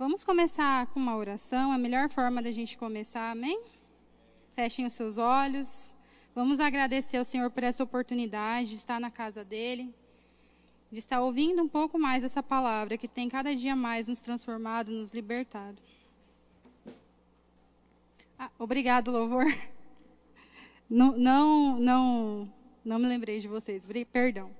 Vamos 0.00 0.24
começar 0.24 0.86
com 0.86 0.98
uma 0.98 1.14
oração, 1.14 1.72
a 1.72 1.76
melhor 1.76 2.08
forma 2.08 2.40
da 2.40 2.50
gente 2.50 2.78
começar, 2.78 3.30
amém? 3.32 3.60
Fechem 4.54 4.86
os 4.86 4.94
seus 4.94 5.18
olhos. 5.18 5.94
Vamos 6.34 6.58
agradecer 6.58 7.18
ao 7.18 7.24
Senhor 7.26 7.50
por 7.50 7.62
essa 7.62 7.84
oportunidade 7.84 8.70
de 8.70 8.76
estar 8.76 8.98
na 8.98 9.10
casa 9.10 9.44
dele, 9.44 9.94
de 10.90 10.98
estar 10.98 11.20
ouvindo 11.20 11.62
um 11.62 11.68
pouco 11.68 11.98
mais 11.98 12.24
essa 12.24 12.42
palavra 12.42 12.96
que 12.96 13.06
tem 13.06 13.28
cada 13.28 13.54
dia 13.54 13.76
mais 13.76 14.08
nos 14.08 14.22
transformado, 14.22 14.90
nos 14.90 15.12
libertado. 15.12 15.76
Ah, 18.38 18.50
obrigado, 18.58 19.10
louvor. 19.10 19.44
Não, 20.88 21.14
não, 21.16 21.78
não, 21.78 22.52
não 22.84 22.98
me 22.98 23.06
lembrei 23.06 23.38
de 23.38 23.46
vocês. 23.46 23.86
Perdão. 24.10 24.50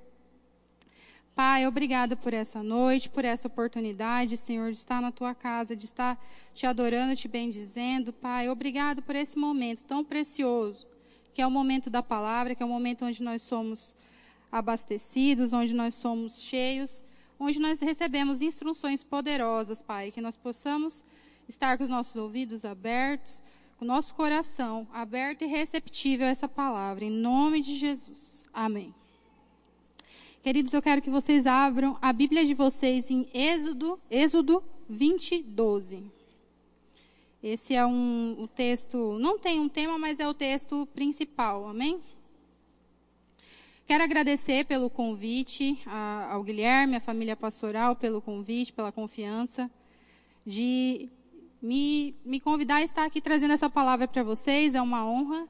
Pai, 1.43 1.66
obrigada 1.66 2.14
por 2.16 2.34
essa 2.34 2.62
noite, 2.62 3.09
por 3.09 3.25
essa 3.25 3.48
oportunidade, 3.48 4.36
Senhor, 4.36 4.70
de 4.70 4.77
estar 4.77 5.00
na 5.00 5.11
tua 5.11 5.34
casa, 5.34 5.75
de 5.75 5.86
estar 5.86 6.22
te 6.53 6.67
adorando, 6.67 7.17
te 7.17 7.26
bendizendo. 7.29 8.12
Pai, 8.12 8.50
obrigado 8.50 9.00
por 9.00 9.17
esse 9.17 9.39
momento 9.39 9.82
tão 9.84 10.04
precioso, 10.04 10.86
que 11.32 11.40
é 11.40 11.46
o 11.46 11.50
momento 11.50 11.89
da 11.89 12.03
palavra, 12.03 12.54
que 12.54 12.62
é 12.62 12.67
o 12.67 12.68
momento 12.68 13.07
onde 13.07 13.22
nós 13.22 13.40
somos 13.40 13.96
abastecidos, 14.53 15.54
onde 15.54 15.72
nós 15.72 15.95
somos 15.95 16.43
cheios, 16.43 17.07
onde 17.39 17.59
nós 17.59 17.81
recebemos 17.81 18.43
instruções 18.43 19.03
poderosas, 19.03 19.81
Pai, 19.81 20.11
que 20.11 20.20
nós 20.20 20.36
possamos 20.36 21.07
estar 21.48 21.79
com 21.79 21.84
os 21.84 21.89
nossos 21.89 22.17
ouvidos 22.17 22.67
abertos, 22.67 23.40
com 23.79 23.86
o 23.86 23.89
nosso 23.89 24.14
coração 24.14 24.86
aberto 24.93 25.40
e 25.40 25.46
receptível 25.46 26.26
a 26.26 26.31
essa 26.31 26.46
palavra, 26.46 27.03
em 27.03 27.11
nome 27.11 27.62
de 27.62 27.76
Jesus. 27.76 28.45
Amém. 28.53 29.00
Queridos, 30.43 30.72
eu 30.72 30.80
quero 30.80 31.03
que 31.03 31.11
vocês 31.11 31.46
abram 31.46 31.99
a 32.00 32.14
Bíblia 32.14 32.47
de 32.47 32.55
vocês 32.55 33.11
em 33.11 33.28
Êxodo, 33.34 34.00
Êxodo 34.11 34.64
20, 34.89 35.42
12. 35.42 36.11
Esse 37.42 37.75
é 37.75 37.84
um, 37.84 38.37
o 38.39 38.48
texto, 38.48 39.19
não 39.19 39.39
tem 39.39 39.61
um 39.61 39.69
tema, 39.69 39.98
mas 39.98 40.19
é 40.19 40.27
o 40.27 40.33
texto 40.33 40.89
principal, 40.95 41.69
amém? 41.69 42.00
Quero 43.87 44.03
agradecer 44.03 44.65
pelo 44.65 44.89
convite 44.89 45.78
a, 45.84 46.33
ao 46.33 46.43
Guilherme, 46.43 46.97
à 46.97 47.00
família 47.00 47.37
pastoral, 47.37 47.95
pelo 47.95 48.22
convite, 48.22 48.72
pela 48.72 48.91
confiança 48.91 49.70
de 50.47 51.11
me, 51.61 52.15
me 52.25 52.41
convidar 52.41 52.77
a 52.77 52.83
estar 52.83 53.05
aqui 53.05 53.20
trazendo 53.20 53.53
essa 53.53 53.69
palavra 53.69 54.09
para 54.09 54.22
vocês. 54.22 54.75
É 54.75 54.81
uma 54.81 55.05
honra 55.05 55.47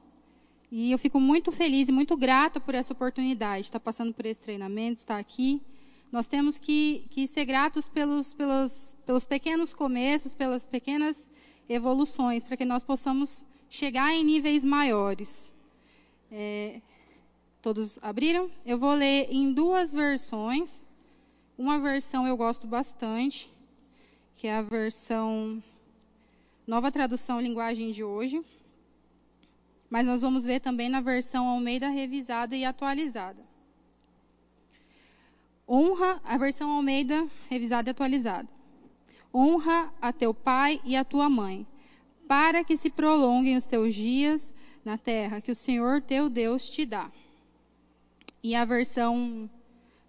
e 0.71 0.89
eu 0.89 0.97
fico 0.97 1.19
muito 1.19 1.51
feliz 1.51 1.89
e 1.89 1.91
muito 1.91 2.15
grata 2.15 2.57
por 2.57 2.73
essa 2.73 2.93
oportunidade, 2.93 3.65
estar 3.65 3.79
passando 3.79 4.13
por 4.13 4.25
esse 4.25 4.39
treinamento, 4.39 4.99
estar 4.99 5.17
aqui. 5.17 5.61
Nós 6.09 6.29
temos 6.29 6.57
que, 6.57 7.05
que 7.09 7.27
ser 7.27 7.43
gratos 7.43 7.89
pelos, 7.89 8.33
pelos, 8.33 8.95
pelos 9.05 9.25
pequenos 9.25 9.73
começos, 9.73 10.33
pelas 10.33 10.65
pequenas 10.65 11.29
evoluções, 11.67 12.45
para 12.45 12.55
que 12.55 12.63
nós 12.63 12.85
possamos 12.85 13.45
chegar 13.69 14.13
em 14.13 14.23
níveis 14.23 14.63
maiores. 14.63 15.53
É, 16.31 16.79
todos 17.61 17.99
abriram? 18.01 18.49
Eu 18.65 18.79
vou 18.79 18.93
ler 18.93 19.27
em 19.29 19.51
duas 19.51 19.93
versões. 19.93 20.81
Uma 21.57 21.79
versão 21.79 22.25
eu 22.25 22.37
gosto 22.37 22.65
bastante, 22.65 23.51
que 24.35 24.47
é 24.47 24.55
a 24.55 24.61
versão 24.61 25.61
Nova 26.65 26.89
Tradução 26.89 27.41
Linguagem 27.41 27.91
de 27.91 28.05
Hoje 28.05 28.41
mas 29.91 30.07
nós 30.07 30.21
vamos 30.21 30.45
ver 30.45 30.61
também 30.61 30.87
na 30.87 31.01
versão 31.01 31.49
Almeida 31.49 31.89
revisada 31.89 32.55
e 32.55 32.63
atualizada. 32.63 33.43
Honra 35.67 36.21
a 36.23 36.37
versão 36.37 36.71
Almeida 36.71 37.27
revisada 37.49 37.89
e 37.89 37.91
atualizada. 37.91 38.47
Honra 39.33 39.93
a 40.01 40.13
teu 40.13 40.33
pai 40.33 40.79
e 40.85 40.95
a 40.95 41.03
tua 41.03 41.29
mãe, 41.29 41.67
para 42.25 42.63
que 42.63 42.77
se 42.77 42.89
prolonguem 42.89 43.57
os 43.57 43.65
teus 43.65 43.93
dias 43.93 44.53
na 44.85 44.97
terra 44.97 45.41
que 45.41 45.51
o 45.51 45.55
Senhor 45.55 46.01
teu 46.01 46.29
Deus 46.29 46.69
te 46.69 46.85
dá. 46.85 47.11
E 48.41 48.55
a 48.55 48.63
versão 48.63 49.49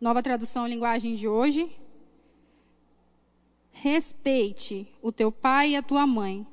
Nova 0.00 0.22
Tradução 0.22 0.66
Linguagem 0.66 1.16
de 1.16 1.26
hoje. 1.26 1.68
Respeite 3.72 4.86
o 5.02 5.10
teu 5.10 5.32
pai 5.32 5.70
e 5.70 5.76
a 5.76 5.82
tua 5.82 6.06
mãe, 6.06 6.46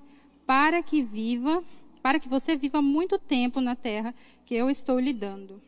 para 0.47 0.81
que 0.81 1.03
viva 1.03 1.63
para 2.01 2.19
que 2.19 2.29
você 2.29 2.55
viva 2.55 2.81
muito 2.81 3.17
tempo 3.17 3.61
na 3.61 3.75
terra 3.75 4.13
que 4.45 4.55
eu 4.55 4.69
estou 4.69 4.99
lhe 4.99 5.13
dando. 5.13 5.61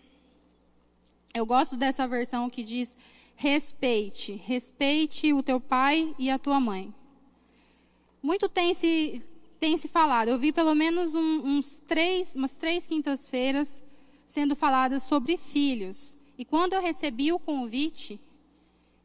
Eu 1.33 1.45
gosto 1.45 1.77
dessa 1.77 2.07
versão 2.07 2.49
que 2.49 2.63
diz: 2.63 2.97
respeite, 3.35 4.33
respeite 4.33 5.33
o 5.33 5.43
teu 5.43 5.59
pai 5.59 6.13
e 6.17 6.29
a 6.29 6.37
tua 6.37 6.59
mãe. 6.59 6.93
Muito 8.21 8.47
tem 8.47 8.73
se, 8.73 9.27
tem 9.59 9.77
se 9.77 9.87
falado, 9.87 10.29
eu 10.29 10.37
vi 10.37 10.51
pelo 10.51 10.75
menos 10.75 11.15
um, 11.15 11.57
uns 11.57 11.79
três, 11.79 12.35
umas 12.35 12.53
três 12.55 12.85
quintas-feiras 12.85 13.81
sendo 14.27 14.55
faladas 14.55 15.03
sobre 15.03 15.37
filhos. 15.37 16.15
E 16.37 16.45
quando 16.45 16.73
eu 16.73 16.81
recebi 16.81 17.31
o 17.31 17.39
convite, 17.39 18.19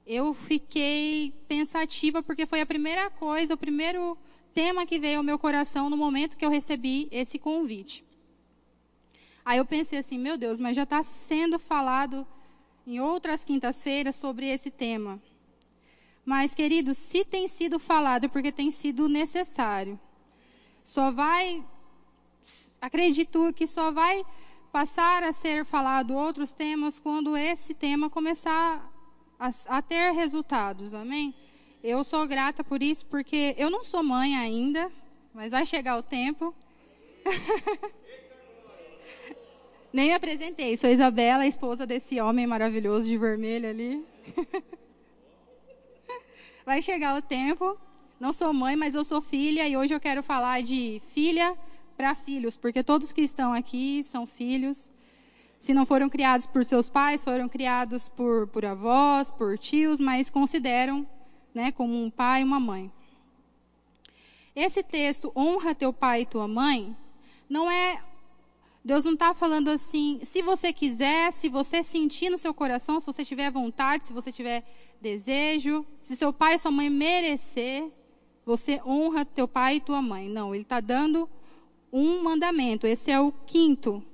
eu 0.06 0.32
fiquei 0.32 1.32
pensativa, 1.48 2.22
porque 2.22 2.47
foi 2.47 2.60
a 2.60 2.66
primeira 2.66 3.10
coisa, 3.10 3.54
o 3.54 3.59
primeiro 3.59 4.16
tema 4.56 4.87
que 4.87 4.99
veio 4.99 5.19
ao 5.19 5.22
meu 5.22 5.39
coração 5.39 5.91
no 5.91 5.99
momento 5.99 6.34
que 6.34 6.47
eu 6.47 6.49
recebi 6.49 7.09
esse 7.12 7.39
convite. 7.39 8.03
Aí 9.44 9.59
eu 9.59 9.67
pensei 9.67 9.99
assim, 9.99 10.19
meu 10.19 10.39
Deus, 10.39 10.59
mas 10.59 10.75
já 10.75 10.84
está 10.84 11.03
sendo 11.03 11.59
falado 11.59 12.27
em 12.87 12.99
outras 12.99 13.45
quintas-feiras 13.45 14.16
sobre 14.16 14.47
esse 14.47 14.71
tema. 14.71 15.21
Mas, 16.25 16.55
querido, 16.55 16.95
se 16.95 17.22
tem 17.22 17.47
sido 17.47 17.78
falado, 17.78 18.25
é 18.25 18.28
porque 18.28 18.50
tem 18.50 18.71
sido 18.71 19.11
necessário. 19.11 20.00
Só 20.83 21.11
vai, 21.11 21.62
acredito 22.81 23.53
que 23.53 23.66
só 23.66 23.93
vai 23.93 24.25
passar 24.72 25.22
a 25.22 25.33
ser 25.33 25.66
falado 25.66 26.15
outros 26.15 26.53
temas 26.53 26.99
quando 26.99 27.37
esse 27.37 27.75
tema 27.75 28.09
começar 28.09 28.91
a, 29.39 29.50
a 29.69 29.83
ter 29.83 30.12
resultados, 30.12 30.95
amém? 30.95 31.34
Eu 31.88 32.02
sou 32.02 32.26
grata 32.26 32.64
por 32.64 32.82
isso, 32.82 33.06
porque 33.06 33.54
eu 33.56 33.70
não 33.70 33.84
sou 33.84 34.02
mãe 34.02 34.34
ainda, 34.34 34.91
mas 35.32 35.52
vai 35.52 35.64
chegar 35.64 35.97
o 35.97 36.02
tempo. 36.02 36.52
Nem 39.92 40.08
me 40.08 40.14
apresentei, 40.14 40.76
sou 40.76 40.91
Isabela, 40.91 41.47
esposa 41.47 41.86
desse 41.86 42.20
homem 42.20 42.44
maravilhoso 42.44 43.08
de 43.08 43.16
vermelho 43.16 43.69
ali. 43.69 44.04
vai 46.66 46.82
chegar 46.82 47.16
o 47.16 47.22
tempo. 47.22 47.78
Não 48.18 48.32
sou 48.32 48.53
mãe, 48.53 48.74
mas 48.74 48.97
eu 48.97 49.04
sou 49.04 49.22
filha 49.22 49.68
e 49.68 49.76
hoje 49.76 49.94
eu 49.94 50.00
quero 50.00 50.24
falar 50.24 50.64
de 50.64 51.00
filha 51.12 51.56
para 51.97 52.16
filhos, 52.16 52.56
porque 52.56 52.82
todos 52.82 53.12
que 53.12 53.20
estão 53.20 53.53
aqui 53.53 54.03
são 54.03 54.26
filhos. 54.26 54.92
Se 55.56 55.72
não 55.72 55.86
foram 55.86 56.08
criados 56.08 56.48
por 56.48 56.64
seus 56.64 56.91
pais, 56.91 57.22
foram 57.22 57.48
criados 57.48 58.08
por, 58.08 58.48
por 58.48 58.64
avós, 58.64 59.30
por 59.30 59.56
tios, 59.56 60.00
mas 60.00 60.28
consideram 60.28 61.06
né, 61.56 61.72
como 61.72 61.94
um 62.05 62.11
pai 62.11 62.43
e 62.43 62.44
uma 62.44 62.61
mãe. 62.61 62.93
Esse 64.55 64.83
texto, 64.83 65.33
honra 65.34 65.75
teu 65.75 65.91
pai 65.91 66.21
e 66.21 66.27
tua 66.27 66.47
mãe, 66.47 66.94
não 67.49 67.71
é. 67.71 68.03
Deus 68.84 69.05
não 69.05 69.15
está 69.15 69.33
falando 69.33 69.69
assim, 69.69 70.21
se 70.22 70.43
você 70.43 70.71
quiser, 70.71 71.33
se 71.33 71.49
você 71.49 71.83
sentir 71.83 72.28
no 72.28 72.37
seu 72.37 72.53
coração, 72.53 73.00
se 73.00 73.06
você 73.06 73.25
tiver 73.25 73.50
vontade, 73.50 74.05
se 74.05 74.12
você 74.12 74.31
tiver 74.31 74.65
desejo, 75.00 75.84
se 76.03 76.15
seu 76.15 76.31
pai 76.31 76.55
e 76.55 76.59
sua 76.59 76.71
mãe 76.71 76.91
merecer, 76.91 77.91
você 78.45 78.78
honra 78.87 79.25
teu 79.25 79.49
pai 79.49 79.77
e 79.77 79.81
tua 79.81 80.03
mãe. 80.03 80.28
Não, 80.28 80.55
ele 80.55 80.62
está 80.62 80.78
dando 80.78 81.28
um 81.91 82.22
mandamento. 82.22 82.87
Esse 82.87 83.11
é 83.11 83.19
o 83.19 83.33
quinto 83.33 84.05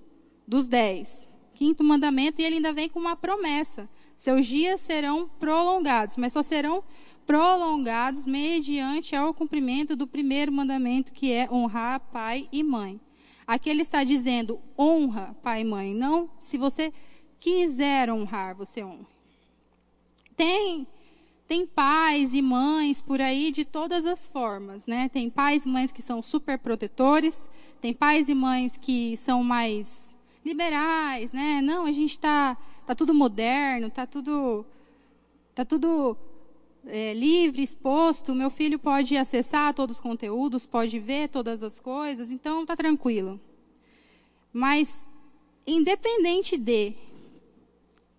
dos 0.47 0.69
dez. 0.69 1.29
Quinto 1.55 1.83
mandamento, 1.83 2.41
e 2.41 2.45
ele 2.45 2.57
ainda 2.57 2.73
vem 2.73 2.89
com 2.89 3.01
uma 3.01 3.17
promessa. 3.17 3.89
Seus 4.17 4.47
dias 4.47 4.79
serão 4.79 5.29
prolongados, 5.41 6.17
mas 6.17 6.33
só 6.33 6.43
serão 6.45 6.83
prolongados 7.27 8.27
mediante 8.27 9.15
ao 9.15 9.33
cumprimento 9.33 9.95
do 9.95 10.07
primeiro 10.07 10.53
mandamento, 10.53 11.13
que 11.13 11.33
é 11.33 11.49
honrar 11.51 12.01
pai 12.13 12.49
e 12.53 12.63
mãe. 12.63 13.01
Aqui 13.47 13.71
ele 13.71 13.83
está 13.83 14.05
dizendo 14.05 14.61
honra 14.79 15.37
pai 15.43 15.63
e 15.63 15.65
mãe, 15.65 15.95
não 15.95 16.31
se 16.39 16.57
você 16.57 16.93
quiser 17.39 18.11
honrar, 18.11 18.55
você 18.55 18.83
honra. 18.83 19.07
Tem 20.37 20.87
tem 21.47 21.67
pais 21.67 22.33
e 22.33 22.41
mães 22.41 23.03
por 23.03 23.21
aí 23.21 23.53
de 23.53 23.63
todas 23.63 24.07
as 24.07 24.27
formas, 24.27 24.87
né? 24.87 25.11
Tem 25.11 25.29
pais 25.29 25.67
e 25.67 25.69
mães 25.69 25.93
que 25.93 26.01
são 26.01 26.23
super 26.23 26.59
protetores, 26.59 27.51
tem 27.79 27.93
pais 27.93 28.31
e 28.31 28.35
mães 28.35 28.79
que 28.79 29.17
são 29.19 29.45
mais 29.45 30.17
liberais, 30.43 31.33
né? 31.33 31.61
Não, 31.61 31.85
a 31.85 31.93
gente 31.93 32.13
está 32.13 32.57
tá 32.87 32.95
tudo 32.95 33.13
moderno, 33.13 33.91
tá 33.91 34.07
tudo 34.07 34.65
tá 35.55 35.65
tudo 35.65 36.17
é, 36.87 37.15
livre, 37.15 37.63
exposto, 37.63 38.35
meu 38.35 38.51
filho 38.51 38.79
pode 38.79 39.17
acessar 39.17 39.73
todos 39.75 39.97
os 39.97 40.03
conteúdos, 40.03 40.67
pode 40.67 40.99
ver 40.99 41.29
todas 41.29 41.63
as 41.63 41.79
coisas, 41.79 42.31
então 42.31 42.63
está 42.63 42.77
tranquilo. 42.77 43.41
Mas, 44.53 45.07
independente 45.67 46.57
de, 46.57 46.95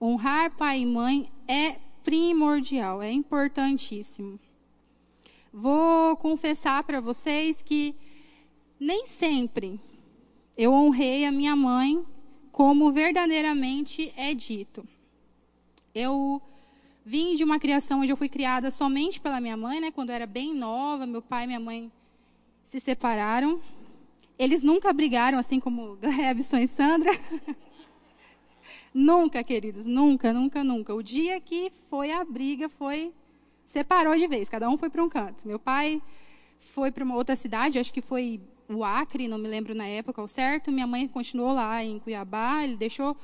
honrar 0.02 0.56
pai 0.56 0.82
e 0.82 0.86
mãe 0.86 1.30
é 1.48 1.78
primordial, 2.04 3.02
é 3.02 3.12
importantíssimo. 3.12 4.40
vou 5.52 6.18
confessar 6.18 6.84
para 6.84 7.00
vocês 7.00 7.62
que 7.62 7.96
nem 8.80 9.06
sempre 9.06 9.80
eu 10.58 10.74
honrei 10.74 11.26
a 11.26 11.32
minha 11.32 11.56
mãe 11.56 12.06
como 12.52 12.92
verdadeiramente 12.92 14.14
é 14.16 14.34
dito. 14.34 14.88
Eu 15.94 16.42
vim 17.06 17.36
de 17.36 17.44
uma 17.44 17.60
criação 17.60 18.02
onde 18.02 18.12
eu 18.12 18.18
fui 18.18 18.30
criada 18.30 18.72
somente 18.72 19.20
pela 19.20 19.40
minha 19.42 19.58
mãe, 19.58 19.80
né? 19.80 19.92
Quando 19.92 20.10
eu 20.10 20.16
era 20.16 20.26
bem 20.26 20.54
nova, 20.54 21.06
meu 21.06 21.22
pai 21.22 21.44
e 21.44 21.48
minha 21.48 21.60
mãe 21.60 21.92
se 22.64 22.80
separaram. 22.80 23.60
Eles 24.38 24.64
nunca 24.64 24.92
brigaram, 24.94 25.38
assim 25.38 25.60
como 25.60 25.98
Glebson 25.98 26.58
e 26.58 26.68
Sandra. 26.68 27.12
nunca, 28.94 29.44
queridos, 29.44 29.86
nunca, 29.86 30.34
nunca, 30.34 30.64
nunca. 30.64 30.96
O 30.96 31.04
dia 31.04 31.40
que 31.40 31.72
foi 31.90 32.12
a 32.12 32.24
briga 32.24 32.70
foi 32.70 33.14
separou 33.66 34.18
de 34.18 34.28
vez, 34.28 34.50
cada 34.50 34.70
um 34.70 34.78
foi 34.78 34.90
para 34.90 35.04
um 35.04 35.10
canto. 35.10 35.48
Meu 35.48 35.60
pai 35.60 36.02
foi 36.60 36.92
para 36.92 37.04
uma 37.04 37.16
outra 37.16 37.36
cidade, 37.36 37.80
acho 37.80 37.94
que 37.94 38.02
foi 38.02 38.40
o 38.70 38.84
Acre, 38.84 39.28
não 39.28 39.38
me 39.38 39.48
lembro 39.48 39.76
na 39.76 39.86
época 39.86 40.22
ao 40.22 40.28
certo. 40.28 40.72
Minha 40.72 40.88
mãe 40.88 41.08
continuou 41.08 41.54
lá 41.54 41.84
em 41.84 42.00
Cuiabá, 42.00 42.64
ele 42.64 42.78
deixou 42.78 43.16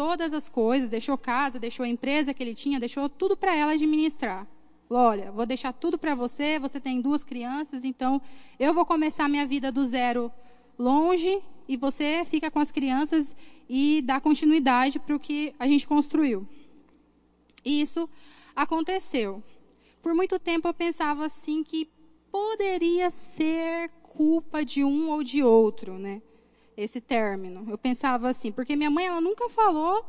todas 0.00 0.32
as 0.32 0.48
coisas, 0.48 0.88
deixou 0.88 1.18
casa, 1.18 1.60
deixou 1.60 1.84
a 1.84 1.88
empresa 1.88 2.32
que 2.32 2.42
ele 2.42 2.54
tinha, 2.54 2.80
deixou 2.80 3.06
tudo 3.06 3.36
para 3.36 3.54
ela 3.54 3.72
administrar. 3.72 4.46
Olha, 4.88 5.30
vou 5.30 5.44
deixar 5.44 5.74
tudo 5.74 5.98
para 5.98 6.14
você, 6.14 6.58
você 6.58 6.80
tem 6.80 7.02
duas 7.02 7.22
crianças, 7.22 7.84
então 7.84 8.18
eu 8.58 8.72
vou 8.72 8.86
começar 8.86 9.28
minha 9.28 9.44
vida 9.44 9.70
do 9.70 9.84
zero 9.84 10.32
longe 10.78 11.42
e 11.68 11.76
você 11.76 12.24
fica 12.24 12.50
com 12.50 12.58
as 12.58 12.72
crianças 12.72 13.36
e 13.68 14.00
dá 14.00 14.18
continuidade 14.18 14.98
para 14.98 15.14
o 15.14 15.20
que 15.20 15.54
a 15.58 15.66
gente 15.66 15.86
construiu. 15.86 16.48
Isso 17.62 18.08
aconteceu. 18.56 19.42
Por 20.00 20.14
muito 20.14 20.38
tempo 20.38 20.66
eu 20.66 20.72
pensava 20.72 21.26
assim 21.26 21.62
que 21.62 21.86
poderia 22.32 23.10
ser 23.10 23.90
culpa 24.02 24.64
de 24.64 24.82
um 24.82 25.10
ou 25.10 25.22
de 25.22 25.42
outro, 25.42 25.98
né? 25.98 26.22
Esse 26.80 26.98
término. 26.98 27.70
Eu 27.70 27.76
pensava 27.76 28.28
assim, 28.30 28.50
porque 28.50 28.74
minha 28.74 28.90
mãe 28.90 29.06
ela 29.06 29.20
nunca 29.20 29.50
falou 29.50 30.02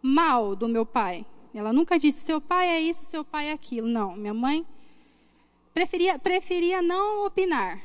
mal 0.00 0.56
do 0.56 0.66
meu 0.66 0.86
pai. 0.86 1.26
Ela 1.52 1.70
nunca 1.70 1.98
disse 1.98 2.20
seu 2.20 2.40
pai 2.40 2.66
é 2.66 2.80
isso, 2.80 3.04
seu 3.04 3.22
pai 3.22 3.48
é 3.48 3.52
aquilo. 3.52 3.86
Não, 3.86 4.16
minha 4.16 4.32
mãe 4.32 4.66
preferia 5.74 6.18
preferia 6.18 6.80
não 6.80 7.26
opinar. 7.26 7.78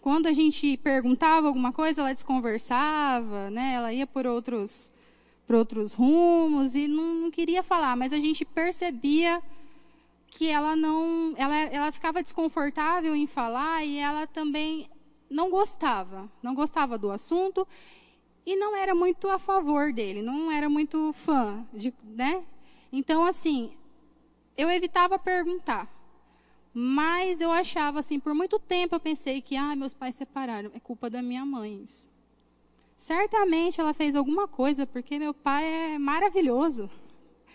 Quando 0.00 0.26
a 0.26 0.32
gente 0.32 0.76
perguntava 0.76 1.48
alguma 1.48 1.72
coisa, 1.72 2.00
ela 2.00 2.14
desconversava, 2.14 3.50
né? 3.50 3.72
Ela 3.74 3.92
ia 3.92 4.06
por 4.06 4.24
outros 4.24 4.92
por 5.44 5.56
outros 5.56 5.92
rumos 5.92 6.76
e 6.76 6.86
não, 6.86 7.14
não 7.14 7.30
queria 7.30 7.60
falar, 7.60 7.96
mas 7.96 8.12
a 8.12 8.20
gente 8.20 8.44
percebia 8.44 9.42
que 10.28 10.48
ela 10.48 10.76
não, 10.76 11.34
ela, 11.36 11.56
ela 11.56 11.90
ficava 11.90 12.22
desconfortável 12.22 13.16
em 13.16 13.26
falar 13.26 13.84
e 13.84 13.98
ela 13.98 14.28
também 14.28 14.88
não 15.30 15.50
gostava, 15.50 16.30
não 16.42 16.54
gostava 16.54 16.98
do 16.98 17.10
assunto 17.10 17.66
e 18.44 18.56
não 18.56 18.76
era 18.76 18.94
muito 18.94 19.28
a 19.28 19.38
favor 19.38 19.92
dele, 19.92 20.22
não 20.22 20.50
era 20.50 20.68
muito 20.68 21.12
fã, 21.12 21.66
de, 21.72 21.94
né? 22.02 22.44
Então 22.92 23.24
assim, 23.24 23.72
eu 24.56 24.68
evitava 24.68 25.18
perguntar, 25.18 25.88
mas 26.74 27.40
eu 27.40 27.50
achava 27.50 28.00
assim, 28.00 28.18
por 28.18 28.34
muito 28.34 28.58
tempo 28.58 28.94
eu 28.94 29.00
pensei 29.00 29.40
que, 29.40 29.56
ah, 29.56 29.76
meus 29.76 29.94
pais 29.94 30.14
separaram, 30.14 30.70
é 30.74 30.80
culpa 30.80 31.08
da 31.08 31.22
minha 31.22 31.44
mãe. 31.44 31.82
Isso. 31.84 32.10
Certamente 32.96 33.80
ela 33.80 33.94
fez 33.94 34.14
alguma 34.14 34.46
coisa, 34.46 34.86
porque 34.86 35.18
meu 35.18 35.32
pai 35.32 35.94
é 35.94 35.98
maravilhoso. 35.98 36.90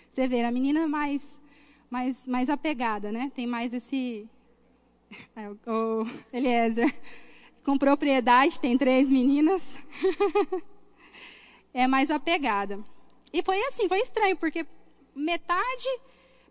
Você 0.10 0.28
vê, 0.28 0.44
a 0.44 0.52
menina 0.52 0.88
mais 0.88 1.40
mais, 1.90 2.28
mais 2.28 2.50
apegada, 2.50 3.12
né? 3.12 3.32
Tem 3.34 3.48
mais 3.48 3.74
esse. 3.74 4.28
É, 5.36 5.50
o 5.50 6.06
Eliezer. 6.34 6.94
Com 7.66 7.80
propriedade, 7.80 8.60
tem 8.60 8.78
três 8.78 9.10
meninas. 9.10 9.76
é 11.74 11.88
mais 11.88 12.12
apegada. 12.12 12.80
E 13.34 13.42
foi 13.42 13.60
assim, 13.64 13.90
foi 13.90 14.02
estranho, 14.02 14.38
porque 14.38 14.68
metade. 15.16 16.00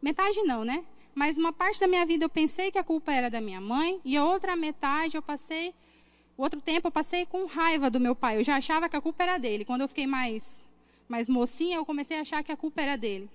Metade 0.03 0.43
não, 0.43 0.65
né? 0.65 0.85
Mas 1.15 1.39
uma 1.39 1.53
parte 1.53 1.79
da 1.79 1.87
minha 1.87 2.05
vida 2.05 2.25
eu 2.25 2.29
pensei 2.29 2.73
que 2.73 2.79
a 2.79 2.83
culpa 2.83 3.13
era 3.13 3.31
da 3.31 3.41
minha 3.41 3.61
mãe, 3.61 4.01
e 4.05 4.17
a 4.17 4.25
outra 4.25 4.57
metade 4.57 5.17
eu 5.17 5.23
passei. 5.23 5.73
O 6.37 6.43
outro 6.43 6.61
tempo 6.61 6.89
eu 6.89 6.93
passei 6.93 7.25
com 7.25 7.47
raiva 7.47 7.89
do 7.89 8.01
meu 8.01 8.17
pai. 8.17 8.39
Eu 8.39 8.43
já 8.43 8.57
achava 8.57 8.89
que 8.89 8.97
a 8.97 9.01
culpa 9.01 9.23
era 9.23 9.39
dele. 9.39 9.65
Quando 9.65 9.83
eu 9.83 9.89
fiquei 9.89 10.09
mais, 10.09 10.67
mais 11.09 11.29
mocinha, 11.29 11.77
eu 11.77 11.87
comecei 11.87 12.19
a 12.19 12.23
achar 12.23 12.43
que 12.43 12.51
a 12.51 12.57
culpa 12.57 12.83
era 12.83 12.97
dele. 12.97 13.31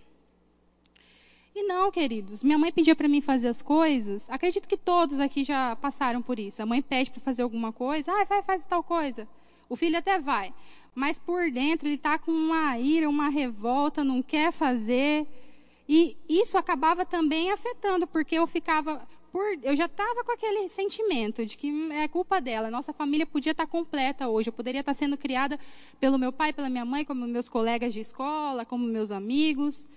E 1.60 1.64
não, 1.64 1.92
queridos, 1.92 2.42
minha 2.42 2.58
mãe 2.58 2.72
pedia 2.72 2.96
para 2.96 3.10
mim 3.10 3.20
fazer 3.20 3.50
as 3.50 3.62
coisas. 3.62 4.30
Acredito 4.30 4.66
que 4.66 4.78
todos 4.78 5.20
aqui 5.20 5.44
já 5.44 5.76
passaram 5.76 6.22
por 6.22 6.40
isso. 6.40 6.64
A 6.64 6.66
mãe 6.66 6.82
pede 6.82 7.12
para 7.12 7.20
fazer 7.20 7.42
alguma 7.42 7.74
coisa, 7.74 8.14
ah, 8.14 8.24
vai, 8.24 8.42
faz 8.42 8.66
tal 8.66 8.82
coisa. 8.82 9.28
O 9.68 9.76
filho 9.76 9.98
até 9.98 10.18
vai, 10.20 10.54
mas 10.96 11.20
por 11.20 11.52
dentro 11.52 11.86
ele 11.90 11.96
está 11.96 12.18
com 12.18 12.32
uma 12.32 12.80
ira, 12.80 13.10
uma 13.10 13.28
revolta, 13.28 14.06
não 14.06 14.22
quer 14.22 14.54
fazer. 14.54 15.28
E 15.88 16.16
isso 16.30 16.58
acabava 16.58 17.06
também 17.06 17.52
afetando, 17.52 18.08
porque 18.08 18.36
eu 18.36 18.48
ficava 18.48 19.06
por, 19.30 19.44
eu 19.62 19.76
já 19.76 19.86
estava 19.86 20.24
com 20.24 20.32
aquele 20.32 20.70
sentimento 20.70 21.46
de 21.46 21.58
que 21.58 21.92
é 21.92 22.08
culpa 22.08 22.40
dela. 22.40 22.72
Nossa 22.72 22.94
família 22.94 23.26
podia 23.26 23.52
estar 23.52 23.66
tá 23.66 23.70
completa 23.70 24.30
hoje. 24.30 24.48
Eu 24.48 24.54
poderia 24.54 24.80
estar 24.80 24.94
tá 24.94 24.98
sendo 24.98 25.18
criada 25.18 25.60
pelo 26.00 26.18
meu 26.18 26.32
pai, 26.32 26.54
pela 26.54 26.70
minha 26.70 26.86
mãe, 26.86 27.04
como 27.04 27.28
meus 27.28 27.50
colegas 27.50 27.94
de 27.94 28.00
escola, 28.00 28.64
como 28.64 28.88
meus 28.88 29.12
amigos. 29.12 29.90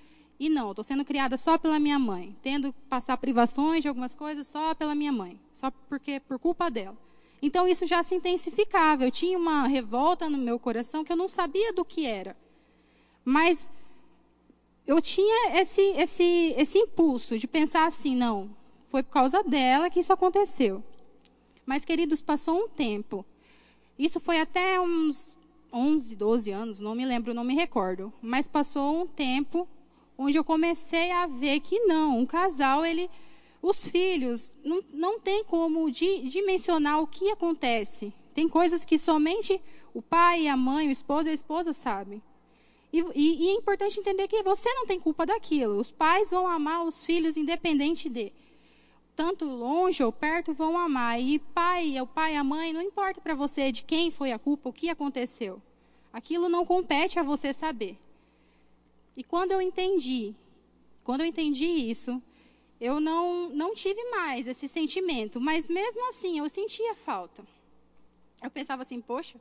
E 0.43 0.49
não, 0.49 0.71
estou 0.71 0.83
sendo 0.83 1.05
criada 1.05 1.37
só 1.37 1.56
pela 1.56 1.79
minha 1.79 2.00
mãe, 2.00 2.35
tendo 2.43 2.73
que 2.73 2.81
passar 2.89 3.17
privações 3.17 3.81
de 3.81 3.87
algumas 3.87 4.17
coisas 4.17 4.44
só 4.44 4.75
pela 4.75 4.93
minha 4.93 5.12
mãe, 5.12 5.39
só 5.53 5.71
porque 5.89 6.19
por 6.19 6.37
culpa 6.37 6.69
dela. 6.69 6.99
Então 7.41 7.69
isso 7.69 7.87
já 7.87 8.03
se 8.03 8.17
intensificava. 8.17 9.05
Eu 9.05 9.11
tinha 9.12 9.39
uma 9.39 9.69
revolta 9.69 10.29
no 10.29 10.37
meu 10.37 10.59
coração 10.59 11.05
que 11.05 11.12
eu 11.12 11.17
não 11.17 11.29
sabia 11.29 11.73
do 11.73 11.85
que 11.85 12.06
era. 12.06 12.37
Mas 13.25 13.71
eu 14.85 15.00
tinha 15.00 15.61
esse, 15.61 15.81
esse, 15.81 16.55
esse 16.59 16.77
impulso 16.77 17.39
de 17.39 17.47
pensar 17.47 17.87
assim, 17.87 18.17
não, 18.17 18.50
foi 18.89 19.05
por 19.05 19.12
causa 19.12 19.44
dela 19.44 19.91
que 19.91 20.00
isso 20.00 20.12
aconteceu. 20.12 20.83
Mas, 21.65 21.85
queridos, 21.85 22.21
passou 22.21 22.65
um 22.65 22.69
tempo. 22.69 23.25
Isso 23.97 24.19
foi 24.19 24.41
até 24.41 24.81
uns 24.81 25.37
11, 25.73 26.17
12 26.17 26.50
anos, 26.50 26.81
não 26.81 26.97
me 26.97 27.05
lembro, 27.05 27.33
não 27.33 27.44
me 27.44 27.55
recordo. 27.55 28.12
Mas 28.21 28.49
passou 28.49 29.03
um 29.03 29.06
tempo 29.06 29.69
onde 30.17 30.38
eu 30.38 30.44
comecei 30.44 31.11
a 31.11 31.26
ver 31.26 31.61
que 31.61 31.79
não, 31.81 32.19
um 32.19 32.26
casal, 32.26 32.85
ele, 32.85 33.09
os 33.61 33.87
filhos, 33.87 34.56
não, 34.64 34.82
não 34.93 35.20
tem 35.20 35.44
como 35.44 35.91
di, 35.91 36.23
dimensionar 36.29 37.01
o 37.01 37.06
que 37.06 37.31
acontece. 37.31 38.13
Tem 38.34 38.48
coisas 38.48 38.84
que 38.84 38.98
somente 38.98 39.60
o 39.94 40.01
pai, 40.01 40.48
a 40.48 40.56
mãe, 40.56 40.89
o 40.89 40.93
esposo 40.93 41.29
e 41.29 41.32
a 41.32 41.34
esposa 41.34 41.72
sabem. 41.72 42.22
E, 42.93 43.01
e, 43.15 43.44
e, 43.44 43.48
é 43.48 43.55
importante 43.55 43.98
entender 43.98 44.29
que 44.29 44.43
você 44.43 44.72
não 44.75 44.84
tem 44.86 45.01
culpa 45.01 45.25
daquilo. 45.25 45.79
Os 45.79 45.91
pais 45.91 46.31
vão 46.31 46.46
amar 46.46 46.84
os 46.84 47.03
filhos 47.03 47.36
independente 47.36 48.08
de. 48.08 48.32
Tanto 49.17 49.44
longe 49.44 50.03
ou 50.03 50.13
perto 50.13 50.53
vão 50.53 50.79
amar. 50.79 51.20
E 51.20 51.39
pai, 51.39 51.98
o 52.01 52.06
pai, 52.06 52.36
a 52.36 52.44
mãe, 52.44 52.72
não 52.72 52.82
importa 52.82 53.20
para 53.20 53.34
você 53.34 53.72
de 53.72 53.84
quem 53.84 54.10
foi 54.10 54.32
a 54.32 54.39
culpa, 54.39 54.69
o 54.69 54.72
que 54.72 54.91
aconteceu. 54.91 55.60
Aquilo 56.13 56.48
não 56.48 56.67
compete 56.67 57.19
a 57.19 57.22
você 57.22 57.53
saber. 57.53 57.98
E 59.16 59.22
quando 59.22 59.52
eu 59.52 59.60
entendi, 59.60 60.34
quando 61.04 61.20
eu 61.20 61.26
entendi 61.26 61.66
isso, 61.66 62.22
eu 62.81 62.98
não, 62.98 63.48
não 63.50 63.74
tive 63.74 64.02
mais 64.10 64.46
esse 64.46 64.66
sentimento, 64.66 65.40
mas 65.40 65.69
mesmo 65.69 66.08
assim 66.08 66.38
eu 66.38 66.48
sentia 66.48 66.94
falta. 66.94 67.44
Eu 68.42 68.50
pensava 68.50 68.82
assim, 68.82 69.00
poxa, 69.00 69.40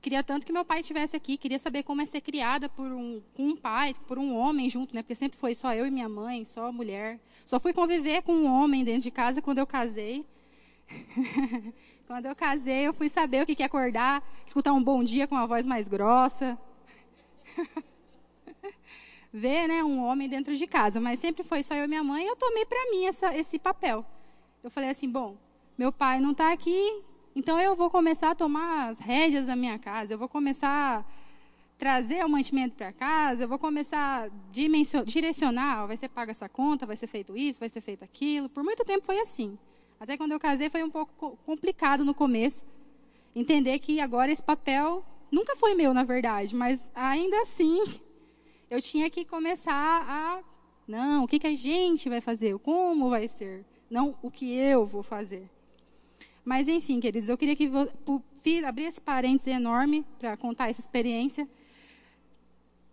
queria 0.00 0.22
tanto 0.22 0.46
que 0.46 0.52
meu 0.52 0.64
pai 0.64 0.80
estivesse 0.80 1.16
aqui, 1.16 1.36
queria 1.36 1.58
saber 1.58 1.82
como 1.82 2.00
é 2.00 2.06
ser 2.06 2.20
criada 2.20 2.68
por 2.68 2.86
um, 2.86 3.20
um 3.36 3.56
pai, 3.56 3.94
por 4.06 4.18
um 4.18 4.36
homem 4.36 4.70
junto, 4.70 4.94
né? 4.94 5.02
Porque 5.02 5.14
sempre 5.14 5.36
foi 5.36 5.54
só 5.54 5.74
eu 5.74 5.86
e 5.86 5.90
minha 5.90 6.08
mãe, 6.08 6.44
só 6.44 6.70
mulher. 6.70 7.18
Só 7.44 7.58
fui 7.58 7.72
conviver 7.72 8.22
com 8.22 8.32
um 8.32 8.46
homem 8.46 8.84
dentro 8.84 9.02
de 9.02 9.10
casa 9.10 9.42
quando 9.42 9.58
eu 9.58 9.66
casei. 9.66 10.24
quando 12.06 12.26
eu 12.26 12.36
casei, 12.36 12.86
eu 12.86 12.94
fui 12.94 13.08
saber 13.08 13.42
o 13.42 13.46
que 13.46 13.62
é 13.62 13.66
acordar, 13.66 14.22
escutar 14.46 14.72
um 14.72 14.82
bom 14.82 15.02
dia 15.02 15.26
com 15.26 15.36
a 15.36 15.44
voz 15.44 15.66
mais 15.66 15.88
grossa. 15.88 16.56
Ver 19.36 19.68
né, 19.68 19.84
um 19.84 20.02
homem 20.02 20.28
dentro 20.28 20.56
de 20.56 20.66
casa, 20.66 20.98
mas 20.98 21.18
sempre 21.18 21.44
foi 21.44 21.62
só 21.62 21.74
eu 21.74 21.84
e 21.84 21.88
minha 21.88 22.02
mãe, 22.02 22.24
e 22.24 22.28
eu 22.28 22.36
tomei 22.36 22.64
para 22.64 22.90
mim 22.90 23.04
essa, 23.04 23.36
esse 23.36 23.58
papel. 23.58 24.04
Eu 24.64 24.70
falei 24.70 24.88
assim, 24.88 25.08
bom, 25.10 25.36
meu 25.76 25.92
pai 25.92 26.18
não 26.20 26.30
está 26.30 26.52
aqui, 26.52 27.02
então 27.34 27.60
eu 27.60 27.76
vou 27.76 27.90
começar 27.90 28.30
a 28.30 28.34
tomar 28.34 28.88
as 28.88 28.98
rédeas 28.98 29.44
da 29.44 29.54
minha 29.54 29.78
casa, 29.78 30.14
eu 30.14 30.18
vou 30.18 30.26
começar 30.26 31.00
a 31.00 31.04
trazer 31.76 32.24
o 32.24 32.28
mantimento 32.30 32.74
para 32.76 32.90
casa, 32.92 33.44
eu 33.44 33.48
vou 33.48 33.58
começar 33.58 34.24
a 34.24 35.02
direcionar, 35.04 35.86
vai 35.86 35.98
ser 35.98 36.08
paga 36.08 36.30
essa 36.30 36.48
conta, 36.48 36.86
vai 36.86 36.96
ser 36.96 37.06
feito 37.06 37.36
isso, 37.36 37.60
vai 37.60 37.68
ser 37.68 37.82
feito 37.82 38.02
aquilo. 38.02 38.48
Por 38.48 38.64
muito 38.64 38.86
tempo 38.86 39.04
foi 39.04 39.20
assim. 39.20 39.58
Até 40.00 40.16
quando 40.16 40.32
eu 40.32 40.40
casei 40.40 40.70
foi 40.70 40.82
um 40.82 40.88
pouco 40.90 41.36
complicado 41.44 42.06
no 42.06 42.14
começo, 42.14 42.64
entender 43.34 43.78
que 43.80 44.00
agora 44.00 44.32
esse 44.32 44.42
papel 44.42 45.04
nunca 45.30 45.54
foi 45.56 45.74
meu, 45.74 45.92
na 45.92 46.04
verdade, 46.04 46.56
mas 46.56 46.90
ainda 46.94 47.38
assim 47.42 47.82
eu 48.70 48.80
tinha 48.80 49.08
que 49.10 49.24
começar 49.24 50.04
a. 50.08 50.42
Não, 50.86 51.24
o 51.24 51.28
que, 51.28 51.38
que 51.38 51.46
a 51.46 51.56
gente 51.56 52.08
vai 52.08 52.20
fazer? 52.20 52.56
Como 52.58 53.10
vai 53.10 53.26
ser? 53.26 53.64
não 53.90 54.16
o 54.22 54.30
que 54.30 54.52
eu 54.52 54.84
vou 54.84 55.02
fazer. 55.02 55.48
Mas, 56.44 56.68
enfim, 56.68 57.00
queridos, 57.00 57.28
eu 57.28 57.38
queria 57.38 57.56
que 57.56 57.70
abrir 58.66 58.84
esse 58.84 59.00
parênteses 59.00 59.52
enorme 59.52 60.04
para 60.18 60.36
contar 60.36 60.68
essa 60.68 60.80
experiência. 60.80 61.48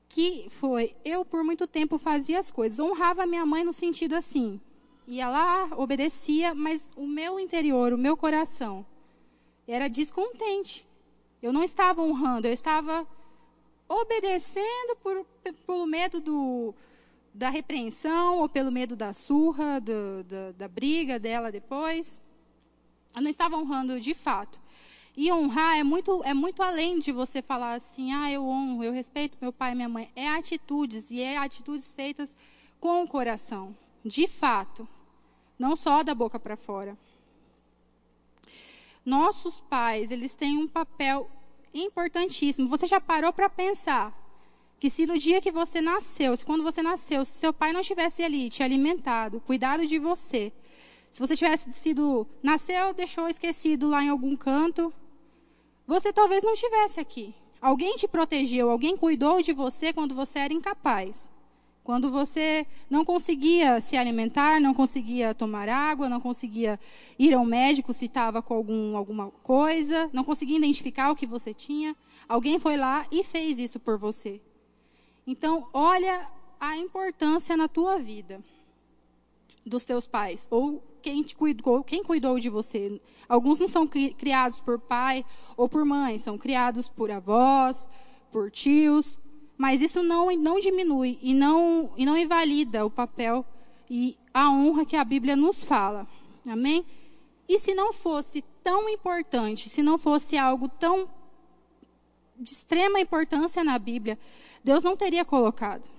Que 0.10 0.48
foi, 0.50 0.96
eu 1.04 1.26
por 1.26 1.44
muito 1.44 1.68
tempo 1.68 1.98
fazia 1.98 2.40
as 2.40 2.52
coisas, 2.52 2.80
honrava 2.80 3.26
minha 3.26 3.46
mãe 3.46 3.64
no 3.64 3.74
sentido 3.74 4.14
assim, 4.14 4.62
ia 5.08 5.28
lá, 5.28 5.70
obedecia, 5.76 6.54
mas 6.54 6.92
o 6.96 7.08
meu 7.08 7.40
interior, 7.40 7.94
o 7.94 7.98
meu 7.98 8.16
coração, 8.16 8.86
era 9.68 9.88
descontente. 9.88 10.88
Eu 11.42 11.52
não 11.52 11.64
estava 11.64 12.04
honrando, 12.04 12.48
eu 12.48 12.54
estava 12.54 13.08
obedecendo 14.02 14.96
por, 15.02 15.26
pelo 15.66 15.86
medo 15.86 16.20
do, 16.20 16.74
da 17.34 17.50
repreensão 17.50 18.40
ou 18.40 18.50
pelo 18.50 18.72
medo 18.72 18.96
da 18.96 19.14
surra, 19.14 19.80
do, 19.80 20.24
da, 20.24 20.52
da 20.52 20.68
briga 20.68 21.20
dela 21.20 21.52
depois. 21.52 22.22
Eu 23.16 23.22
não 23.22 23.30
estava 23.30 23.58
honrando 23.58 24.00
de 24.00 24.14
fato. 24.14 24.60
E 25.16 25.32
honrar 25.32 25.78
é 25.78 25.84
muito, 25.84 26.24
é 26.24 26.34
muito 26.34 26.64
além 26.64 26.98
de 26.98 27.12
você 27.12 27.42
falar 27.42 27.74
assim, 27.74 28.12
ah, 28.12 28.32
eu 28.32 28.44
honro, 28.44 28.84
eu 28.84 28.92
respeito 28.92 29.38
meu 29.40 29.54
pai 29.54 29.72
e 29.72 29.76
minha 29.76 29.90
mãe. 29.90 30.12
É 30.16 30.28
atitudes, 30.28 31.12
e 31.12 31.22
é 31.22 31.38
atitudes 31.38 31.94
feitas 31.94 32.36
com 32.80 33.04
o 33.04 33.08
coração, 33.08 33.76
de 34.04 34.28
fato. 34.28 34.88
Não 35.58 35.76
só 35.76 36.02
da 36.02 36.16
boca 36.16 36.40
para 36.40 36.58
fora. 36.58 36.98
Nossos 39.06 39.60
pais, 39.62 40.10
eles 40.10 40.34
têm 40.34 40.58
um 40.58 40.68
papel 40.68 41.30
importantíssimo. 41.74 42.68
Você 42.68 42.86
já 42.86 43.02
parou 43.02 43.34
para 43.34 43.50
pensar 43.50 44.14
que 44.80 44.90
se 44.90 45.06
no 45.06 45.18
dia 45.18 45.42
que 45.42 45.52
você 45.52 45.80
nasceu, 45.82 46.36
se 46.36 46.46
quando 46.46 46.64
você 46.64 46.82
nasceu, 46.82 47.24
se 47.24 47.32
seu 47.32 47.54
pai 47.54 47.72
não 47.72 47.82
estivesse 47.82 48.22
ali 48.22 48.50
te 48.50 48.62
alimentado, 48.62 49.40
cuidado 49.40 49.88
de 49.88 49.98
você, 49.98 50.52
se 51.10 51.20
você 51.20 51.36
tivesse 51.36 51.72
sido 51.74 52.28
nasceu, 52.42 52.94
deixou 52.94 53.28
esquecido 53.28 53.88
lá 53.90 54.04
em 54.04 54.10
algum 54.10 54.36
canto, 54.36 54.94
você 55.88 56.12
talvez 56.12 56.44
não 56.44 56.54
estivesse 56.54 57.00
aqui. 57.00 57.34
Alguém 57.62 57.96
te 57.96 58.08
protegeu, 58.08 58.70
alguém 58.70 58.98
cuidou 58.98 59.42
de 59.42 59.54
você 59.54 59.94
quando 59.94 60.14
você 60.14 60.40
era 60.40 60.54
incapaz. 60.54 61.32
Quando 61.84 62.10
você 62.10 62.66
não 62.90 63.04
conseguia 63.04 63.82
se 63.82 63.98
alimentar, 63.98 64.62
não 64.62 64.74
conseguia 64.74 65.34
tomar 65.34 65.68
água, 65.68 66.08
não 66.08 66.22
conseguia 66.22 66.80
ir 67.20 67.34
ao 67.34 67.44
médico 67.44 67.92
se 67.92 68.06
estava 68.06 68.42
com 68.42 68.54
algum, 68.54 68.96
alguma 68.96 69.30
coisa, 69.44 70.10
não 70.14 70.24
conseguia 70.24 70.58
identificar 70.58 71.12
o 71.12 71.16
que 71.16 71.26
você 71.26 71.54
tinha, 71.54 71.94
alguém 72.28 72.58
foi 72.58 72.78
lá 72.78 73.06
e 73.12 73.22
fez 73.22 73.60
isso 73.60 73.82
por 73.82 73.98
você. 73.98 74.40
Então, 75.28 75.68
olha 75.74 76.26
a 76.58 76.78
importância 76.78 77.58
na 77.58 77.68
tua 77.68 78.00
vida 78.00 78.42
dos 79.66 79.84
teus 79.84 80.08
pais 80.08 80.48
ou 80.50 80.82
quem 81.02 81.22
te 81.22 81.36
cuidou, 81.36 81.84
quem 81.84 82.02
cuidou 82.02 82.40
de 82.40 82.50
você. 82.50 83.02
Alguns 83.28 83.60
não 83.60 83.68
são 83.68 83.86
criados 83.86 84.62
por 84.62 84.80
pai 84.80 85.26
ou 85.58 85.68
por 85.68 85.84
mãe, 85.84 86.18
são 86.18 86.38
criados 86.38 86.88
por 86.88 87.12
avós, 87.12 87.90
por 88.32 88.50
tios, 88.50 89.20
mas 89.58 89.82
isso 89.82 90.02
não, 90.02 90.36
não 90.36 90.60
diminui 90.60 91.20
e 91.22 91.34
não, 91.34 91.92
e 91.96 92.06
não 92.06 92.18
invalida 92.18 92.86
o 92.86 92.90
papel 92.90 93.46
e 93.90 94.18
a 94.34 94.50
honra 94.50 94.86
que 94.86 94.96
a 94.96 95.04
Bíblia 95.04 95.36
nos 95.36 95.64
fala. 95.64 96.08
Amém? 96.48 96.86
E 97.48 97.60
se 97.60 97.74
não 97.74 97.94
fosse 97.94 98.44
tão 98.64 98.90
importante, 98.90 99.70
se 99.70 99.84
não 99.84 99.98
fosse 99.98 100.38
algo 100.38 100.68
tão 100.68 101.08
de 102.40 102.52
extrema 102.52 103.00
importância 103.00 103.64
na 103.64 103.78
Bíblia, 103.78 104.18
Deus 104.64 104.84
não 104.84 104.98
teria 104.98 105.24
colocado. 105.24 105.90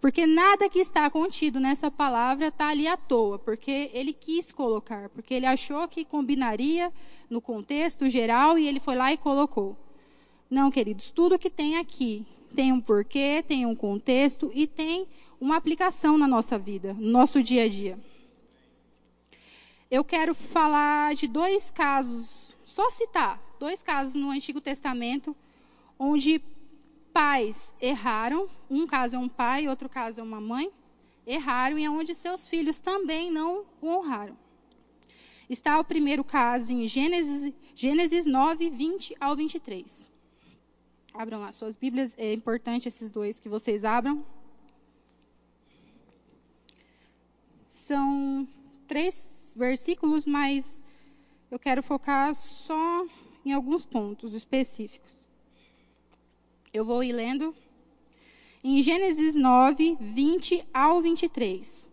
Porque 0.00 0.26
nada 0.26 0.68
que 0.68 0.80
está 0.80 1.08
contido 1.10 1.60
nessa 1.60 1.88
palavra 1.88 2.48
está 2.48 2.68
ali 2.68 2.88
à 2.88 2.96
toa, 2.96 3.38
porque 3.38 3.90
ele 3.92 4.12
quis 4.12 4.50
colocar, 4.50 5.08
porque 5.10 5.32
ele 5.34 5.46
achou 5.46 5.86
que 5.86 6.04
combinaria 6.04 6.92
no 7.30 7.40
contexto 7.40 8.08
geral 8.08 8.58
e 8.58 8.66
ele 8.66 8.80
foi 8.80 8.96
lá 8.96 9.12
e 9.12 9.16
colocou. 9.16 9.76
Não, 10.50 10.70
queridos, 10.70 11.10
tudo 11.10 11.38
que 11.38 11.48
tem 11.48 11.76
aqui 11.76 12.26
tem 12.52 12.72
um 12.72 12.80
porquê, 12.80 13.42
tem 13.46 13.66
um 13.66 13.74
contexto 13.74 14.50
e 14.54 14.66
tem 14.66 15.08
uma 15.40 15.56
aplicação 15.56 16.16
na 16.16 16.28
nossa 16.28 16.56
vida, 16.58 16.94
no 16.94 17.10
nosso 17.10 17.42
dia 17.42 17.64
a 17.64 17.68
dia. 17.68 17.98
Eu 19.90 20.04
quero 20.04 20.34
falar 20.34 21.14
de 21.14 21.26
dois 21.26 21.70
casos, 21.70 22.54
só 22.62 22.88
citar, 22.90 23.42
dois 23.58 23.82
casos 23.82 24.14
no 24.14 24.30
Antigo 24.30 24.60
Testamento, 24.60 25.36
onde 25.98 26.40
pais 27.12 27.74
erraram, 27.80 28.48
um 28.70 28.86
caso 28.86 29.16
é 29.16 29.18
um 29.18 29.28
pai, 29.28 29.68
outro 29.68 29.88
caso 29.88 30.20
é 30.20 30.22
uma 30.22 30.40
mãe, 30.40 30.70
erraram 31.26 31.78
e 31.78 31.88
onde 31.88 32.14
seus 32.14 32.48
filhos 32.48 32.80
também 32.80 33.30
não 33.30 33.64
o 33.80 33.88
honraram. 33.88 34.36
Está 35.48 35.78
o 35.78 35.84
primeiro 35.84 36.24
caso 36.24 36.72
em 36.72 36.86
Gênesis, 36.86 37.52
Gênesis 37.74 38.24
9, 38.24 38.70
20 38.70 39.16
ao 39.20 39.36
23. 39.36 40.11
Abram 41.14 41.40
lá 41.40 41.52
suas 41.52 41.76
Bíblias, 41.76 42.14
é 42.18 42.32
importante 42.32 42.88
esses 42.88 43.10
dois 43.10 43.38
que 43.38 43.48
vocês 43.48 43.84
abram. 43.84 44.24
São 47.68 48.48
três 48.88 49.52
versículos, 49.54 50.24
mas 50.24 50.82
eu 51.50 51.58
quero 51.58 51.82
focar 51.82 52.34
só 52.34 53.06
em 53.44 53.52
alguns 53.52 53.84
pontos 53.84 54.32
específicos. 54.32 55.14
Eu 56.72 56.84
vou 56.84 57.04
ir 57.04 57.12
lendo. 57.12 57.54
Em 58.64 58.80
Gênesis 58.80 59.34
9, 59.34 59.98
20 60.00 60.64
ao 60.72 61.02
23. 61.02 61.90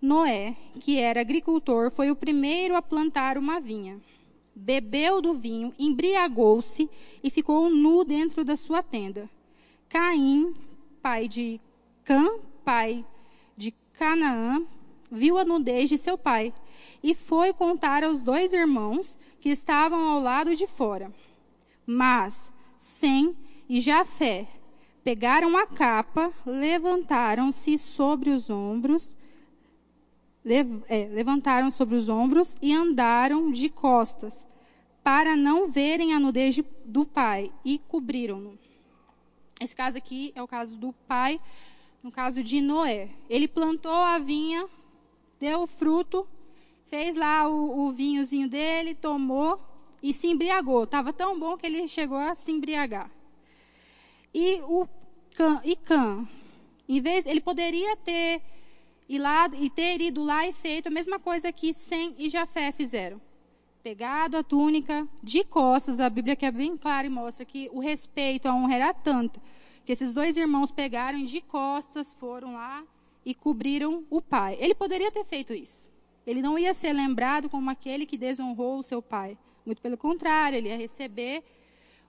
Noé, 0.00 0.56
que 0.80 0.98
era 0.98 1.20
agricultor, 1.20 1.90
foi 1.90 2.10
o 2.10 2.16
primeiro 2.16 2.74
a 2.74 2.82
plantar 2.82 3.38
uma 3.38 3.60
vinha. 3.60 4.00
Bebeu 4.58 5.20
do 5.20 5.34
vinho, 5.34 5.74
embriagou-se 5.78 6.88
e 7.22 7.30
ficou 7.30 7.68
nu 7.68 8.04
dentro 8.04 8.42
da 8.42 8.56
sua 8.56 8.82
tenda. 8.82 9.28
Caim, 9.86 10.54
pai 11.02 11.28
de 11.28 11.60
Cã, 12.02 12.38
pai 12.64 13.04
de 13.54 13.72
Canaã, 13.92 14.64
viu 15.12 15.36
a 15.36 15.44
nudez 15.44 15.90
de 15.90 15.98
seu 15.98 16.16
pai 16.16 16.54
e 17.02 17.14
foi 17.14 17.52
contar 17.52 18.02
aos 18.02 18.22
dois 18.22 18.54
irmãos 18.54 19.18
que 19.40 19.50
estavam 19.50 20.08
ao 20.08 20.20
lado 20.20 20.56
de 20.56 20.66
fora. 20.66 21.12
Mas 21.84 22.50
sem 22.76 23.36
e 23.68 23.78
Jafé 23.78 24.48
pegaram 25.04 25.56
a 25.56 25.66
capa, 25.66 26.32
levantaram-se 26.44 27.78
sobre 27.78 28.30
os 28.30 28.50
ombros, 28.50 29.14
lev, 30.46 30.84
é, 30.88 31.06
levantaram 31.06 31.72
sobre 31.72 31.96
os 31.96 32.08
ombros 32.08 32.56
e 32.62 32.72
andaram 32.72 33.50
de 33.50 33.68
costas, 33.68 34.46
para 35.02 35.34
não 35.34 35.68
verem 35.68 36.14
a 36.14 36.20
nudez 36.20 36.54
de, 36.54 36.64
do 36.84 37.04
pai, 37.04 37.52
e 37.64 37.78
cobriram-no. 37.88 38.56
Esse 39.60 39.74
caso 39.74 39.98
aqui 39.98 40.32
é 40.36 40.42
o 40.42 40.46
caso 40.46 40.76
do 40.76 40.92
pai, 41.08 41.40
no 42.02 42.12
caso 42.12 42.42
de 42.44 42.60
Noé. 42.60 43.10
Ele 43.28 43.48
plantou 43.48 43.90
a 43.90 44.18
vinha, 44.18 44.68
deu 45.40 45.66
fruto, 45.66 46.26
fez 46.86 47.16
lá 47.16 47.48
o, 47.48 47.86
o 47.86 47.92
vinhozinho 47.92 48.48
dele, 48.48 48.94
tomou, 48.94 49.60
e 50.00 50.14
se 50.14 50.28
embriagou. 50.28 50.84
Estava 50.84 51.12
tão 51.12 51.38
bom 51.40 51.56
que 51.56 51.66
ele 51.66 51.88
chegou 51.88 52.18
a 52.18 52.34
se 52.36 52.52
embriagar. 52.52 53.10
E 54.32 54.60
o 54.62 54.86
Cã, 55.34 55.60
e 55.64 55.74
Cã, 55.74 56.28
em 56.88 57.00
vez, 57.00 57.26
ele 57.26 57.40
poderia 57.40 57.96
ter 57.96 58.40
ir 59.08 59.18
lá 59.18 59.48
e 59.58 59.70
ter 59.70 60.00
ido 60.00 60.22
lá 60.22 60.46
e 60.46 60.52
feito 60.52 60.88
a 60.88 60.90
mesma 60.90 61.18
coisa 61.18 61.52
que 61.52 61.72
Sem 61.72 62.14
e 62.18 62.28
Jafé 62.28 62.72
fizeram. 62.72 63.20
Pegado 63.82 64.36
a 64.36 64.42
túnica 64.42 65.06
de 65.22 65.44
costas, 65.44 66.00
a 66.00 66.10
Bíblia 66.10 66.34
que 66.34 66.44
é 66.44 66.50
bem 66.50 66.76
clara 66.76 67.06
e 67.06 67.10
mostra 67.10 67.44
que 67.44 67.70
o 67.72 67.78
respeito, 67.78 68.48
a 68.48 68.54
honra 68.54 68.74
era 68.74 68.94
tanto, 68.94 69.40
que 69.84 69.92
esses 69.92 70.12
dois 70.12 70.36
irmãos 70.36 70.72
pegaram 70.72 71.24
de 71.24 71.40
costas, 71.40 72.12
foram 72.12 72.54
lá 72.54 72.82
e 73.24 73.34
cobriram 73.34 74.04
o 74.10 74.20
pai. 74.20 74.56
Ele 74.60 74.74
poderia 74.74 75.12
ter 75.12 75.24
feito 75.24 75.54
isso. 75.54 75.88
Ele 76.26 76.42
não 76.42 76.58
ia 76.58 76.74
ser 76.74 76.92
lembrado 76.92 77.48
como 77.48 77.70
aquele 77.70 78.04
que 78.04 78.18
desonrou 78.18 78.80
o 78.80 78.82
seu 78.82 79.00
pai. 79.00 79.38
Muito 79.64 79.80
pelo 79.80 79.96
contrário, 79.96 80.56
ele 80.56 80.68
ia 80.68 80.76
receber 80.76 81.44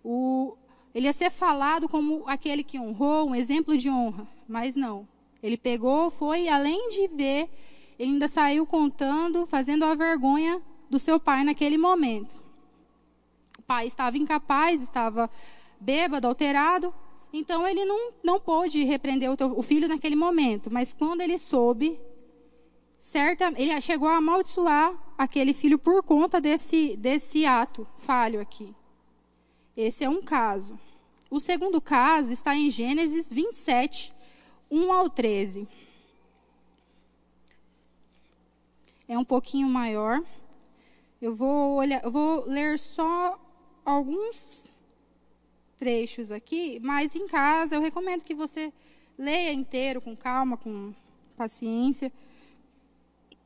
o. 0.03 0.57
Ele 0.95 1.05
ia 1.05 1.13
ser 1.13 1.29
falado 1.29 1.87
como 1.87 2.23
aquele 2.27 2.63
que 2.63 2.79
honrou, 2.79 3.29
um 3.29 3.35
exemplo 3.35 3.77
de 3.77 3.89
honra. 3.89 4.27
Mas 4.47 4.75
não. 4.75 5.07
Ele 5.41 5.57
pegou, 5.57 6.09
foi, 6.09 6.47
além 6.47 6.89
de 6.89 7.07
ver, 7.07 7.49
ele 7.97 8.13
ainda 8.13 8.27
saiu 8.27 8.65
contando, 8.65 9.45
fazendo 9.45 9.85
a 9.85 9.95
vergonha 9.95 10.61
do 10.89 10.99
seu 10.99 11.19
pai 11.19 11.43
naquele 11.43 11.77
momento. 11.77 12.39
O 13.57 13.61
pai 13.61 13.87
estava 13.87 14.17
incapaz, 14.17 14.81
estava 14.81 15.29
bêbado, 15.79 16.27
alterado, 16.27 16.93
então 17.31 17.67
ele 17.67 17.85
não, 17.85 18.13
não 18.23 18.39
pôde 18.39 18.83
repreender 18.83 19.31
o, 19.31 19.37
teu, 19.37 19.57
o 19.57 19.61
filho 19.61 19.87
naquele 19.87 20.15
momento. 20.15 20.71
Mas 20.71 20.93
quando 20.93 21.21
ele 21.21 21.37
soube, 21.37 21.99
certa, 22.99 23.53
ele 23.55 23.79
chegou 23.81 24.07
a 24.07 24.17
amaldiçoar 24.17 24.93
aquele 25.17 25.53
filho 25.53 25.77
por 25.77 26.03
conta 26.03 26.39
desse, 26.39 26.95
desse 26.97 27.45
ato 27.45 27.87
falho 27.95 28.39
aqui. 28.39 28.73
Esse 29.75 30.03
é 30.03 30.09
um 30.09 30.21
caso. 30.21 30.79
O 31.29 31.39
segundo 31.39 31.81
caso 31.81 32.31
está 32.31 32.55
em 32.55 32.69
Gênesis 32.69 33.31
27, 33.31 34.13
1 34.69 34.91
ao 34.93 35.09
13. 35.09 35.67
é 39.07 39.17
um 39.17 39.23
pouquinho 39.23 39.67
maior. 39.67 40.21
Eu 41.21 41.33
vou 41.33 41.75
olhar, 41.75 42.03
eu 42.03 42.11
vou 42.11 42.45
ler 42.45 42.77
só 42.77 43.39
alguns 43.85 44.69
trechos 45.77 46.31
aqui, 46.31 46.79
mas 46.81 47.15
em 47.15 47.27
casa 47.27 47.75
eu 47.75 47.81
recomendo 47.81 48.23
que 48.23 48.35
você 48.35 48.73
leia 49.17 49.53
inteiro 49.53 50.01
com 50.01 50.15
calma, 50.15 50.57
com 50.57 50.93
paciência. 51.35 52.11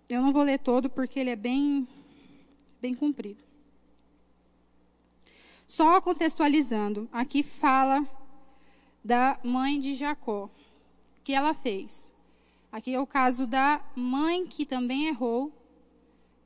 Eu 0.09 0.21
não 0.21 0.33
vou 0.33 0.43
ler 0.43 0.59
todo 0.59 0.89
porque 0.89 1.19
ele 1.19 1.29
é 1.29 1.35
bem 1.35 1.87
bem 2.81 2.93
comprido. 2.93 3.43
Só 5.67 6.01
contextualizando, 6.01 7.07
aqui 7.13 7.43
fala 7.43 8.05
da 9.03 9.39
mãe 9.43 9.79
de 9.79 9.93
Jacó. 9.93 10.49
Que 11.23 11.33
ela 11.33 11.53
fez? 11.53 12.11
Aqui 12.71 12.93
é 12.93 12.99
o 12.99 13.05
caso 13.05 13.45
da 13.45 13.81
mãe 13.95 14.45
que 14.47 14.65
também 14.65 15.07
errou. 15.07 15.51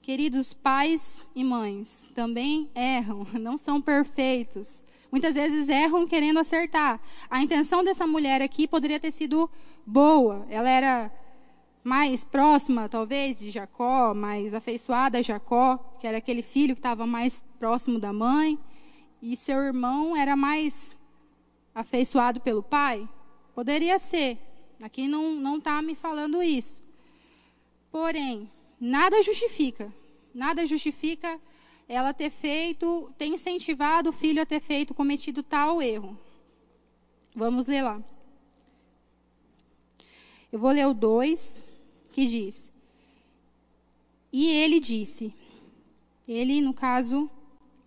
Queridos 0.01 0.53
pais 0.53 1.27
e 1.36 1.44
mães, 1.44 2.12
também 2.13 2.70
erram, 2.75 3.25
não 3.39 3.58
são 3.58 3.82
perfeitos. 3.82 4.84
Muitas 5.12 5.36
vezes 5.36 5.70
erram 5.70 6.05
querendo 6.05 6.39
acertar. 6.39 7.00
A 7.29 7.41
intenção 7.41 7.84
dessa 7.84 8.05
mulher 8.05 8.41
aqui 8.41 8.67
poderia 8.67 9.00
ter 9.00 9.12
sido 9.12 9.50
boa. 9.86 10.46
Ela 10.50 10.70
era 10.70 11.12
mais 11.84 12.24
próxima, 12.24 12.89
talvez, 12.89 13.39
de 13.39 13.51
Jacó, 13.51 14.13
mais 14.13 14.53
afeiçoada 14.53 15.20
a 15.20 15.22
Jacó, 15.22 15.77
que 16.00 16.08
era 16.08 16.17
aquele 16.17 16.41
filho 16.41 16.74
que 16.75 16.79
estava 16.79 17.05
mais 17.05 17.46
próximo 17.60 18.00
da 18.00 18.12
mãe. 18.12 18.60
E 19.22 19.38
seu 19.38 19.58
irmão 19.60 20.17
era 20.17 20.36
mais 20.36 20.98
afeiçoado 21.74 22.41
pelo 22.41 22.63
pai? 22.63 23.08
Poderia 23.53 24.00
ser. 24.00 24.38
Aqui 24.82 25.08
não 25.08 25.58
está 25.58 25.82
me 25.82 25.96
falando 25.96 26.44
isso. 26.44 26.84
Porém, 27.91 28.51
nada 28.79 29.22
justifica. 29.22 29.94
Nada 30.34 30.65
justifica 30.65 31.39
ela 31.88 32.13
ter 32.13 32.29
feito, 32.29 33.12
ter 33.17 33.27
incentivado 33.27 34.10
o 34.10 34.13
filho 34.13 34.41
a 34.41 34.46
ter 34.46 34.60
feito, 34.60 34.94
cometido 34.94 35.41
tal 35.41 35.82
erro. 35.82 36.17
Vamos 37.34 37.67
ler 37.67 37.84
lá. 37.84 38.03
Eu 40.51 40.60
vou 40.60 40.72
ler 40.72 40.88
o 40.88 40.94
2, 40.94 41.63
que 42.12 42.25
diz: 42.25 42.74
E 44.32 44.50
ele 44.50 44.79
disse, 44.79 45.34
ele, 46.27 46.60
no 46.60 46.74
caso, 46.74 47.29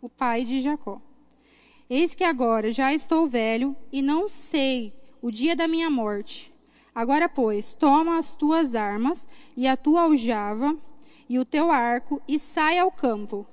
o 0.01 0.09
pai 0.09 0.45
de 0.45 0.61
Jacó: 0.61 1.01
Eis 1.91 2.15
que 2.15 2.25
agora 2.25 2.71
já 2.71 2.95
estou 2.95 3.27
velho 3.27 3.77
e 3.91 4.01
não 4.01 4.29
sei 4.29 4.93
o 5.21 5.31
dia 5.31 5.57
da 5.57 5.67
minha 5.67 5.91
morte. 5.91 6.53
Agora, 6.99 7.29
pois, 7.29 7.75
toma 7.75 8.19
as 8.19 8.35
tuas 8.35 8.75
armas 8.75 9.29
e 9.57 9.69
a 9.69 9.77
tua 9.77 10.01
aljava 10.01 10.77
e 11.29 11.39
o 11.39 11.45
teu 11.45 11.71
arco 11.71 12.21
e 12.27 12.41
sai 12.41 12.77
ao 12.77 12.91
campo 12.91 13.47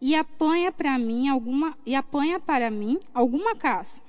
e 0.00 0.14
apanha 0.14 0.70
para 0.70 0.96
mim 0.96 1.26
alguma 1.26 1.76
e 1.84 1.92
apanha 1.96 2.38
para 2.38 2.70
mim 2.70 3.00
alguma 3.12 3.56
caça. 3.56 4.00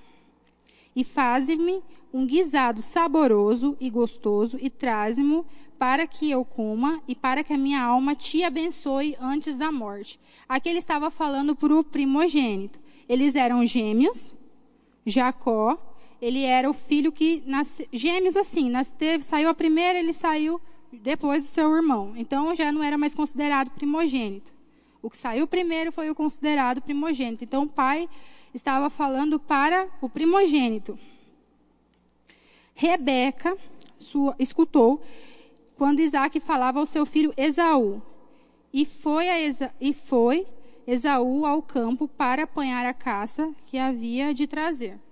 E 0.96 1.04
faze-me 1.04 1.82
um 2.14 2.28
guisado 2.28 2.80
saboroso 2.80 3.76
e 3.80 3.90
gostoso 3.90 4.56
e 4.62 4.70
traze-me 4.70 5.44
para 5.80 6.06
que 6.06 6.30
eu 6.30 6.46
coma 6.46 7.02
e 7.08 7.16
para 7.16 7.44
que 7.44 7.54
a 7.54 7.58
minha 7.58 7.82
alma 7.82 8.14
te 8.14 8.44
abençoe 8.44 9.18
antes 9.20 9.58
da 9.58 9.72
morte. 9.72 10.20
Aqui 10.48 10.70
ele 10.70 10.78
estava 10.78 11.10
falando 11.10 11.56
para 11.56 11.76
o 11.76 11.84
primogênito. 11.84 12.80
Eles 13.10 13.36
eram 13.36 13.66
gêmeos. 13.66 14.36
Jacó, 15.08 15.76
ele 16.26 16.42
era 16.44 16.68
o 16.68 16.74
filho 16.74 17.12
que 17.12 17.44
nasceu, 17.46 17.86
gêmeos 17.94 18.36
assim, 18.36 18.68
nasceu, 18.68 19.22
saiu 19.22 19.48
a 19.48 19.54
primeira, 19.54 20.00
ele 20.00 20.12
saiu 20.12 20.60
depois 20.92 21.44
do 21.44 21.50
seu 21.50 21.72
irmão. 21.76 22.14
Então 22.18 22.56
já 22.56 22.72
não 22.72 22.82
era 22.82 22.98
mais 22.98 23.14
considerado 23.14 23.70
primogênito. 23.70 24.52
O 25.04 25.10
que 25.12 25.20
saiu 25.20 25.46
primeiro 25.46 25.92
foi 25.92 26.10
o 26.10 26.16
considerado 26.16 26.82
primogênito. 26.82 27.44
Então 27.44 27.62
o 27.66 27.70
pai 27.70 28.10
estava 28.56 28.90
falando 28.90 29.40
para 29.40 29.88
o 30.02 30.10
primogênito. 30.10 30.98
Rebeca 32.74 33.56
sua, 33.96 34.36
escutou 34.40 35.00
quando 35.78 36.00
Isaac 36.00 36.40
falava 36.40 36.80
ao 36.80 36.88
seu 36.88 37.06
filho 37.06 37.36
Esaú. 37.38 38.02
E 38.74 38.84
foi, 38.84 39.30
a 39.30 39.40
Esa, 39.40 39.72
e 39.80 39.94
foi 39.94 40.48
Esaú 40.88 41.46
ao 41.46 41.62
campo 41.62 42.08
para 42.08 42.46
apanhar 42.46 42.84
a 42.84 42.96
caça 42.96 43.54
que 43.70 43.78
havia 43.78 44.34
de 44.34 44.48
trazer. 44.48 45.05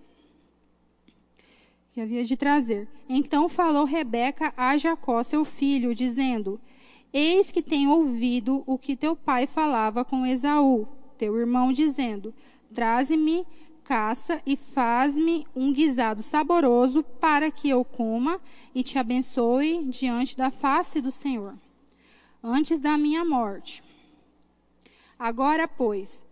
Que 1.93 2.01
havia 2.01 2.23
de 2.23 2.36
trazer. 2.36 2.88
Então 3.08 3.47
falou 3.47 3.86
Rebeca 3.86 4.51
a 4.58 4.75
Jacó, 4.75 5.21
seu 5.21 5.45
filho, 5.45 5.93
dizendo: 5.93 6.60
Eis 7.13 7.51
que 7.51 7.62
tenho 7.62 7.91
ouvido 7.91 8.63
o 8.65 8.79
que 8.79 8.95
teu 8.95 9.15
pai 9.15 9.45
falava 9.45 10.03
com 10.03 10.25
Esaú, 10.25 10.88
teu 11.19 11.38
irmão, 11.38 11.71
dizendo: 11.71 12.34
Traze-me 12.73 13.45
caça 13.84 14.41
e 14.45 14.56
faz-me 14.56 15.45
um 15.56 15.71
guisado 15.71 16.23
saboroso 16.23 17.03
para 17.03 17.51
que 17.51 17.69
eu 17.69 17.86
coma 17.86 18.41
e 18.73 18.82
te 18.82 18.97
abençoe 18.97 19.84
diante 19.86 20.36
da 20.36 20.49
face 20.49 20.99
do 20.99 21.12
Senhor, 21.12 21.53
antes 22.41 22.79
da 22.79 22.97
minha 22.97 23.23
morte. 23.23 23.84
Agora, 25.19 25.67
pois, 25.67 26.25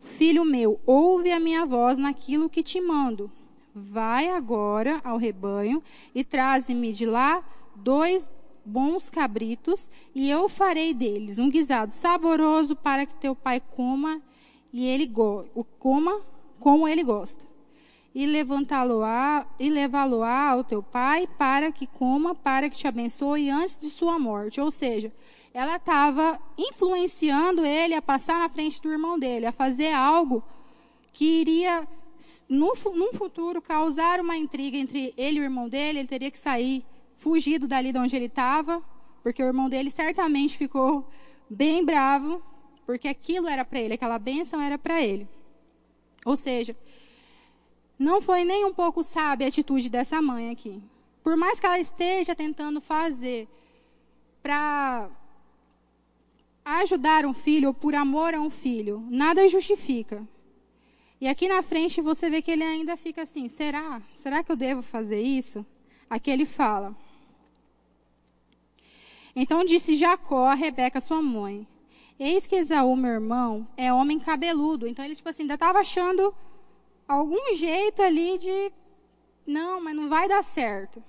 filho 0.00 0.44
meu, 0.44 0.78
ouve 0.84 1.32
a 1.32 1.40
minha 1.40 1.64
voz 1.64 1.98
naquilo 1.98 2.50
que 2.50 2.62
te 2.62 2.80
mando. 2.82 3.32
Vai 3.74 4.28
agora 4.28 5.00
ao 5.04 5.16
rebanho 5.16 5.82
e 6.14 6.24
traze-me 6.24 6.92
de 6.92 7.06
lá 7.06 7.42
dois 7.74 8.30
bons 8.64 9.08
cabritos, 9.08 9.90
e 10.14 10.28
eu 10.28 10.48
farei 10.48 10.92
deles 10.92 11.38
um 11.38 11.50
guisado 11.50 11.90
saboroso 11.90 12.76
para 12.76 13.06
que 13.06 13.14
teu 13.14 13.34
pai 13.34 13.60
coma 13.60 14.20
e 14.72 14.86
ele 14.86 15.06
go 15.06 15.44
coma 15.78 16.20
como 16.58 16.86
ele 16.86 17.02
gosta. 17.02 17.48
E 18.14 18.26
levantá-lo-á 18.26 19.46
e 19.58 19.70
levá-lo-á 19.70 20.50
ao 20.50 20.64
teu 20.64 20.82
pai 20.82 21.28
para 21.38 21.70
que 21.70 21.86
coma, 21.86 22.34
para 22.34 22.68
que 22.68 22.76
te 22.76 22.86
abençoe 22.86 23.50
antes 23.50 23.78
de 23.78 23.88
sua 23.88 24.18
morte. 24.18 24.60
Ou 24.60 24.70
seja, 24.70 25.12
ela 25.54 25.76
estava 25.76 26.38
influenciando 26.58 27.64
ele 27.64 27.94
a 27.94 28.02
passar 28.02 28.40
na 28.40 28.48
frente 28.48 28.82
do 28.82 28.90
irmão 28.90 29.18
dele, 29.18 29.46
a 29.46 29.52
fazer 29.52 29.92
algo 29.92 30.42
que 31.12 31.24
iria, 31.24 31.86
no, 32.48 32.72
num 32.94 33.12
futuro, 33.12 33.60
causar 33.60 34.20
uma 34.20 34.36
intriga 34.36 34.76
entre 34.76 35.14
ele 35.16 35.38
e 35.38 35.40
o 35.40 35.44
irmão 35.44 35.68
dele. 35.68 36.00
Ele 36.00 36.08
teria 36.08 36.30
que 36.30 36.38
sair 36.38 36.84
fugido 37.16 37.66
dali 37.66 37.92
de 37.92 37.98
onde 37.98 38.16
ele 38.16 38.26
estava, 38.26 38.82
porque 39.22 39.42
o 39.42 39.46
irmão 39.46 39.68
dele 39.68 39.90
certamente 39.90 40.56
ficou 40.56 41.08
bem 41.48 41.84
bravo, 41.84 42.42
porque 42.86 43.08
aquilo 43.08 43.46
era 43.48 43.64
para 43.64 43.78
ele, 43.78 43.94
aquela 43.94 44.18
bênção 44.18 44.60
era 44.60 44.78
para 44.78 45.02
ele. 45.02 45.28
Ou 46.24 46.36
seja, 46.36 46.76
não 47.98 48.20
foi 48.20 48.44
nem 48.44 48.64
um 48.64 48.72
pouco 48.72 49.02
sábia 49.02 49.46
a 49.46 49.48
atitude 49.48 49.90
dessa 49.90 50.20
mãe 50.22 50.50
aqui. 50.50 50.82
Por 51.22 51.36
mais 51.36 51.60
que 51.60 51.66
ela 51.66 51.78
esteja 51.78 52.34
tentando 52.34 52.80
fazer 52.80 53.46
para 54.42 55.10
ajudar 56.64 57.26
um 57.26 57.34
filho 57.34 57.68
ou 57.68 57.74
por 57.74 57.94
amor 57.94 58.34
a 58.34 58.40
um 58.40 58.50
filho, 58.50 59.06
nada 59.10 59.46
justifica. 59.48 60.26
E 61.20 61.28
aqui 61.28 61.48
na 61.48 61.62
frente 61.62 62.00
você 62.00 62.30
vê 62.30 62.40
que 62.40 62.50
ele 62.50 62.64
ainda 62.64 62.96
fica 62.96 63.22
assim: 63.22 63.48
será? 63.48 64.00
Será 64.14 64.42
que 64.42 64.50
eu 64.50 64.56
devo 64.56 64.82
fazer 64.82 65.20
isso? 65.20 65.66
Aqui 66.08 66.30
ele 66.30 66.46
fala. 66.46 66.96
Então 69.36 69.64
disse 69.64 69.96
Jacó 69.96 70.46
a 70.46 70.54
Rebeca, 70.54 71.00
sua 71.00 71.20
mãe: 71.20 71.66
Eis 72.18 72.46
que 72.46 72.56
Esaú, 72.56 72.96
meu 72.96 73.12
irmão, 73.12 73.68
é 73.76 73.92
homem 73.92 74.18
cabeludo. 74.18 74.86
Então 74.86 75.04
ele, 75.04 75.14
tipo 75.14 75.28
assim, 75.28 75.42
ainda 75.42 75.54
estava 75.54 75.78
achando 75.78 76.34
algum 77.06 77.54
jeito 77.54 78.02
ali 78.02 78.38
de. 78.38 78.72
Não, 79.46 79.82
mas 79.82 79.94
não 79.94 80.08
vai 80.08 80.28
dar 80.28 80.42
certo. 80.42 81.02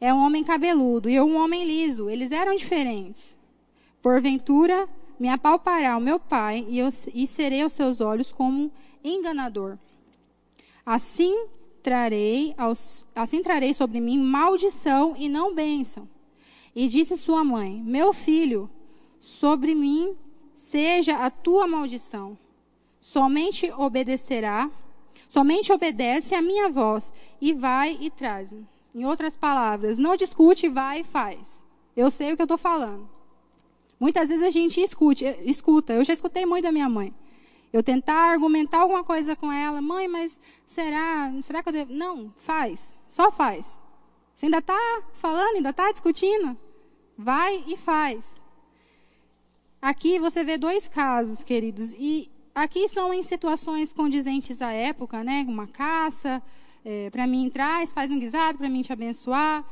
É 0.00 0.12
um 0.12 0.18
homem 0.18 0.44
cabeludo 0.44 1.08
e 1.08 1.14
eu 1.14 1.24
um 1.24 1.36
homem 1.36 1.64
liso. 1.64 2.08
Eles 2.08 2.32
eram 2.32 2.54
diferentes. 2.54 3.36
Porventura 4.02 4.88
me 5.18 5.28
apalpará 5.28 5.96
o 5.96 6.00
meu 6.00 6.18
pai 6.18 6.66
e, 6.68 6.78
eu, 6.78 6.88
e 7.14 7.26
serei 7.26 7.62
aos 7.62 7.72
seus 7.72 8.00
olhos 8.00 8.32
como 8.32 8.70
enganador. 9.04 9.78
Assim 10.84 11.46
trarei, 11.82 12.54
aos, 12.56 13.06
assim 13.14 13.42
trarei 13.42 13.74
sobre 13.74 14.00
mim 14.00 14.18
maldição 14.18 15.14
e 15.16 15.28
não 15.28 15.54
bênção. 15.54 16.08
E 16.74 16.88
disse 16.88 17.16
sua 17.16 17.44
mãe: 17.44 17.82
Meu 17.84 18.12
filho, 18.12 18.68
sobre 19.20 19.74
mim 19.74 20.16
seja 20.54 21.16
a 21.16 21.30
tua 21.30 21.66
maldição. 21.68 22.36
Somente 23.00 23.70
obedecerá, 23.76 24.70
somente 25.28 25.72
obedece 25.72 26.34
a 26.34 26.40
minha 26.40 26.70
voz 26.70 27.12
e 27.40 27.52
vai 27.52 27.98
e 28.00 28.10
traz-me. 28.10 28.66
Em 28.94 29.04
outras 29.04 29.36
palavras, 29.36 29.98
não 29.98 30.16
discute, 30.16 30.68
vai 30.68 31.00
e 31.00 31.04
faz. 31.04 31.62
Eu 31.96 32.10
sei 32.10 32.32
o 32.32 32.36
que 32.36 32.42
eu 32.42 32.44
estou 32.44 32.58
falando. 32.58 33.08
Muitas 33.98 34.28
vezes 34.28 34.44
a 34.44 34.50
gente 34.50 34.80
escute, 34.80 35.24
escuta. 35.42 35.92
Eu 35.92 36.04
já 36.04 36.12
escutei 36.12 36.46
muito 36.46 36.64
da 36.64 36.72
minha 36.72 36.88
mãe. 36.88 37.12
Eu 37.74 37.82
tentar 37.82 38.30
argumentar 38.30 38.82
alguma 38.82 39.02
coisa 39.02 39.34
com 39.34 39.50
ela, 39.50 39.82
mãe, 39.82 40.06
mas 40.06 40.40
será, 40.64 41.32
será 41.42 41.60
que 41.60 41.70
eu 41.70 41.72
devo? 41.72 41.92
Não, 41.92 42.32
faz, 42.36 42.94
só 43.08 43.32
faz. 43.32 43.82
Você 44.32 44.46
ainda 44.46 44.58
está 44.58 45.02
falando, 45.14 45.56
ainda 45.56 45.70
está 45.70 45.90
discutindo? 45.90 46.56
Vai 47.18 47.64
e 47.66 47.76
faz. 47.76 48.40
aqui 49.82 50.20
você 50.20 50.44
vê 50.44 50.56
dois 50.56 50.86
casos, 50.86 51.42
queridos, 51.42 51.94
e 51.98 52.30
aqui 52.54 52.86
são 52.86 53.12
em 53.12 53.24
situações 53.24 53.92
condizentes 53.92 54.62
à 54.62 54.70
época, 54.70 55.24
né? 55.24 55.44
Uma 55.48 55.66
caça, 55.66 56.40
é, 56.84 57.10
para 57.10 57.26
mim 57.26 57.50
traz, 57.50 57.92
faz 57.92 58.12
um 58.12 58.20
guisado 58.20 58.56
para 58.56 58.68
mim 58.68 58.82
te 58.82 58.92
abençoar. 58.92 59.68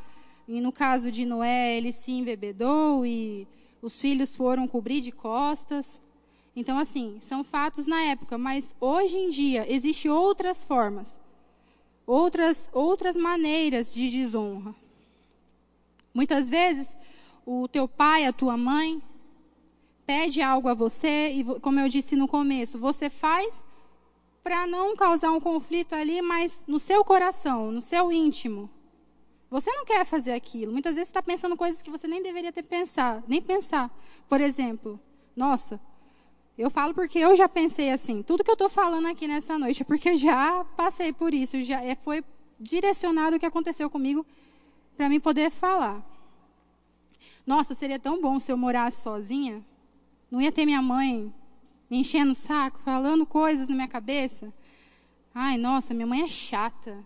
E 0.49 0.61
no 0.61 0.73
caso 0.73 1.09
de 1.09 1.25
Noé, 1.25 1.77
ele 1.77 1.93
se 1.93 2.11
embebedou 2.11 3.07
e 3.07 3.47
os 3.81 4.01
filhos 4.01 4.35
foram 4.35 4.67
cobrir 4.67 5.01
de 5.01 5.13
costas. 5.13 6.03
Então, 6.55 6.79
assim, 6.79 7.19
são 7.21 7.43
fatos 7.43 7.87
na 7.87 8.03
época, 8.03 8.37
mas 8.37 8.75
hoje 8.81 9.17
em 9.19 9.31
dia 9.31 9.71
existem 9.73 10.11
outras 10.11 10.65
formas, 10.65 11.21
outras, 12.07 12.71
outras 12.73 13.17
maneiras 13.17 13.95
de 13.95 14.11
desonra. 14.11 14.75
Muitas 16.13 16.51
vezes, 16.51 16.97
o 17.47 17.67
teu 17.69 17.89
pai, 17.89 18.27
a 18.27 18.33
tua 18.33 18.57
mãe, 18.57 19.03
pede 20.07 20.43
algo 20.43 20.69
a 20.69 20.75
você, 20.75 21.31
e 21.31 21.45
como 21.61 21.81
eu 21.81 21.89
disse 21.89 22.15
no 22.15 22.29
começo, 22.29 22.79
você 22.79 23.09
faz 23.09 23.65
para 24.43 24.67
não 24.67 24.95
causar 24.95 25.31
um 25.31 25.41
conflito 25.41 25.95
ali, 25.95 26.21
mas 26.21 26.65
no 26.67 26.79
seu 26.79 27.05
coração, 27.05 27.71
no 27.71 27.81
seu 27.81 28.13
íntimo. 28.13 28.69
Você 29.51 29.71
não 29.71 29.85
quer 29.85 30.05
fazer 30.05 30.33
aquilo. 30.33 30.73
Muitas 30.73 30.97
vezes 30.97 31.09
você 31.09 31.13
está 31.13 31.23
pensando 31.23 31.57
coisas 31.57 31.83
que 31.83 31.91
você 31.91 32.09
nem 32.09 32.23
deveria 32.23 32.53
ter 32.53 32.63
pensado, 32.63 33.23
nem 33.29 33.41
pensar. 33.41 33.91
Por 34.29 34.41
exemplo, 34.41 34.99
nossa, 35.37 35.81
eu 36.59 36.71
falo 36.71 36.95
porque 36.95 37.19
eu 37.19 37.35
já 37.35 37.49
pensei 37.49 37.91
assim. 37.91 38.23
Tudo 38.23 38.45
que 38.45 38.51
eu 38.51 38.55
estou 38.55 38.69
falando 38.69 39.07
aqui 39.07 39.27
nessa 39.27 39.59
noite 39.59 39.83
é 39.83 39.85
porque 39.85 40.17
já 40.19 40.65
passei 40.77 41.13
por 41.13 41.33
isso, 41.33 41.63
já 41.63 41.83
é, 41.83 41.95
foi 41.95 42.23
direcionado 42.61 43.37
o 43.37 43.41
que 43.41 43.47
aconteceu 43.47 43.89
comigo 43.89 44.25
para 44.97 45.09
mim 45.09 45.19
poder 45.19 45.51
falar. 45.51 46.03
Nossa, 47.47 47.75
seria 47.75 47.99
tão 47.99 48.21
bom 48.21 48.39
se 48.39 48.53
eu 48.53 48.57
morasse 48.57 49.03
sozinha. 49.03 49.65
Não 50.31 50.41
ia 50.41 50.53
ter 50.53 50.65
minha 50.65 50.83
mãe 50.83 51.33
me 51.91 51.99
enchendo 51.99 52.33
o 52.33 52.35
saco, 52.35 52.79
falando 52.81 53.27
coisas 53.27 53.69
na 53.69 53.75
minha 53.75 53.89
cabeça. 53.89 54.53
Ai, 55.35 55.57
nossa, 55.57 55.93
minha 55.93 56.07
mãe 56.07 56.23
é 56.23 56.29
chata. 56.29 57.05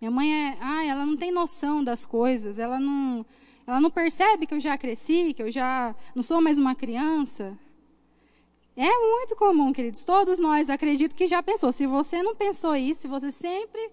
Minha 0.00 0.10
mãe 0.10 0.32
é, 0.32 0.58
ai, 0.60 0.88
ela 0.88 1.04
não 1.04 1.16
tem 1.16 1.30
noção 1.30 1.82
das 1.82 2.06
coisas, 2.06 2.58
ela 2.58 2.78
não, 2.78 3.26
ela 3.66 3.80
não 3.80 3.90
percebe 3.90 4.46
que 4.46 4.54
eu 4.54 4.60
já 4.60 4.78
cresci, 4.78 5.34
que 5.34 5.42
eu 5.42 5.50
já 5.50 5.94
não 6.14 6.22
sou 6.22 6.40
mais 6.40 6.58
uma 6.58 6.74
criança. 6.74 7.58
É 8.80 8.96
muito 8.96 9.34
comum, 9.34 9.72
queridos. 9.72 10.04
Todos 10.04 10.38
nós 10.38 10.70
acredito 10.70 11.16
que 11.16 11.26
já 11.26 11.42
pensou. 11.42 11.72
Se 11.72 11.84
você 11.84 12.22
não 12.22 12.36
pensou 12.36 12.76
isso, 12.76 13.00
se 13.00 13.08
você 13.08 13.32
sempre 13.32 13.90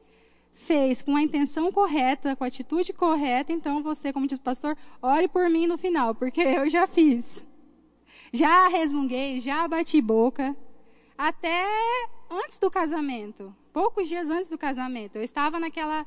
fez 0.54 1.02
com 1.02 1.16
a 1.16 1.24
intenção 1.24 1.72
correta, 1.72 2.36
com 2.36 2.44
a 2.44 2.48
atitude 2.48 2.94
correta, 2.94 3.52
então 3.52 3.82
você, 3.82 4.14
como 4.14 4.28
diz 4.28 4.38
o 4.38 4.42
pastor, 4.44 4.78
ore 5.02 5.28
por 5.28 5.50
mim 5.50 5.66
no 5.66 5.76
final, 5.76 6.14
porque 6.14 6.40
eu 6.46 6.70
já 6.70 6.86
fiz. 6.86 7.44
Já 8.32 8.68
resmunguei, 8.68 9.40
já 9.40 9.68
bati 9.68 10.00
boca, 10.00 10.56
até 11.18 11.66
antes 12.30 12.60
do 12.60 12.70
casamento, 12.70 13.56
poucos 13.74 14.08
dias 14.08 14.30
antes 14.30 14.52
do 14.52 14.58
casamento. 14.58 15.16
Eu 15.16 15.24
estava 15.24 15.60
naquela 15.60 16.06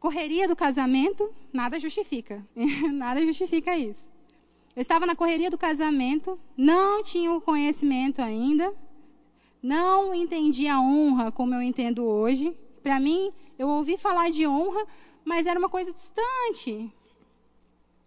correria 0.00 0.48
do 0.48 0.56
casamento, 0.56 1.30
nada 1.52 1.78
justifica, 1.78 2.42
nada 2.94 3.20
justifica 3.20 3.76
isso. 3.76 4.15
Eu 4.76 4.82
estava 4.82 5.06
na 5.06 5.16
correria 5.16 5.48
do 5.48 5.56
casamento, 5.56 6.38
não 6.54 7.02
tinha 7.02 7.32
o 7.32 7.40
conhecimento 7.40 8.20
ainda, 8.20 8.74
não 9.62 10.14
entendia 10.14 10.74
a 10.74 10.80
honra 10.80 11.32
como 11.32 11.54
eu 11.54 11.62
entendo 11.62 12.04
hoje. 12.04 12.54
Para 12.82 13.00
mim, 13.00 13.32
eu 13.58 13.68
ouvi 13.68 13.96
falar 13.96 14.30
de 14.30 14.46
honra, 14.46 14.86
mas 15.24 15.46
era 15.46 15.58
uma 15.58 15.70
coisa 15.70 15.94
distante. 15.94 16.92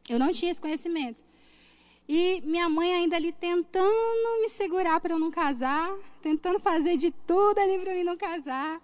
Eu 0.08 0.20
não 0.20 0.32
tinha 0.32 0.52
esse 0.52 0.62
conhecimento. 0.62 1.26
E 2.08 2.40
minha 2.46 2.70
mãe 2.70 2.94
ainda 2.94 3.16
ali 3.16 3.32
tentando 3.32 4.42
me 4.42 4.50
segurar 4.50 5.00
para 5.00 5.16
eu 5.16 5.20
não 5.20 5.32
casar, 5.32 5.92
tentando 6.22 6.60
fazer 6.60 6.98
de 6.98 7.10
tudo 7.10 7.58
ali 7.58 7.80
para 7.80 7.96
eu 7.96 8.06
não 8.06 8.16
casar. 8.16 8.80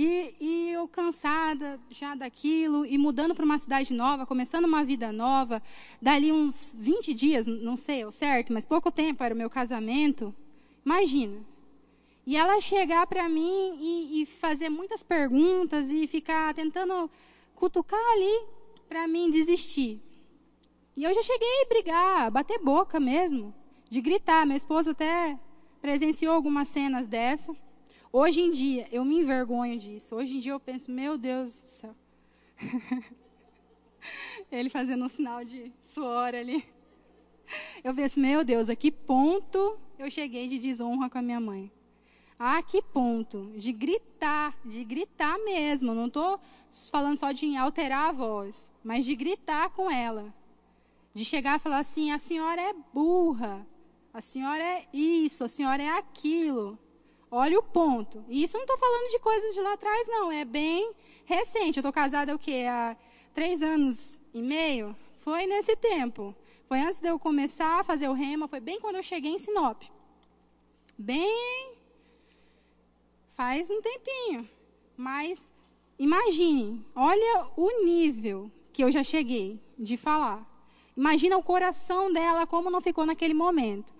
E, 0.00 0.36
e, 0.38 0.70
eu 0.70 0.86
cansada 0.86 1.80
já 1.90 2.14
daquilo, 2.14 2.86
e 2.86 2.96
mudando 2.96 3.34
para 3.34 3.44
uma 3.44 3.58
cidade 3.58 3.92
nova, 3.92 4.24
começando 4.24 4.64
uma 4.64 4.84
vida 4.84 5.10
nova, 5.10 5.60
dali 6.00 6.30
uns 6.30 6.76
20 6.78 7.12
dias, 7.12 7.48
não 7.48 7.76
sei 7.76 8.04
o 8.04 8.12
certo, 8.12 8.52
mas 8.52 8.64
pouco 8.64 8.92
tempo 8.92 9.24
era 9.24 9.34
o 9.34 9.36
meu 9.36 9.50
casamento. 9.50 10.32
Imagina. 10.86 11.40
E 12.24 12.36
ela 12.36 12.60
chegar 12.60 13.08
para 13.08 13.28
mim 13.28 13.76
e, 13.80 14.22
e 14.22 14.26
fazer 14.26 14.68
muitas 14.68 15.02
perguntas 15.02 15.90
e 15.90 16.06
ficar 16.06 16.54
tentando 16.54 17.10
cutucar 17.56 17.98
ali 18.12 18.46
para 18.88 19.08
mim 19.08 19.30
desistir. 19.30 20.00
E 20.96 21.02
eu 21.02 21.12
já 21.12 21.22
cheguei 21.24 21.62
a 21.62 21.68
brigar, 21.68 22.30
bater 22.30 22.60
boca 22.60 23.00
mesmo, 23.00 23.52
de 23.90 24.00
gritar. 24.00 24.46
Meu 24.46 24.56
esposo 24.56 24.90
até 24.90 25.36
presenciou 25.82 26.32
algumas 26.32 26.68
cenas 26.68 27.08
dessa. 27.08 27.52
Hoje 28.12 28.40
em 28.40 28.50
dia, 28.50 28.88
eu 28.90 29.04
me 29.04 29.20
envergonho 29.20 29.78
disso. 29.78 30.16
Hoje 30.16 30.36
em 30.36 30.38
dia 30.38 30.52
eu 30.52 30.60
penso, 30.60 30.90
meu 30.90 31.18
Deus 31.18 31.50
do 31.50 31.68
céu. 31.68 31.96
Ele 34.50 34.70
fazendo 34.70 35.04
um 35.04 35.08
sinal 35.08 35.44
de 35.44 35.72
suor 35.82 36.34
ali. 36.34 36.64
Eu 37.82 37.94
penso, 37.94 38.20
meu 38.20 38.44
Deus, 38.44 38.68
a 38.68 38.76
que 38.76 38.90
ponto 38.90 39.78
eu 39.98 40.10
cheguei 40.10 40.48
de 40.48 40.58
desonra 40.58 41.08
com 41.08 41.18
a 41.18 41.22
minha 41.22 41.40
mãe? 41.40 41.72
A 42.38 42.62
que 42.62 42.80
ponto? 42.80 43.52
De 43.56 43.72
gritar, 43.72 44.56
de 44.64 44.84
gritar 44.84 45.38
mesmo. 45.38 45.94
Não 45.94 46.06
estou 46.06 46.40
falando 46.90 47.16
só 47.16 47.32
de 47.32 47.56
alterar 47.56 48.10
a 48.10 48.12
voz, 48.12 48.72
mas 48.84 49.04
de 49.04 49.16
gritar 49.16 49.70
com 49.70 49.90
ela 49.90 50.32
de 51.18 51.24
chegar 51.24 51.56
e 51.56 51.58
falar 51.58 51.80
assim: 51.80 52.12
a 52.12 52.18
senhora 52.18 52.60
é 52.60 52.72
burra, 52.94 53.66
a 54.12 54.20
senhora 54.20 54.62
é 54.62 54.86
isso, 54.92 55.42
a 55.42 55.48
senhora 55.48 55.82
é 55.82 55.90
aquilo. 55.90 56.78
Olha 57.30 57.58
o 57.58 57.62
ponto. 57.62 58.24
E 58.28 58.42
isso 58.42 58.56
eu 58.56 58.58
não 58.58 58.64
estou 58.64 58.78
falando 58.78 59.10
de 59.10 59.18
coisas 59.18 59.54
de 59.54 59.60
lá 59.60 59.72
atrás, 59.74 60.08
não. 60.08 60.32
É 60.32 60.44
bem 60.44 60.92
recente. 61.24 61.78
Eu 61.78 61.80
estou 61.80 61.92
casada 61.92 62.34
o 62.34 62.38
quê? 62.38 62.64
Há 62.68 62.96
três 63.34 63.62
anos 63.62 64.20
e 64.32 64.40
meio? 64.40 64.96
Foi 65.18 65.46
nesse 65.46 65.76
tempo. 65.76 66.34
Foi 66.66 66.80
antes 66.80 67.00
de 67.00 67.08
eu 67.08 67.18
começar 67.18 67.80
a 67.80 67.84
fazer 67.84 68.08
o 68.08 68.14
rema. 68.14 68.48
Foi 68.48 68.60
bem 68.60 68.80
quando 68.80 68.96
eu 68.96 69.02
cheguei 69.02 69.32
em 69.32 69.38
Sinop. 69.38 69.82
Bem. 70.96 71.74
Faz 73.32 73.70
um 73.70 73.80
tempinho. 73.80 74.48
Mas 74.96 75.52
imagine, 75.98 76.84
olha 76.94 77.46
o 77.56 77.84
nível 77.84 78.50
que 78.72 78.82
eu 78.82 78.90
já 78.90 79.02
cheguei 79.02 79.60
de 79.78 79.96
falar. 79.96 80.46
Imagina 80.96 81.36
o 81.36 81.42
coração 81.42 82.12
dela 82.12 82.46
como 82.46 82.70
não 82.70 82.80
ficou 82.80 83.06
naquele 83.06 83.34
momento. 83.34 83.94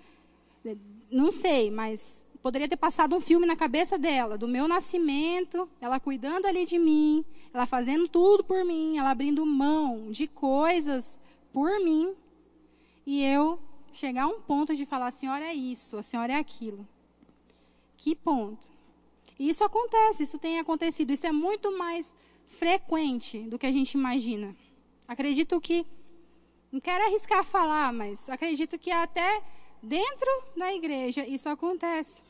Não 1.11 1.31
sei, 1.31 1.71
mas 1.71 2.27
poderia 2.43 2.69
ter 2.69 2.77
passado 2.77 3.15
um 3.17 3.21
filme 3.21 3.47
na 3.47 3.57
cabeça 3.57 3.99
dela, 3.99 4.39
do 4.39 4.49
meu 4.49 4.69
nascimento, 4.69 5.69
ela 5.81 5.99
cuidando 5.99 6.47
ali 6.47 6.65
de 6.65 6.79
mim, 6.79 7.25
ela 7.53 7.67
fazendo 7.67 8.09
tudo 8.09 8.45
por 8.45 8.65
mim, 8.65 8.99
ela 8.99 9.11
abrindo 9.11 9.45
mão 9.45 10.11
de 10.11 10.27
coisas 10.27 11.21
por 11.53 11.81
mim, 11.81 12.15
e 13.07 13.23
eu 13.23 13.59
chegar 13.93 14.25
a 14.25 14.29
um 14.29 14.41
ponto 14.41 14.75
de 14.75 14.85
falar: 14.85 15.09
a 15.09 15.13
senhora 15.13 15.45
é 15.45 15.55
isso, 15.55 15.97
a 15.97 16.03
senhora 16.03 16.33
é 16.33 16.37
aquilo. 16.37 16.87
Que 17.97 18.15
ponto? 18.15 18.71
Isso 19.39 19.65
acontece, 19.65 20.23
isso 20.23 20.39
tem 20.39 20.59
acontecido, 20.59 21.13
isso 21.13 21.27
é 21.27 21.33
muito 21.33 21.77
mais 21.77 22.17
frequente 22.47 23.41
do 23.41 23.59
que 23.59 23.67
a 23.67 23.73
gente 23.73 23.95
imagina. 23.95 24.55
Acredito 25.07 25.61
que 25.61 25.87
não 26.71 26.81
quero 26.81 27.05
arriscar 27.05 27.45
falar, 27.45 27.93
mas 27.93 28.29
acredito 28.29 28.79
que 28.79 28.91
até 28.91 29.43
dentro 29.83 30.29
da 30.57 30.73
igreja 30.73 31.27
isso 31.27 31.49
acontece. 31.49 32.23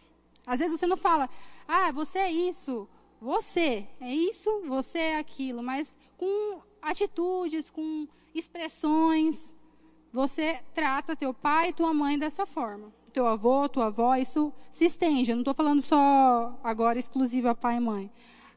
Às 0.48 0.60
vezes 0.60 0.80
você 0.80 0.86
não 0.86 0.96
fala, 0.96 1.28
ah, 1.66 1.92
você 1.92 2.18
é 2.18 2.32
isso, 2.32 2.88
você 3.20 3.86
é 4.00 4.12
isso, 4.12 4.62
você 4.66 4.98
é 4.98 5.18
aquilo, 5.18 5.62
mas 5.62 5.96
com 6.16 6.62
atitudes, 6.80 7.70
com 7.70 8.08
expressões, 8.34 9.54
você 10.12 10.58
trata 10.72 11.14
teu 11.14 11.34
pai 11.34 11.68
e 11.68 11.72
tua 11.72 11.92
mãe 11.92 12.18
dessa 12.18 12.46
forma. 12.46 12.92
Teu 13.12 13.26
avô, 13.26 13.68
tua 13.68 13.86
avó, 13.86 14.16
isso 14.16 14.52
se 14.70 14.86
estende. 14.86 15.30
Eu 15.30 15.36
não 15.36 15.42
estou 15.42 15.54
falando 15.54 15.82
só 15.82 16.58
agora 16.64 16.98
exclusivo 16.98 17.48
a 17.48 17.54
pai 17.54 17.76
e 17.76 17.80
mãe. 17.80 18.10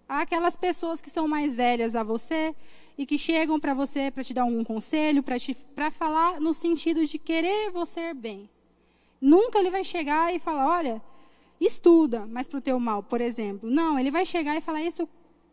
Há 0.08 0.22
aquelas 0.22 0.56
pessoas 0.56 1.02
que 1.02 1.10
são 1.10 1.28
mais 1.28 1.56
velhas 1.56 1.96
a 1.96 2.04
você, 2.04 2.56
e 2.98 3.06
que 3.06 3.18
chegam 3.18 3.60
para 3.60 3.74
você 3.74 4.12
para 4.12 4.24
te 4.24 4.34
dar 4.34 4.46
um 4.46 4.64
conselho, 4.64 5.24
para 5.24 5.90
falar 5.90 6.40
no 6.40 6.54
sentido 6.54 7.06
de 7.06 7.18
querer 7.18 7.72
você 7.72 8.14
bem. 8.14 8.50
Nunca 9.20 9.60
ele 9.60 9.72
vai 9.72 9.84
chegar 9.84 10.34
e 10.34 10.40
falar, 10.40 10.68
olha, 10.68 11.02
estuda, 11.65 12.26
mas 12.26 12.47
para 12.47 12.58
o 12.58 12.62
teu 12.62 12.80
mal, 12.80 13.04
por 13.04 13.21
exemplo. 13.21 13.69
Não, 13.69 13.97
ele 13.97 14.10
vai 14.10 14.26
chegar 14.26 14.56
e 14.58 14.62
falar 14.62 14.82
isso 14.82 15.08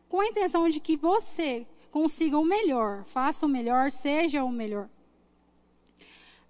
com 0.08 0.20
a 0.20 0.26
intenção 0.26 0.68
de 0.68 0.80
que 0.80 0.96
você 0.96 1.66
consiga 1.90 2.38
o 2.38 2.44
melhor, 2.44 3.04
faça 3.04 3.44
o 3.44 3.48
melhor, 3.48 3.92
seja 3.92 4.42
o 4.42 4.50
melhor. 4.50 4.88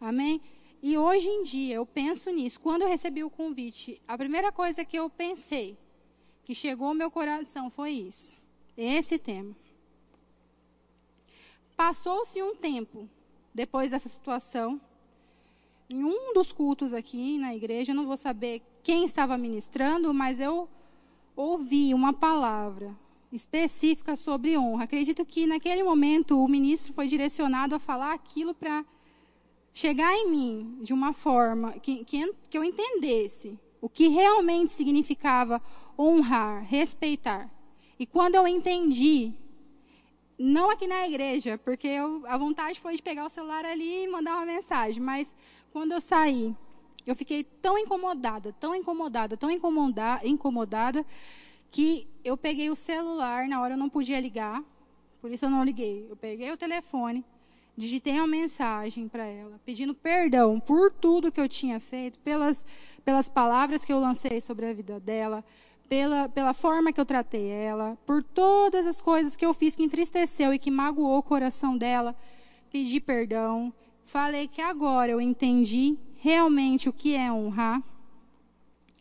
Amém? 0.01 0.41
E 0.81 0.97
hoje 0.97 1.29
em 1.29 1.43
dia 1.43 1.75
eu 1.75 1.85
penso 1.85 2.31
nisso. 2.31 2.61
Quando 2.61 2.83
eu 2.83 2.89
recebi 2.89 3.25
o 3.25 3.31
convite, 3.31 4.01
a 4.07 4.17
primeira 4.17 4.53
coisa 4.53 4.85
que 4.85 4.97
eu 4.97 5.11
pensei, 5.11 5.77
que 6.45 6.55
chegou 6.55 6.89
ao 6.89 6.95
meu 6.95 7.11
coração, 7.11 7.69
foi 7.69 7.91
isso. 7.91 8.37
Esse 8.77 9.19
tema. 9.19 9.57
Passou-se 11.77 12.41
um 12.43 12.55
tempo 12.55 13.09
depois 13.53 13.91
dessa 13.91 14.09
situação. 14.09 14.81
em 15.91 16.05
um 16.05 16.35
dos 16.35 16.53
cultos 16.53 16.93
aqui 16.93 17.39
na 17.39 17.55
igreja, 17.55 17.93
eu 17.93 17.97
não 17.97 18.07
vou 18.07 18.17
saber 18.17 18.63
quem 18.89 19.05
estava 19.05 19.37
ministrando, 19.37 20.15
mas 20.15 20.41
eu 20.41 20.67
ouvi 21.37 21.93
uma 21.93 22.15
palavra 22.15 22.97
específica 23.31 24.17
sobre 24.17 24.57
honra. 24.57 24.85
Acredito 24.85 25.27
que 25.27 25.47
naquele 25.47 25.83
momento 25.83 26.43
o 26.43 26.49
ministro 26.49 26.95
foi 26.95 27.07
direcionado 27.07 27.75
a 27.75 27.79
falar 27.79 28.15
aquilo 28.15 28.55
para 28.55 28.83
chegar 29.75 30.15
em 30.15 30.31
mim 30.31 30.79
de 30.81 30.95
uma 30.95 31.13
forma 31.13 31.73
que, 31.73 32.03
que, 32.03 32.33
que 32.49 32.57
eu 32.57 32.65
entendesse 32.65 33.59
o 33.79 33.91
que 33.91 34.09
realmente 34.09 34.73
significava 34.73 35.61
honrar, 35.99 36.65
respeitar. 36.65 37.51
E 37.99 38.07
quando 38.07 38.37
eu 38.37 38.49
entendi, 38.49 39.35
não 40.39 40.71
aqui 40.71 40.87
na 40.87 41.07
igreja, 41.07 41.59
porque 41.59 41.89
eu, 41.89 42.23
a 42.27 42.39
vontade 42.39 42.81
foi 42.81 42.97
de 42.97 43.03
pegar 43.03 43.27
o 43.27 43.29
celular 43.29 43.67
ali 43.67 44.05
e 44.05 44.09
mandar 44.09 44.37
uma 44.37 44.47
mensagem, 44.47 45.03
mas 45.03 45.37
quando 45.71 45.93
eu 45.93 46.01
saí, 46.01 46.57
eu 47.09 47.17
fiquei 47.17 47.43
tão 47.43 47.79
incomodada, 47.79 48.53
tão 48.61 48.75
incomodada, 48.75 49.35
tão 49.35 49.51
incomodada, 49.51 50.29
incomodada, 50.29 51.07
que 51.71 52.07
eu 52.23 52.37
peguei 52.37 52.69
o 52.69 52.77
celular, 52.77 53.49
na 53.49 53.63
hora 53.63 53.73
eu 53.73 53.79
não 53.79 53.89
podia 53.89 54.21
ligar, 54.21 54.63
por 55.19 55.31
isso 55.31 55.47
eu 55.47 55.51
não 55.51 55.65
liguei. 55.65 56.07
Eu 56.11 56.17
peguei 56.17 56.53
o 56.53 56.57
telefone, 56.57 57.25
digitei 57.75 58.13
uma 58.13 58.27
mensagem 58.27 59.09
para 59.09 59.25
ela, 59.25 59.59
pedindo 59.65 59.95
perdão 59.95 60.61
por 60.61 60.93
tudo 60.93 61.33
que 61.33 61.41
eu 61.41 61.49
tinha 61.49 61.81
feito, 61.81 62.19
pelas, 62.19 62.67
pelas 63.03 63.27
palavras 63.27 63.87
que 63.87 63.93
eu 63.93 63.99
lancei 63.99 64.39
sobre 64.43 64.67
a 64.67 64.75
vida 64.75 65.01
dela, 65.01 65.43
pela, 65.89 66.29
pela 66.29 66.53
forma 66.53 66.93
que 66.93 67.01
eu 67.01 67.07
tratei 67.07 67.49
ela, 67.49 67.97
por 68.05 68.23
todas 68.23 68.87
as 68.87 69.01
coisas 69.01 69.35
que 69.35 69.47
eu 69.47 69.55
fiz 69.55 69.75
que 69.75 69.83
entristeceu 69.83 70.53
e 70.53 70.59
que 70.59 70.71
magoou 70.71 71.17
o 71.17 71.23
coração 71.23 71.75
dela. 71.75 72.15
Pedi 72.71 73.01
perdão. 73.01 73.73
Falei 74.05 74.47
que 74.47 74.61
agora 74.61 75.11
eu 75.11 75.23
entendi 75.23 75.97
realmente 76.19 76.89
o 76.89 76.93
que 76.93 77.15
é 77.15 77.33
honrar 77.33 77.83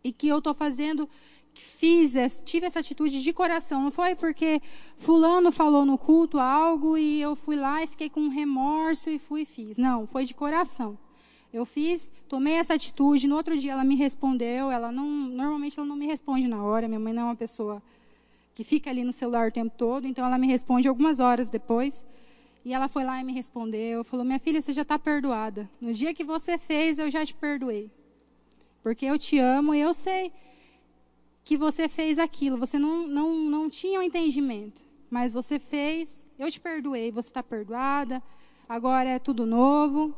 e 0.03 0.11
que 0.11 0.27
eu 0.27 0.37
estou 0.37 0.53
fazendo 0.53 1.09
fiz, 1.53 2.13
tive 2.45 2.65
essa 2.65 2.79
atitude 2.79 3.21
de 3.21 3.33
coração. 3.33 3.83
Não 3.83 3.91
foi 3.91 4.15
porque 4.15 4.61
fulano 4.97 5.51
falou 5.51 5.85
no 5.85 5.97
culto 5.97 6.39
algo 6.39 6.97
e 6.97 7.21
eu 7.21 7.35
fui 7.35 7.55
lá 7.55 7.83
e 7.83 7.87
fiquei 7.87 8.09
com 8.09 8.29
remorso 8.29 9.09
e 9.09 9.19
fui 9.19 9.41
e 9.41 9.45
fiz. 9.45 9.77
Não, 9.77 10.05
foi 10.05 10.25
de 10.25 10.33
coração. 10.33 10.97
Eu 11.51 11.65
fiz, 11.65 12.11
tomei 12.27 12.53
essa 12.55 12.73
atitude. 12.73 13.27
No 13.27 13.35
outro 13.35 13.57
dia 13.57 13.71
ela 13.71 13.83
me 13.83 13.95
respondeu. 13.95 14.69
Ela 14.69 14.91
não, 14.91 15.07
normalmente 15.07 15.79
ela 15.79 15.87
não 15.87 15.95
me 15.95 16.05
responde 16.05 16.47
na 16.47 16.63
hora. 16.63 16.87
Minha 16.87 16.99
mãe 16.99 17.13
não 17.13 17.23
é 17.23 17.25
uma 17.25 17.35
pessoa 17.35 17.81
que 18.53 18.63
fica 18.63 18.89
ali 18.89 19.03
no 19.03 19.13
celular 19.13 19.49
o 19.49 19.51
tempo 19.51 19.73
todo. 19.75 20.05
Então 20.05 20.25
ela 20.25 20.37
me 20.37 20.47
responde 20.47 20.87
algumas 20.87 21.19
horas 21.19 21.49
depois. 21.49 22.05
E 22.67 22.73
ela 22.73 22.89
foi 22.89 23.05
lá 23.05 23.21
e 23.21 23.23
me 23.23 23.31
respondeu. 23.31 24.03
Falou: 24.03 24.25
Minha 24.25 24.39
filha, 24.39 24.61
você 24.61 24.73
já 24.73 24.81
está 24.81 24.99
perdoada. 24.99 25.69
No 25.79 25.93
dia 25.93 26.13
que 26.13 26.21
você 26.21 26.57
fez, 26.57 26.99
eu 26.99 27.09
já 27.09 27.25
te 27.25 27.33
perdoei. 27.33 27.89
Porque 28.83 29.05
eu 29.05 29.17
te 29.17 29.39
amo 29.39 29.73
e 29.73 29.79
eu 29.79 29.93
sei 29.93 30.33
que 31.45 31.55
você 31.55 31.87
fez 31.87 32.19
aquilo. 32.19 32.57
Você 32.57 32.77
não, 32.77 33.07
não, 33.07 33.33
não 33.33 33.69
tinha 33.69 33.99
o 33.99 34.01
um 34.01 34.05
entendimento. 34.05 34.81
Mas 35.09 35.31
você 35.31 35.59
fez, 35.59 36.25
eu 36.37 36.51
te 36.51 36.59
perdoei, 36.59 37.09
você 37.09 37.29
está 37.29 37.41
perdoada. 37.41 38.21
Agora 38.67 39.11
é 39.11 39.17
tudo 39.17 39.45
novo, 39.45 40.13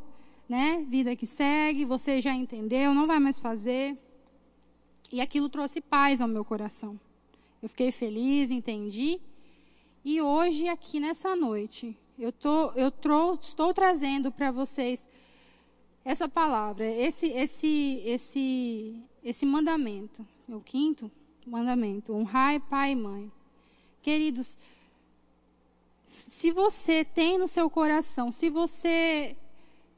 né? 0.49 0.83
Vida 0.89 1.15
que 1.15 1.27
segue, 1.27 1.85
você 1.85 2.19
já 2.19 2.33
entendeu, 2.33 2.95
não 2.95 3.05
vai 3.05 3.19
mais 3.19 3.37
fazer. 3.37 3.95
E 5.11 5.21
aquilo 5.21 5.49
trouxe 5.49 5.81
paz 5.81 6.19
ao 6.19 6.27
meu 6.27 6.43
coração. 6.43 6.99
Eu 7.61 7.69
fiquei 7.69 7.91
feliz, 7.91 8.49
entendi. 8.49 9.19
E 10.03 10.19
hoje, 10.19 10.67
aqui 10.67 10.99
nessa 10.99 11.35
noite, 11.35 11.95
eu, 12.19 12.31
tô, 12.31 12.71
eu 12.73 12.91
trou, 12.91 13.39
estou 13.41 13.73
trazendo 13.73 14.31
para 14.31 14.51
vocês 14.51 15.07
essa 16.03 16.27
palavra, 16.27 16.85
esse, 16.85 17.27
esse, 17.27 18.01
esse, 18.05 19.03
esse 19.23 19.45
mandamento. 19.45 20.25
É 20.47 20.55
o 20.55 20.61
quinto? 20.61 21.11
mandamento: 21.49 22.13
honrai 22.13 22.59
pai 22.59 22.91
e 22.91 22.95
mãe. 22.95 23.31
Queridos, 24.01 24.57
se 26.07 26.51
você 26.51 27.03
tem 27.03 27.37
no 27.37 27.47
seu 27.47 27.69
coração, 27.69 28.31
se 28.31 28.49
você 28.49 29.35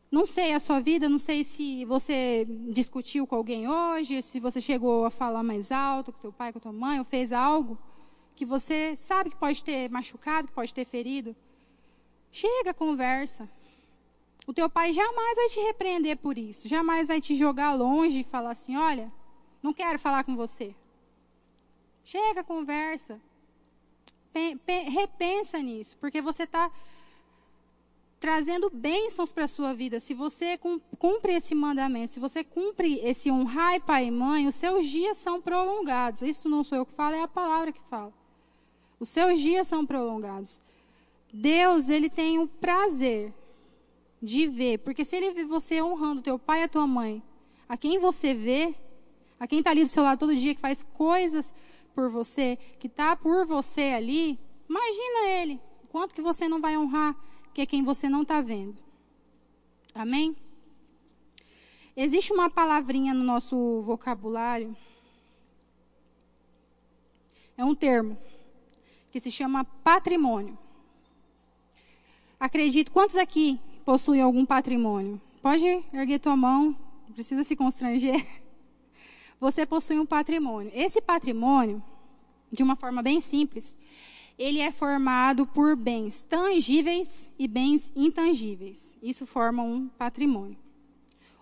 não 0.10 0.26
sei 0.26 0.54
a 0.54 0.60
sua 0.60 0.80
vida, 0.80 1.08
não 1.08 1.18
sei 1.18 1.44
se 1.44 1.86
você 1.86 2.46
discutiu 2.74 3.28
com 3.28 3.36
alguém 3.36 3.68
hoje, 3.70 4.22
se 4.22 4.40
você 4.40 4.60
chegou 4.60 5.06
a 5.06 5.12
falar 5.12 5.44
mais 5.44 5.72
alto 5.72 6.12
com 6.12 6.20
teu 6.20 6.34
pai, 6.34 6.52
com 6.52 6.60
tua 6.60 6.74
mãe, 6.74 7.00
ou 7.00 7.06
fez 7.06 7.32
algo 7.32 7.78
que 8.36 8.46
você 8.46 8.96
sabe 8.98 9.30
que 9.30 9.36
pode 9.36 9.64
ter 9.64 9.90
machucado, 9.90 10.48
que 10.48 10.54
pode 10.54 10.74
ter 10.74 10.86
ferido. 10.86 11.36
Chega, 12.32 12.74
conversa. 12.74 13.50
O 14.48 14.54
teu 14.54 14.70
pai 14.70 14.92
jamais 14.92 15.38
vai 15.38 15.48
te 15.48 15.60
repreender 15.60 16.18
por 16.18 16.38
isso, 16.38 16.68
jamais 16.68 17.08
vai 17.08 17.22
te 17.22 17.36
jogar 17.36 17.74
longe 17.74 18.22
e 18.22 18.24
falar 18.24 18.52
assim: 18.52 18.76
olha, 18.76 19.12
não 19.62 19.74
quero 19.74 20.00
falar 20.00 20.24
com 20.24 20.36
você. 20.36 20.76
Chega, 22.04 22.44
conversa. 22.44 23.20
repensa 24.90 25.60
nisso, 25.60 25.98
porque 26.00 26.22
você 26.22 26.44
está 26.44 26.72
trazendo 28.20 28.70
bênçãos 28.70 29.34
para 29.34 29.46
a 29.46 29.48
sua 29.48 29.74
vida. 29.74 30.00
Se 30.00 30.14
você 30.14 30.58
cumpre 30.98 31.34
esse 31.34 31.56
mandamento, 31.56 32.12
se 32.12 32.20
você 32.20 32.44
cumpre 32.44 33.00
esse 33.00 33.32
honrar 33.32 33.82
pai 33.82 34.06
e 34.06 34.12
mãe, 34.12 34.48
os 34.48 34.56
seus 34.56 34.86
dias 34.86 35.18
são 35.18 35.42
prolongados. 35.42 36.22
Isso 36.22 36.48
não 36.48 36.64
sou 36.64 36.78
eu 36.78 36.86
que 36.86 36.94
falo, 36.94 37.16
é 37.16 37.24
a 37.24 37.28
palavra 37.28 37.72
que 37.72 37.82
fala. 37.90 38.14
Os 39.00 39.10
seus 39.10 39.40
dias 39.40 39.68
são 39.68 39.86
prolongados. 39.86 40.62
Deus, 41.34 41.90
ele 41.90 42.10
tem 42.10 42.40
o 42.40 42.48
prazer 42.48 43.34
de 44.22 44.48
ver, 44.48 44.80
porque 44.80 45.04
se 45.04 45.16
ele 45.16 45.32
vê 45.32 45.46
você 45.46 45.82
honrando 45.82 46.22
teu 46.22 46.38
pai 46.38 46.62
e 46.62 46.64
a 46.64 46.68
tua 46.68 46.86
mãe, 46.86 47.24
a 47.68 47.76
quem 47.78 48.00
você 48.00 48.34
vê, 48.34 48.76
a 49.40 49.48
quem 49.48 49.60
está 49.60 49.72
ali 49.72 49.82
do 49.82 49.88
seu 49.88 50.04
lado 50.04 50.20
todo 50.20 50.36
dia, 50.36 50.54
que 50.54 50.62
faz 50.62 50.84
coisas 50.84 51.56
por 51.96 52.10
você, 52.10 52.58
que 52.80 52.88
está 52.88 53.16
por 53.16 53.46
você 53.46 53.94
ali, 53.96 54.40
imagina 54.70 55.30
ele. 55.30 55.60
Quanto 55.90 56.14
que 56.14 56.22
você 56.22 56.48
não 56.48 56.62
vai 56.62 56.78
honrar 56.78 57.16
que 57.54 57.62
é 57.62 57.66
quem 57.66 57.84
você 57.84 58.08
não 58.08 58.22
está 58.22 58.42
vendo. 58.42 58.78
Amém? 59.94 60.36
Existe 61.96 62.32
uma 62.32 62.50
palavrinha 62.50 63.14
no 63.14 63.24
nosso 63.24 63.82
vocabulário. 63.82 64.76
É 67.58 67.66
um 67.66 67.76
termo 67.76 68.18
que 69.12 69.20
se 69.20 69.30
chama 69.30 69.66
patrimônio. 69.66 70.58
Acredito, 72.42 72.92
quantos 72.92 73.18
aqui 73.18 73.60
possuem 73.86 74.20
algum 74.20 74.44
patrimônio? 74.44 75.22
Pode 75.44 75.64
erguer 75.94 76.18
tua 76.18 76.36
mão, 76.36 76.76
não 77.06 77.14
precisa 77.14 77.44
se 77.44 77.56
constranger. 77.56 78.26
você 79.40 79.64
possui 79.64 80.00
um 80.00 80.08
patrimônio. 80.08 80.72
Esse 80.74 81.00
patrimônio, 81.00 81.84
de 82.52 82.64
uma 82.64 82.76
forma 82.76 83.04
bem 83.04 83.22
simples, 83.22 83.78
ele 84.40 84.60
é 84.60 84.72
formado 84.72 85.46
por 85.46 85.76
bens 85.76 86.24
tangíveis 86.24 87.32
e 87.38 87.48
bens 87.48 87.92
intangíveis. 87.96 88.98
Isso 89.04 89.28
forma 89.28 89.62
um 89.62 89.88
patrimônio. 89.88 90.58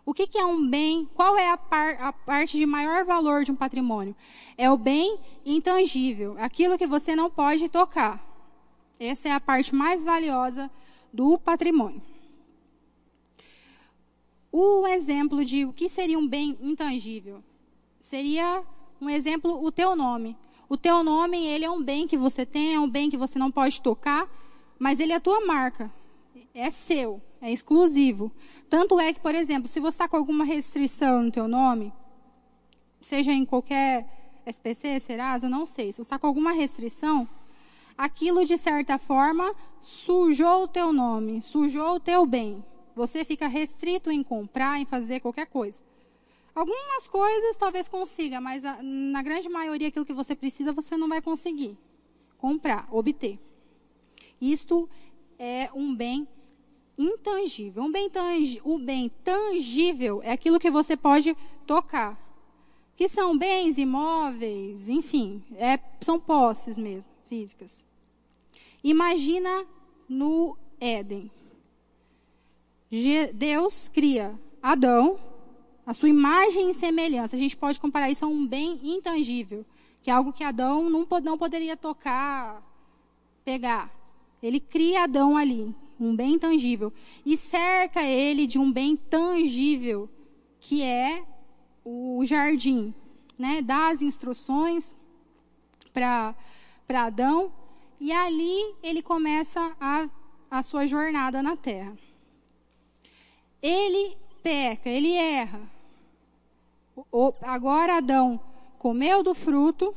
O 0.05 0.13
que, 0.13 0.27
que 0.27 0.37
é 0.37 0.45
um 0.45 0.69
bem? 0.69 1.07
Qual 1.13 1.37
é 1.37 1.49
a, 1.49 1.55
par, 1.55 1.95
a, 2.01 2.11
parte 2.11 2.57
de 2.57 2.65
maior 2.65 3.05
valor 3.05 3.45
de 3.45 3.53
um 3.53 3.55
patrimônio? 3.55 4.13
É 4.57 4.69
o 4.69 4.75
bem 4.75 5.17
intangível, 5.45 6.35
aquilo 6.37 6.77
que 6.77 6.85
você 6.85 7.15
não 7.15 7.31
pode 7.31 7.69
tocar. 7.69 8.21
Essa 8.99 9.29
é 9.29 9.31
a 9.31 9.39
parte 9.39 9.73
mais 9.73 10.03
valiosa 10.03 10.69
do 11.13 11.37
patrimônio. 11.39 12.01
O 14.51 14.87
exemplo 14.87 15.45
de 15.45 15.65
o 15.65 15.73
que 15.73 15.87
seria 15.87 16.17
um 16.17 16.27
bem 16.27 16.57
intangível 16.61 17.43
seria 17.99 18.63
um 18.99 19.09
exemplo 19.09 19.63
o 19.63 19.71
teu 19.71 19.95
nome. 19.95 20.35
O 20.67 20.77
teu 20.77 21.03
nome, 21.03 21.45
ele 21.45 21.65
é 21.65 21.69
um 21.69 21.81
bem 21.81 22.07
que 22.07 22.17
você 22.17 22.45
tem, 22.45 22.75
é 22.75 22.79
um 22.79 22.89
bem 22.89 23.09
que 23.09 23.17
você 23.17 23.39
não 23.39 23.51
pode 23.51 23.81
tocar, 23.81 24.29
mas 24.77 24.99
ele 24.99 25.11
é 25.11 25.15
a 25.15 25.19
tua 25.19 25.45
marca. 25.45 25.91
É 26.53 26.69
seu, 26.69 27.21
é 27.41 27.51
exclusivo. 27.51 28.31
Tanto 28.69 28.99
é 28.99 29.13
que, 29.13 29.19
por 29.19 29.33
exemplo, 29.33 29.67
se 29.67 29.79
você 29.79 29.95
está 29.95 30.07
com 30.07 30.17
alguma 30.17 30.43
restrição 30.43 31.23
no 31.23 31.31
teu 31.31 31.47
nome, 31.47 31.91
seja 33.01 33.31
em 33.31 33.45
qualquer 33.45 34.41
SPC, 34.45 34.99
Serasa, 34.99 35.49
não 35.49 35.65
sei, 35.65 35.91
se 35.91 35.97
você 35.97 36.01
está 36.01 36.19
com 36.19 36.27
alguma 36.27 36.51
restrição, 36.51 37.27
aquilo 37.99 38.45
de 38.45 38.57
certa 38.57 38.97
forma 38.97 39.53
sujou 39.81 40.63
o 40.63 40.67
teu 40.69 40.93
nome, 40.93 41.41
sujou 41.41 41.95
o 41.95 41.99
teu 41.99 42.25
bem. 42.25 42.63
Você 42.95 43.25
fica 43.25 43.45
restrito 43.45 44.09
em 44.09 44.23
comprar, 44.23 44.79
em 44.79 44.85
fazer 44.85 45.19
qualquer 45.19 45.47
coisa. 45.47 45.83
Algumas 46.55 47.09
coisas 47.09 47.57
talvez 47.57 47.89
consiga, 47.89 48.39
mas 48.39 48.63
a, 48.63 48.81
na 48.81 49.21
grande 49.21 49.49
maioria 49.49 49.89
aquilo 49.89 50.05
que 50.05 50.13
você 50.13 50.33
precisa 50.33 50.71
você 50.71 50.95
não 50.95 51.09
vai 51.09 51.21
conseguir 51.21 51.77
comprar, 52.37 52.87
obter. 52.89 53.37
Isto 54.39 54.89
é 55.37 55.69
um 55.75 55.93
bem 55.93 56.25
intangível. 56.97 57.83
Um 57.83 57.91
bem, 57.91 58.09
tangi, 58.09 58.61
um 58.63 58.79
bem 58.79 59.09
tangível 59.25 60.21
é 60.23 60.31
aquilo 60.31 60.59
que 60.59 60.71
você 60.71 60.95
pode 60.95 61.35
tocar. 61.67 62.17
Que 62.95 63.09
são 63.09 63.37
bens 63.37 63.77
imóveis, 63.77 64.87
enfim, 64.87 65.43
é, 65.57 65.77
são 65.99 66.17
posses 66.17 66.77
mesmo, 66.77 67.11
físicas. 67.23 67.88
Imagina 68.83 69.65
no 70.07 70.57
Éden. 70.79 71.29
Deus 73.33 73.89
cria 73.89 74.39
Adão, 74.61 75.19
a 75.85 75.93
sua 75.93 76.09
imagem 76.09 76.71
e 76.71 76.73
semelhança. 76.73 77.35
A 77.35 77.39
gente 77.39 77.55
pode 77.55 77.79
comparar 77.79 78.09
isso 78.09 78.25
a 78.25 78.27
um 78.27 78.47
bem 78.47 78.79
intangível, 78.83 79.65
que 80.01 80.09
é 80.09 80.13
algo 80.13 80.33
que 80.33 80.43
Adão 80.43 80.89
não, 80.89 81.05
poderia 81.05 81.77
tocar, 81.77 82.63
pegar. 83.43 83.91
Ele 84.41 84.59
cria 84.59 85.03
Adão 85.03 85.35
ali, 85.35 85.75
um 85.99 86.15
bem 86.15 86.33
intangível, 86.33 86.93
e 87.25 87.35
cerca 87.35 88.01
ele 88.03 88.47
de 88.47 88.57
um 88.57 88.71
bem 88.71 88.95
tangível, 88.95 90.09
que 90.59 90.81
é 90.81 91.23
o 91.83 92.23
jardim. 92.25 92.93
Né? 93.37 93.61
Dá 93.61 93.89
as 93.89 94.01
instruções 94.01 94.95
para 95.93 96.35
Adão, 96.89 97.51
e 97.99 98.11
ali 98.11 98.75
ele 98.81 99.01
começa 99.01 99.75
a, 99.79 100.09
a 100.49 100.63
sua 100.63 100.85
jornada 100.85 101.43
na 101.43 101.55
terra. 101.57 101.97
Ele 103.61 104.15
peca, 104.41 104.89
ele 104.89 105.13
erra. 105.13 105.61
O, 107.11 107.33
agora 107.41 107.97
Adão 107.97 108.39
comeu 108.77 109.21
do 109.21 109.33
fruto 109.33 109.93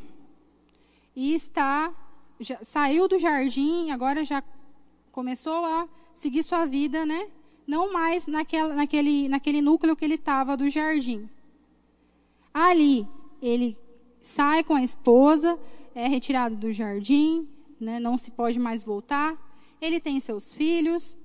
e 1.15 1.35
está 1.35 1.93
já, 2.41 2.59
saiu 2.63 3.07
do 3.07 3.19
jardim, 3.19 3.91
agora 3.91 4.25
já 4.25 4.43
começou 5.13 5.65
a 5.65 5.89
seguir 6.15 6.43
sua 6.43 6.65
vida, 6.65 7.07
né? 7.07 7.29
Não 7.67 7.93
mais 7.93 8.27
naquela, 8.27 8.75
naquele, 8.75 9.29
naquele 9.29 9.61
núcleo 9.61 9.95
que 9.95 10.05
ele 10.05 10.15
estava 10.15 10.57
do 10.57 10.69
jardim. 10.69 11.29
Ali, 12.53 13.07
ele 13.41 13.77
sai 14.21 14.65
com 14.65 14.75
a 14.75 14.83
esposa, 14.83 15.59
é 15.95 16.09
retirado 16.09 16.57
do 16.57 16.73
jardim, 16.73 17.49
né? 17.83 18.01
não 18.01 18.17
se 18.17 18.31
pode 18.31 18.59
mais 18.59 18.85
voltar. 18.85 19.37
Ele 19.81 20.01
tem 20.01 20.21
seus 20.21 20.55
filhos. 20.55 21.17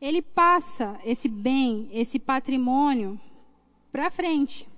Ele 0.00 0.22
passa 0.22 0.98
esse 1.04 1.28
bem, 1.28 1.88
esse 1.92 2.18
patrimônio 2.18 3.20
para 3.92 4.10
frente. 4.10 4.68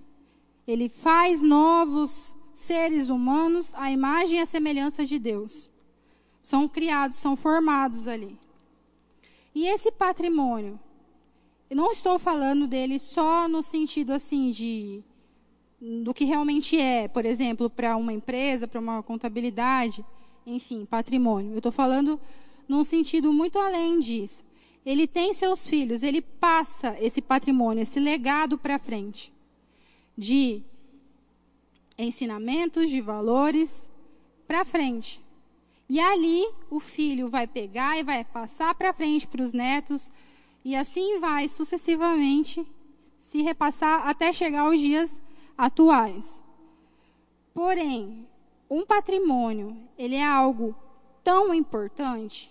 Ele 0.66 0.88
faz 0.88 1.42
novos 1.42 2.34
seres 2.52 3.08
humanos 3.08 3.74
à 3.74 3.90
imagem 3.90 4.38
e 4.38 4.42
à 4.42 4.46
semelhança 4.46 5.04
de 5.04 5.18
Deus. 5.18 5.70
São 6.40 6.68
criados, 6.68 7.16
são 7.16 7.36
formados 7.36 8.08
ali. 8.08 8.38
E 9.54 9.66
esse 9.66 9.92
patrimônio, 9.92 10.80
eu 11.70 11.76
não 11.76 11.92
estou 11.92 12.18
falando 12.18 12.66
dele 12.66 12.98
só 12.98 13.46
no 13.48 13.62
sentido 13.62 14.12
assim 14.12 14.50
de 14.50 15.04
do 16.04 16.14
que 16.14 16.24
realmente 16.24 16.78
é, 16.78 17.08
por 17.08 17.24
exemplo, 17.24 17.68
para 17.68 17.96
uma 17.96 18.12
empresa, 18.12 18.68
para 18.68 18.78
uma 18.78 19.02
contabilidade, 19.02 20.04
enfim, 20.46 20.84
patrimônio. 20.84 21.52
Eu 21.52 21.58
estou 21.58 21.72
falando 21.72 22.20
num 22.68 22.84
sentido 22.84 23.32
muito 23.32 23.58
além 23.58 23.98
disso. 23.98 24.44
Ele 24.84 25.06
tem 25.06 25.32
seus 25.32 25.66
filhos, 25.66 26.02
ele 26.02 26.20
passa 26.20 26.96
esse 27.00 27.22
patrimônio, 27.22 27.82
esse 27.82 28.00
legado 28.00 28.58
para 28.58 28.78
frente 28.78 29.32
de 30.18 30.60
ensinamentos, 31.96 32.90
de 32.90 33.00
valores 33.00 33.90
para 34.46 34.64
frente. 34.64 35.20
E 35.88 36.00
ali 36.00 36.44
o 36.70 36.80
filho 36.80 37.28
vai 37.28 37.46
pegar 37.46 37.98
e 37.98 38.02
vai 38.02 38.24
passar 38.24 38.74
para 38.74 38.92
frente 38.92 39.26
para 39.26 39.42
os 39.42 39.52
netos, 39.52 40.12
e 40.64 40.74
assim 40.74 41.18
vai 41.18 41.48
sucessivamente 41.48 42.66
se 43.18 43.42
repassar 43.42 44.06
até 44.06 44.32
chegar 44.32 44.62
aos 44.62 44.80
dias 44.80 45.22
atuais. 45.56 46.42
Porém, 47.54 48.26
um 48.72 48.86
patrimônio, 48.86 49.76
ele 49.98 50.16
é 50.16 50.24
algo 50.24 50.74
tão 51.22 51.52
importante, 51.52 52.50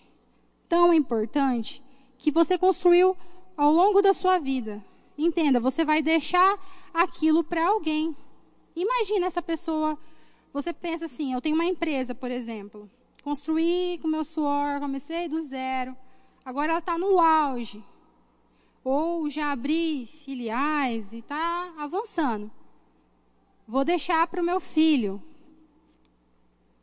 tão 0.69 0.93
importante, 0.93 1.81
que 2.19 2.29
você 2.29 2.59
construiu 2.59 3.17
ao 3.57 3.71
longo 3.71 4.03
da 4.03 4.13
sua 4.13 4.37
vida. 4.37 4.85
Entenda, 5.17 5.59
você 5.59 5.83
vai 5.83 6.03
deixar 6.03 6.59
aquilo 6.93 7.43
para 7.43 7.65
alguém. 7.65 8.15
Imagina 8.75 9.25
essa 9.25 9.41
pessoa, 9.41 9.97
você 10.53 10.71
pensa 10.71 11.05
assim, 11.05 11.33
eu 11.33 11.41
tenho 11.41 11.55
uma 11.55 11.65
empresa, 11.65 12.13
por 12.13 12.29
exemplo, 12.29 12.87
construí 13.23 13.97
com 13.99 14.07
meu 14.07 14.23
suor, 14.23 14.79
comecei 14.79 15.27
do 15.27 15.41
zero, 15.41 15.97
agora 16.45 16.73
ela 16.73 16.79
está 16.79 16.99
no 16.99 17.19
auge. 17.19 17.83
Ou 18.83 19.27
já 19.27 19.51
abri 19.51 20.05
filiais 20.05 21.13
e 21.13 21.17
está 21.17 21.73
avançando. 21.79 22.51
Vou 23.67 23.83
deixar 23.83 24.27
para 24.27 24.41
o 24.41 24.45
meu 24.45 24.59
filho. 24.59 25.21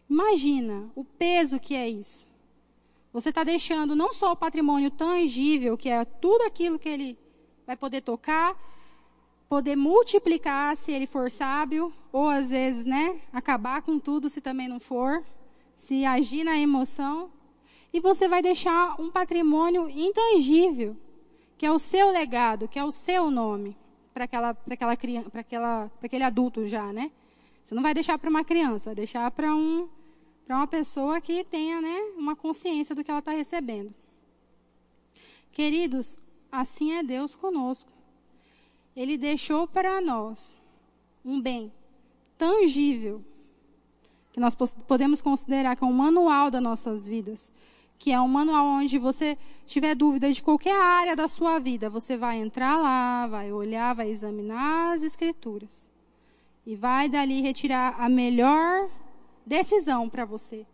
Imagina 0.09 0.91
o 0.95 1.05
peso 1.05 1.61
que 1.61 1.75
é 1.75 1.89
isso. 1.89 2.29
Você 3.13 3.31
está 3.31 3.45
deixando 3.45 3.95
não 3.95 4.13
só 4.13 4.33
o 4.33 4.37
patrimônio 4.37 4.91
tangível, 4.91 5.77
que 5.77 5.89
é 5.89 6.05
tudo 6.05 6.43
aquilo 6.43 6.79
que 6.79 6.89
ele 6.89 7.19
vai 7.67 7.77
poder 7.77 8.01
tocar, 8.01 8.57
poder 9.49 9.77
multiplicar 9.77 10.77
se 10.77 10.93
ele 10.93 11.07
for 11.07 11.31
sábio, 11.31 11.93
ou 12.13 12.29
às 12.29 12.51
vezes, 12.51 12.85
né, 12.85 13.21
acabar 13.33 13.83
com 13.83 13.99
tudo 13.99 14.29
se 14.29 14.41
também 14.41 14.69
não 14.69 14.79
for, 14.79 15.25
se 15.77 16.05
agir 16.05 16.45
na 16.45 16.59
emoção. 16.59 17.31
E 17.93 18.01
você 18.01 18.29
vai 18.29 18.43
deixar 18.43 19.01
um 19.01 19.11
patrimônio 19.11 19.89
intangível, 19.89 20.97
que 21.57 21.67
é 21.67 21.73
o 21.73 21.79
seu 21.79 22.11
legado, 22.11 22.69
que 22.69 22.79
é 22.79 22.85
o 22.85 22.93
seu 22.93 23.31
nome, 23.31 23.77
para 24.13 24.25
aquela, 24.25 24.57
aquela 24.71 24.97
criança, 24.97 25.31
para 25.31 25.41
aquela, 25.41 25.91
para 25.99 26.07
aquele 26.07 26.25
adulto 26.25 26.69
já, 26.69 26.93
né? 26.93 27.11
Você 27.65 27.75
não 27.75 27.83
vai 27.83 27.95
deixar 27.95 28.19
para 28.19 28.31
uma 28.31 28.45
criança, 28.45 28.91
vai 28.91 28.97
deixar 28.97 29.31
para 29.31 29.55
um, 29.55 29.89
para 30.49 30.57
uma 30.57 30.67
pessoa 30.67 31.21
que 31.21 31.45
tenha, 31.45 31.79
né, 31.79 32.01
uma 32.17 32.35
consciência 32.35 32.95
do 32.95 33.05
que 33.05 33.11
ela 33.11 33.19
está 33.19 33.33
recebendo. 33.33 33.95
Queridos, 35.53 36.19
assim 36.51 36.93
é 36.95 37.03
Deus 37.03 37.35
conosco. 37.35 37.93
Ele 38.97 39.19
deixou 39.19 39.69
para 39.69 40.01
nós 40.01 40.59
um 41.23 41.39
bem 41.39 41.71
tangível, 42.39 43.23
que 44.33 44.41
nós 44.41 44.55
podemos 44.55 45.21
considerar 45.21 45.77
que 45.77 45.85
é 45.85 45.87
um 45.87 45.93
manual 45.93 46.51
das 46.51 46.63
nossas 46.63 47.07
vidas, 47.07 47.53
que 47.99 48.11
é 48.11 48.19
um 48.19 48.29
manual 48.29 48.65
onde 48.69 48.99
você 48.99 49.37
tiver 49.67 49.95
dúvida 49.95 50.33
de 50.33 50.43
qualquer 50.43 50.81
área 50.81 51.15
da 51.15 51.29
sua 51.29 51.59
vida, 51.59 51.91
você 51.91 52.17
vai 52.17 52.39
entrar 52.39 52.79
lá, 52.79 53.27
vai 53.27 53.53
olhar, 53.53 53.95
vai 53.95 54.09
examinar 54.09 54.95
as 54.95 55.03
escrituras 55.03 55.91
e 56.65 56.75
vai 56.75 57.07
dali 57.07 57.43
retirar 57.43 57.97
a 58.01 58.09
melhor 58.09 58.89
decisão 59.49 60.09
para 60.09 60.25
você. 60.25 60.67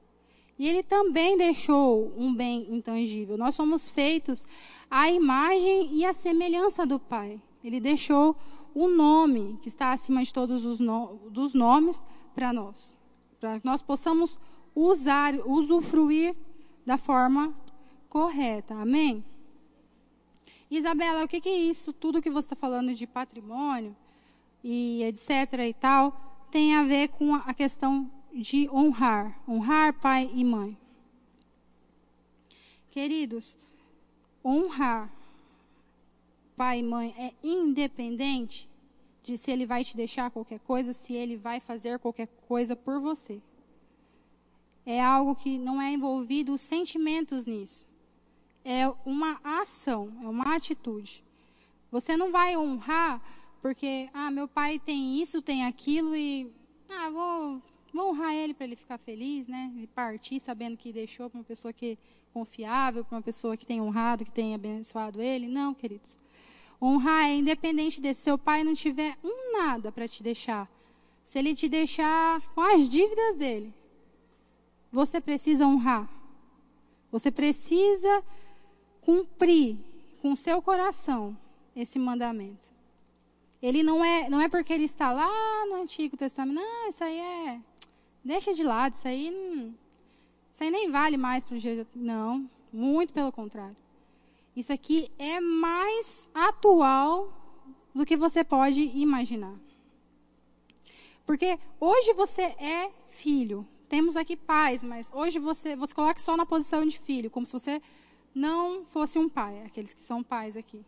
E 0.59 0.69
ele 0.69 0.83
também 0.83 1.37
deixou 1.37 2.13
um 2.17 2.35
bem 2.35 2.67
intangível. 2.75 3.37
Nós 3.39 3.55
somos 3.55 3.89
feitos 3.89 4.47
à 4.91 5.11
imagem 5.11 5.95
e 5.95 6.05
à 6.05 6.13
semelhança 6.13 6.85
do 6.85 6.99
Pai. 6.99 7.41
Ele 7.63 7.81
deixou 7.81 8.37
o 8.75 8.89
nome 8.89 9.59
que 9.63 9.69
está 9.69 9.93
acima 9.93 10.23
de 10.23 10.33
todos 10.33 10.67
os 10.67 10.79
no, 10.79 11.19
dos 11.31 11.55
nomes 11.55 12.05
para 12.35 12.53
nós, 12.53 12.97
para 13.41 13.61
que 13.61 13.67
nós 13.67 13.81
possamos 13.83 14.39
usar, 14.75 15.35
usufruir 15.47 16.37
da 16.85 16.99
forma 16.99 17.55
correta. 18.09 18.75
Amém? 18.75 19.25
Isabela, 20.71 21.25
o 21.25 21.29
que, 21.29 21.41
que 21.41 21.49
é 21.49 21.57
isso? 21.57 21.93
Tudo 21.93 22.23
que 22.23 22.31
você 22.31 22.47
está 22.47 22.57
falando 22.57 22.93
de 22.95 23.07
patrimônio 23.07 23.97
e 24.63 25.03
etc. 25.05 25.31
e 25.69 25.75
tal 25.75 26.35
tem 26.51 26.77
a 26.77 26.85
ver 26.85 27.09
com 27.09 27.35
a 27.35 27.53
questão 27.53 28.09
de 28.35 28.69
honrar, 28.69 29.41
honrar 29.49 29.93
pai 30.01 30.31
e 30.35 30.45
mãe. 30.45 30.77
Queridos, 32.91 33.57
honrar 34.45 35.11
pai 36.57 36.81
e 36.81 36.83
mãe 36.83 37.15
é 37.17 37.33
independente 37.43 38.69
de 39.23 39.39
se 39.39 39.51
ele 39.51 39.65
vai 39.65 39.85
te 39.85 39.97
deixar 39.97 40.31
qualquer 40.31 40.59
coisa, 40.59 40.93
se 40.93 41.15
ele 41.15 41.37
vai 41.37 41.61
fazer 41.61 41.99
qualquer 41.99 42.29
coisa 42.49 42.77
por 42.77 43.01
você. 43.01 43.41
É 44.85 45.03
algo 45.03 45.35
que 45.35 45.57
não 45.57 45.81
é 45.81 45.93
envolvido 45.93 46.59
sentimentos 46.59 47.47
nisso. 47.47 47.89
É 48.65 48.87
uma 49.07 49.41
ação, 49.43 50.13
é 50.23 50.29
uma 50.29 50.55
atitude. 50.55 51.25
Você 51.91 52.17
não 52.17 52.31
vai 52.31 52.57
honrar 52.57 53.23
porque, 53.63 54.11
ah, 54.13 54.31
meu 54.31 54.47
pai 54.47 54.79
tem 54.79 55.21
isso, 55.23 55.41
tem 55.41 55.65
aquilo 55.65 56.15
e, 56.15 56.53
ah, 56.89 57.09
vou, 57.09 57.63
vou 57.95 58.11
honrar 58.11 58.35
ele 58.35 58.53
para 58.53 58.67
ele 58.67 58.75
ficar 58.75 58.99
feliz, 58.99 59.47
né? 59.47 59.73
Ele 59.77 59.87
partir 59.87 60.41
sabendo 60.41 60.77
que 60.77 60.93
deixou 60.93 61.31
para 61.31 61.39
uma 61.39 61.45
pessoa 61.45 61.73
que 61.73 61.93
é 61.93 61.97
confiável, 62.33 63.05
para 63.05 63.17
uma 63.17 63.23
pessoa 63.23 63.57
que 63.57 63.65
tem 63.65 63.81
honrado, 63.81 64.25
que 64.25 64.31
tem 64.33 64.55
abençoado 64.55 65.23
ele. 65.23 65.47
Não, 65.47 65.73
queridos. 65.73 66.19
Honrar 66.83 67.27
é 67.27 67.35
independente 67.35 68.01
de 68.01 68.13
seu 68.13 68.37
pai 68.37 68.65
não 68.65 68.75
tiver 68.75 69.17
um 69.23 69.53
nada 69.53 69.93
para 69.93 70.09
te 70.09 70.23
deixar. 70.23 70.69
Se 71.23 71.39
ele 71.39 71.55
te 71.55 71.69
deixar 71.69 72.41
com 72.55 72.61
as 72.61 72.89
dívidas 72.89 73.37
dele, 73.37 73.73
você 74.91 75.21
precisa 75.21 75.65
honrar. 75.65 76.11
Você 77.13 77.31
precisa 77.31 78.23
cumprir 79.01 79.79
com 80.21 80.35
seu 80.35 80.61
coração 80.61 81.37
esse 81.77 81.99
mandamento. 81.99 82.75
Ele 83.63 83.83
não 83.83 84.05
é, 84.05 84.29
não 84.29 84.41
é 84.41 84.49
porque 84.49 84.73
ele 84.73 84.85
está 84.85 85.11
lá 85.11 85.65
no 85.67 85.77
Antigo 85.77 86.17
Testamento. 86.17 86.57
Não, 86.57 86.89
isso 86.89 87.03
aí 87.03 87.19
é. 87.19 87.61
Deixa 88.25 88.55
de 88.55 88.63
lado, 88.63 88.95
isso 88.95 89.07
aí 89.07 89.75
Isso 90.51 90.65
aí 90.65 90.71
nem 90.71 90.91
vale 90.91 91.17
mais 91.17 91.45
para 91.45 91.57
o 91.57 91.59
dia. 91.59 91.87
Não, 91.95 92.49
muito 92.73 93.13
pelo 93.13 93.31
contrário. 93.31 93.77
Isso 94.57 94.73
aqui 94.73 95.11
é 95.19 95.41
mais 95.41 96.31
atual 96.33 97.33
do 97.95 98.07
que 98.07 98.17
você 98.17 98.43
pode 98.43 98.81
imaginar. 98.81 99.55
Porque 101.27 101.59
hoje 101.81 102.13
você 102.15 102.43
é 102.43 102.91
filho. 103.09 103.67
Temos 103.89 104.17
aqui 104.17 104.37
pais, 104.37 104.83
mas 104.83 105.11
hoje 105.13 105.39
você, 105.39 105.77
você 105.77 105.95
coloca 105.95 106.19
só 106.19 106.37
na 106.37 106.47
posição 106.47 106.87
de 106.87 106.99
filho, 106.99 107.31
como 107.31 107.47
se 107.47 107.53
você 107.53 107.83
não 108.35 108.85
fosse 108.87 109.19
um 109.19 109.29
pai, 109.29 109.63
aqueles 109.65 109.95
que 109.95 110.01
são 110.01 110.23
pais 110.23 110.57
aqui. 110.57 110.85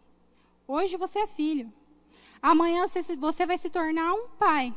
Hoje 0.67 0.97
você 0.97 1.21
é 1.21 1.27
filho. 1.27 1.73
Amanhã 2.43 2.85
você 2.87 3.47
vai 3.47 3.59
se 3.59 3.71
tornar 3.71 4.15
um 4.15 4.29
pai. 4.31 4.75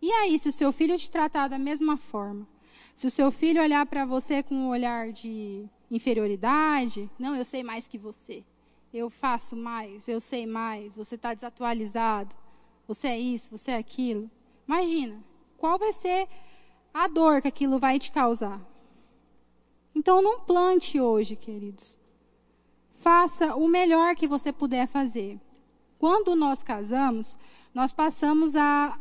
E 0.00 0.10
aí, 0.12 0.38
se 0.38 0.48
o 0.48 0.52
seu 0.52 0.70
filho 0.72 0.98
te 0.98 1.10
tratar 1.10 1.48
da 1.48 1.58
mesma 1.58 1.96
forma, 1.96 2.46
se 2.94 3.06
o 3.06 3.10
seu 3.10 3.30
filho 3.30 3.62
olhar 3.62 3.84
para 3.86 4.04
você 4.04 4.42
com 4.42 4.54
um 4.54 4.68
olhar 4.68 5.12
de 5.12 5.64
inferioridade, 5.90 7.10
não, 7.18 7.34
eu 7.34 7.44
sei 7.44 7.62
mais 7.62 7.88
que 7.88 7.98
você, 7.98 8.44
eu 8.92 9.10
faço 9.10 9.56
mais, 9.56 10.06
eu 10.06 10.20
sei 10.20 10.46
mais, 10.46 10.94
você 10.94 11.16
está 11.16 11.34
desatualizado, 11.34 12.36
você 12.86 13.08
é 13.08 13.18
isso, 13.18 13.50
você 13.50 13.72
é 13.72 13.76
aquilo. 13.76 14.30
Imagina, 14.66 15.22
qual 15.56 15.78
vai 15.78 15.92
ser 15.92 16.28
a 16.92 17.08
dor 17.08 17.42
que 17.42 17.48
aquilo 17.48 17.78
vai 17.78 17.98
te 17.98 18.12
causar? 18.12 18.60
Então, 19.94 20.20
não 20.20 20.40
plante 20.40 21.00
hoje, 21.00 21.36
queridos. 21.36 21.98
Faça 22.94 23.54
o 23.54 23.68
melhor 23.68 24.14
que 24.14 24.26
você 24.26 24.52
puder 24.52 24.86
fazer. 24.86 25.40
Quando 25.98 26.34
nós 26.34 26.62
casamos, 26.62 27.38
nós 27.72 27.92
passamos 27.92 28.56
a 28.56 28.98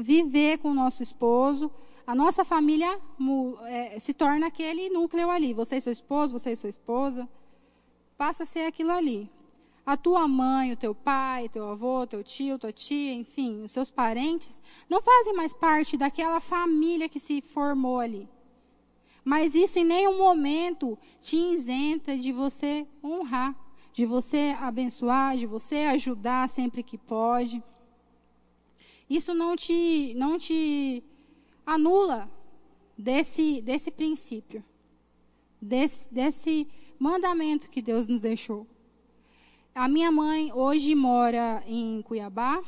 viver 0.00 0.58
com 0.58 0.70
o 0.70 0.74
nosso 0.74 1.02
esposo, 1.02 1.70
a 2.06 2.14
nossa 2.14 2.44
família 2.44 2.98
é, 3.66 3.98
se 3.98 4.12
torna 4.12 4.46
aquele 4.48 4.88
núcleo 4.90 5.30
ali. 5.30 5.52
Você 5.54 5.76
e 5.76 5.80
seu 5.80 5.92
esposo, 5.92 6.32
você 6.32 6.52
e 6.52 6.56
sua 6.56 6.68
esposa. 6.68 7.28
Passa 8.18 8.42
a 8.42 8.46
ser 8.46 8.66
aquilo 8.66 8.90
ali. 8.90 9.30
A 9.86 9.96
tua 9.96 10.26
mãe, 10.26 10.72
o 10.72 10.76
teu 10.76 10.94
pai, 10.94 11.48
teu 11.48 11.68
avô, 11.68 12.06
teu 12.06 12.22
tio, 12.22 12.58
tua 12.58 12.72
tia, 12.72 13.14
enfim, 13.14 13.62
os 13.62 13.72
seus 13.72 13.90
parentes, 13.90 14.60
não 14.88 15.00
fazem 15.00 15.34
mais 15.34 15.54
parte 15.54 15.96
daquela 15.96 16.40
família 16.40 17.08
que 17.08 17.18
se 17.18 17.40
formou 17.40 17.98
ali. 17.98 18.28
Mas 19.24 19.54
isso 19.54 19.78
em 19.78 19.84
nenhum 19.84 20.18
momento 20.18 20.98
te 21.20 21.36
isenta 21.36 22.16
de 22.16 22.32
você 22.32 22.86
honrar, 23.02 23.54
de 23.92 24.04
você 24.06 24.54
abençoar, 24.60 25.36
de 25.36 25.46
você 25.46 25.78
ajudar 25.84 26.48
sempre 26.48 26.82
que 26.82 26.98
pode. 26.98 27.62
Isso 29.10 29.34
não 29.34 29.56
te, 29.56 30.14
não 30.16 30.38
te 30.38 31.02
anula 31.66 32.30
desse, 32.96 33.60
desse 33.60 33.90
princípio, 33.90 34.64
desse, 35.60 36.08
desse 36.14 36.68
mandamento 36.96 37.68
que 37.68 37.82
Deus 37.82 38.06
nos 38.06 38.22
deixou. 38.22 38.64
A 39.74 39.88
minha 39.88 40.12
mãe 40.12 40.52
hoje 40.52 40.94
mora 40.94 41.60
em 41.66 42.02
Cuiabá, 42.02 42.62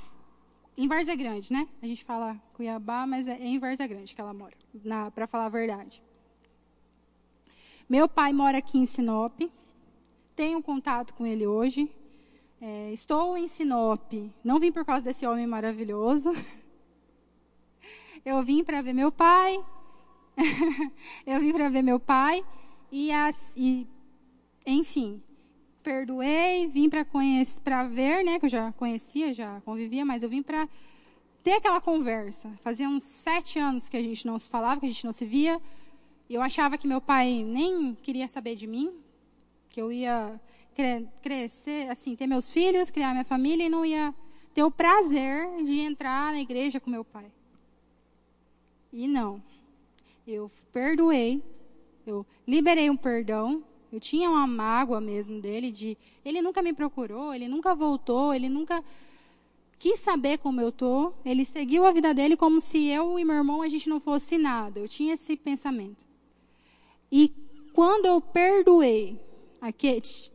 em 0.76 0.88
Várzea 0.88 1.14
Grande, 1.14 1.52
né? 1.52 1.68
A 1.80 1.86
gente 1.86 2.04
fala 2.04 2.34
Cuiabá, 2.54 3.06
mas 3.06 3.28
é 3.28 3.40
em 3.40 3.60
Várzea 3.60 3.86
Grande 3.86 4.12
que 4.12 4.20
ela 4.20 4.34
mora, 4.34 4.56
para 5.14 5.28
falar 5.28 5.46
a 5.46 5.48
verdade. 5.48 6.02
Meu 7.88 8.08
pai 8.08 8.32
mora 8.32 8.58
aqui 8.58 8.78
em 8.78 8.86
Sinop, 8.86 9.42
tenho 10.34 10.60
contato 10.60 11.14
com 11.14 11.24
ele 11.24 11.46
hoje. 11.46 11.88
É, 12.64 12.92
estou 12.92 13.36
em 13.36 13.48
Sinop, 13.48 14.12
não 14.44 14.60
vim 14.60 14.70
por 14.70 14.84
causa 14.84 15.04
desse 15.04 15.26
homem 15.26 15.48
maravilhoso. 15.48 16.30
Eu 18.24 18.40
vim 18.44 18.62
para 18.62 18.80
ver 18.80 18.92
meu 18.92 19.10
pai. 19.10 19.58
eu 21.26 21.40
vim 21.40 21.52
para 21.52 21.68
ver 21.68 21.82
meu 21.82 21.98
pai 21.98 22.44
e, 22.92 23.10
as, 23.10 23.52
e 23.56 23.84
enfim, 24.64 25.20
perdoei, 25.82 26.68
vim 26.68 26.88
para 26.88 27.82
ver, 27.88 28.24
né, 28.24 28.38
que 28.38 28.44
eu 28.44 28.48
já 28.48 28.70
conhecia, 28.74 29.34
já 29.34 29.60
convivia, 29.62 30.04
mas 30.04 30.22
eu 30.22 30.28
vim 30.28 30.40
para 30.40 30.68
ter 31.42 31.54
aquela 31.54 31.80
conversa. 31.80 32.56
Fazia 32.62 32.88
uns 32.88 33.02
sete 33.02 33.58
anos 33.58 33.88
que 33.88 33.96
a 33.96 34.02
gente 34.02 34.24
não 34.24 34.38
se 34.38 34.48
falava, 34.48 34.78
que 34.78 34.86
a 34.86 34.88
gente 34.88 35.04
não 35.04 35.10
se 35.10 35.26
via. 35.26 35.60
Eu 36.30 36.40
achava 36.40 36.78
que 36.78 36.86
meu 36.86 37.00
pai 37.00 37.42
nem 37.42 37.96
queria 37.96 38.28
saber 38.28 38.54
de 38.54 38.68
mim, 38.68 38.92
que 39.72 39.82
eu 39.82 39.90
ia 39.90 40.40
crescer, 41.22 41.90
assim, 41.90 42.16
ter 42.16 42.26
meus 42.26 42.50
filhos, 42.50 42.90
criar 42.90 43.12
minha 43.12 43.24
família 43.24 43.66
e 43.66 43.68
não 43.68 43.84
ia 43.84 44.14
ter 44.54 44.62
o 44.62 44.70
prazer 44.70 45.62
de 45.64 45.80
entrar 45.80 46.32
na 46.32 46.40
igreja 46.40 46.80
com 46.80 46.90
meu 46.90 47.04
pai. 47.04 47.30
E 48.92 49.06
não. 49.06 49.42
Eu 50.26 50.50
perdoei, 50.72 51.42
eu 52.06 52.26
liberei 52.46 52.90
um 52.90 52.96
perdão, 52.96 53.64
eu 53.92 54.00
tinha 54.00 54.30
uma 54.30 54.46
mágoa 54.46 55.00
mesmo 55.00 55.40
dele 55.40 55.70
de 55.70 55.98
ele 56.24 56.40
nunca 56.40 56.62
me 56.62 56.72
procurou, 56.72 57.34
ele 57.34 57.48
nunca 57.48 57.74
voltou, 57.74 58.32
ele 58.32 58.48
nunca 58.48 58.82
quis 59.78 59.98
saber 59.98 60.38
como 60.38 60.60
eu 60.60 60.70
tô. 60.70 61.12
Ele 61.24 61.44
seguiu 61.44 61.84
a 61.84 61.90
vida 61.90 62.14
dele 62.14 62.36
como 62.36 62.60
se 62.60 62.86
eu 62.86 63.18
e 63.18 63.24
meu 63.24 63.36
irmão 63.36 63.62
a 63.62 63.68
gente 63.68 63.88
não 63.88 63.98
fosse 63.98 64.38
nada. 64.38 64.78
Eu 64.78 64.88
tinha 64.88 65.14
esse 65.14 65.36
pensamento. 65.36 66.06
E 67.10 67.32
quando 67.72 68.06
eu 68.06 68.20
perdoei, 68.20 69.20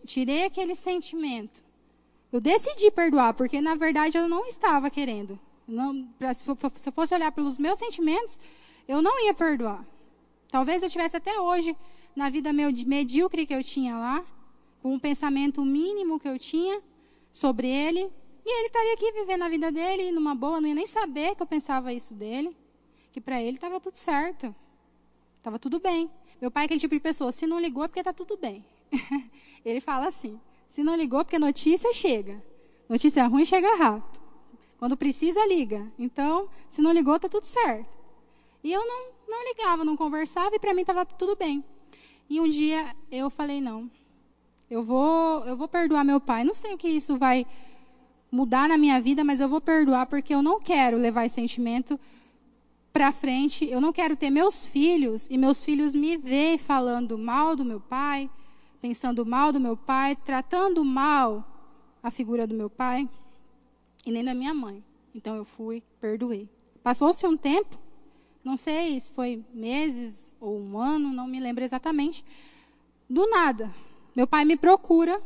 tirei 0.06 0.46
aquele 0.46 0.76
sentimento, 0.76 1.66
eu 2.32 2.40
decidi 2.40 2.92
perdoar, 2.92 3.34
porque 3.34 3.60
na 3.60 3.76
verdade 3.76 4.18
eu 4.18 4.28
não 4.30 4.46
estava 4.46 4.90
querendo. 4.90 5.40
Não, 5.68 6.06
pra, 6.18 6.34
se 6.34 6.48
eu 6.48 6.56
fosse 6.56 7.14
olhar 7.14 7.32
pelos 7.32 7.58
meus 7.58 7.78
sentimentos, 7.78 8.40
eu 8.88 9.02
não 9.02 9.26
ia 9.26 9.34
perdoar. 9.34 9.86
Talvez 10.50 10.82
eu 10.82 10.90
tivesse 10.90 11.18
até 11.18 11.40
hoje 11.40 11.76
na 12.16 12.30
vida 12.30 12.54
medíocre 12.54 13.46
que 13.46 13.54
eu 13.54 13.64
tinha 13.64 13.98
lá, 13.98 14.26
com 14.82 14.94
um 14.94 15.00
pensamento 15.00 15.64
mínimo 15.64 16.20
que 16.20 16.28
eu 16.28 16.40
tinha 16.40 16.82
sobre 17.32 17.68
ele, 17.68 18.10
e 18.46 18.60
ele 18.60 18.68
estaria 18.68 18.94
aqui 18.94 19.12
vivendo 19.12 19.44
a 19.44 19.50
vida 19.50 19.72
dele 19.72 20.12
numa 20.12 20.34
boa, 20.34 20.62
não 20.62 20.70
ia 20.70 20.76
nem 20.76 20.88
saber 20.88 21.36
que 21.36 21.44
eu 21.44 21.48
pensava 21.48 21.92
isso 21.92 22.14
dele, 22.14 22.56
que 23.12 23.20
para 23.20 23.42
ele 23.42 23.58
estava 23.58 23.80
tudo 23.80 23.96
certo, 23.96 24.56
estava 25.38 25.60
tudo 25.60 25.80
bem. 25.80 26.10
Meu 26.40 26.50
pai 26.50 26.64
é 26.64 26.66
aquele 26.66 26.80
tipo 26.80 26.96
de 26.96 27.02
pessoa, 27.02 27.32
se 27.32 27.46
não 27.46 27.60
ligou 27.60 27.84
é 27.84 27.88
porque 27.88 28.00
está 28.00 28.14
tudo 28.14 28.38
bem. 28.38 28.64
ele 29.66 29.80
fala 29.80 30.08
assim, 30.08 30.40
se 30.68 30.84
não 30.84 30.96
ligou 30.96 31.24
porque 31.24 31.40
notícia 31.40 31.92
chega, 31.94 32.44
notícia 32.90 33.26
ruim 33.28 33.46
chega 33.46 33.76
rápido. 33.76 34.26
Quando 34.78 34.96
precisa, 34.96 35.44
liga. 35.48 35.92
Então, 35.98 36.48
se 36.70 36.82
não 36.82 36.92
ligou, 36.92 37.16
está 37.16 37.28
tudo 37.28 37.46
certo. 37.46 37.90
E 38.64 38.72
eu 38.72 38.86
não, 38.86 39.10
não 39.28 39.44
ligava, 39.44 39.84
não 39.84 39.98
conversava 39.98 40.56
e 40.56 40.60
para 40.60 40.74
mim 40.74 40.82
estava 40.82 41.06
tudo 41.06 41.36
bem. 41.36 41.64
E 42.30 42.40
um 42.40 42.48
dia 42.48 42.96
eu 43.12 43.30
falei 43.30 43.60
não. 43.60 43.90
Eu 44.70 44.84
vou, 44.84 45.46
eu 45.46 45.56
vou 45.56 45.68
perdoar 45.68 46.04
meu 46.04 46.20
pai. 46.20 46.44
Não 46.44 46.54
sei 46.54 46.74
o 46.74 46.78
que 46.78 46.88
isso 46.88 47.18
vai 47.18 47.46
mudar 48.32 48.68
na 48.68 48.78
minha 48.78 49.00
vida, 49.02 49.24
mas 49.24 49.40
eu 49.40 49.48
vou 49.48 49.62
perdoar 49.62 50.06
porque 50.06 50.36
eu 50.36 50.42
não 50.42 50.60
quero 50.60 50.98
levar 50.98 51.26
esse 51.26 51.36
sentimento 51.36 52.00
para 52.92 53.12
frente. 53.12 53.66
Eu 53.66 53.80
não 53.80 53.94
quero 53.94 54.16
ter 54.16 54.30
meus 54.30 54.66
filhos 54.66 55.30
e 55.30 55.38
meus 55.38 55.64
filhos 55.64 55.96
me 55.96 56.18
ver 56.18 56.58
falando 56.58 57.18
mal 57.18 57.56
do 57.56 57.64
meu 57.64 57.80
pai, 57.80 58.30
pensando 58.82 59.26
mal 59.26 59.52
do 59.52 59.60
meu 59.60 59.76
pai, 59.76 60.16
tratando 60.16 60.84
mal 60.84 61.46
a 62.02 62.12
figura 62.12 62.46
do 62.48 62.56
meu 62.56 62.70
pai 62.70 63.10
e 64.06 64.12
nem 64.12 64.24
da 64.24 64.34
minha 64.34 64.54
mãe. 64.54 64.84
Então 65.14 65.36
eu 65.36 65.46
fui, 65.46 65.84
perdoei. 66.00 66.50
Passou-se 66.84 67.26
um 67.26 67.36
tempo 67.36 67.78
não 68.48 68.56
sei 68.56 68.98
se 68.98 69.14
foi 69.14 69.44
meses 69.54 70.34
ou 70.40 70.58
um 70.58 70.80
ano, 70.80 71.12
não 71.12 71.28
me 71.28 71.38
lembro 71.38 71.66
exatamente. 71.66 72.24
Do 73.10 73.30
nada, 73.30 73.76
meu 74.16 74.26
pai 74.26 74.46
me 74.46 74.56
procura, 74.56 75.22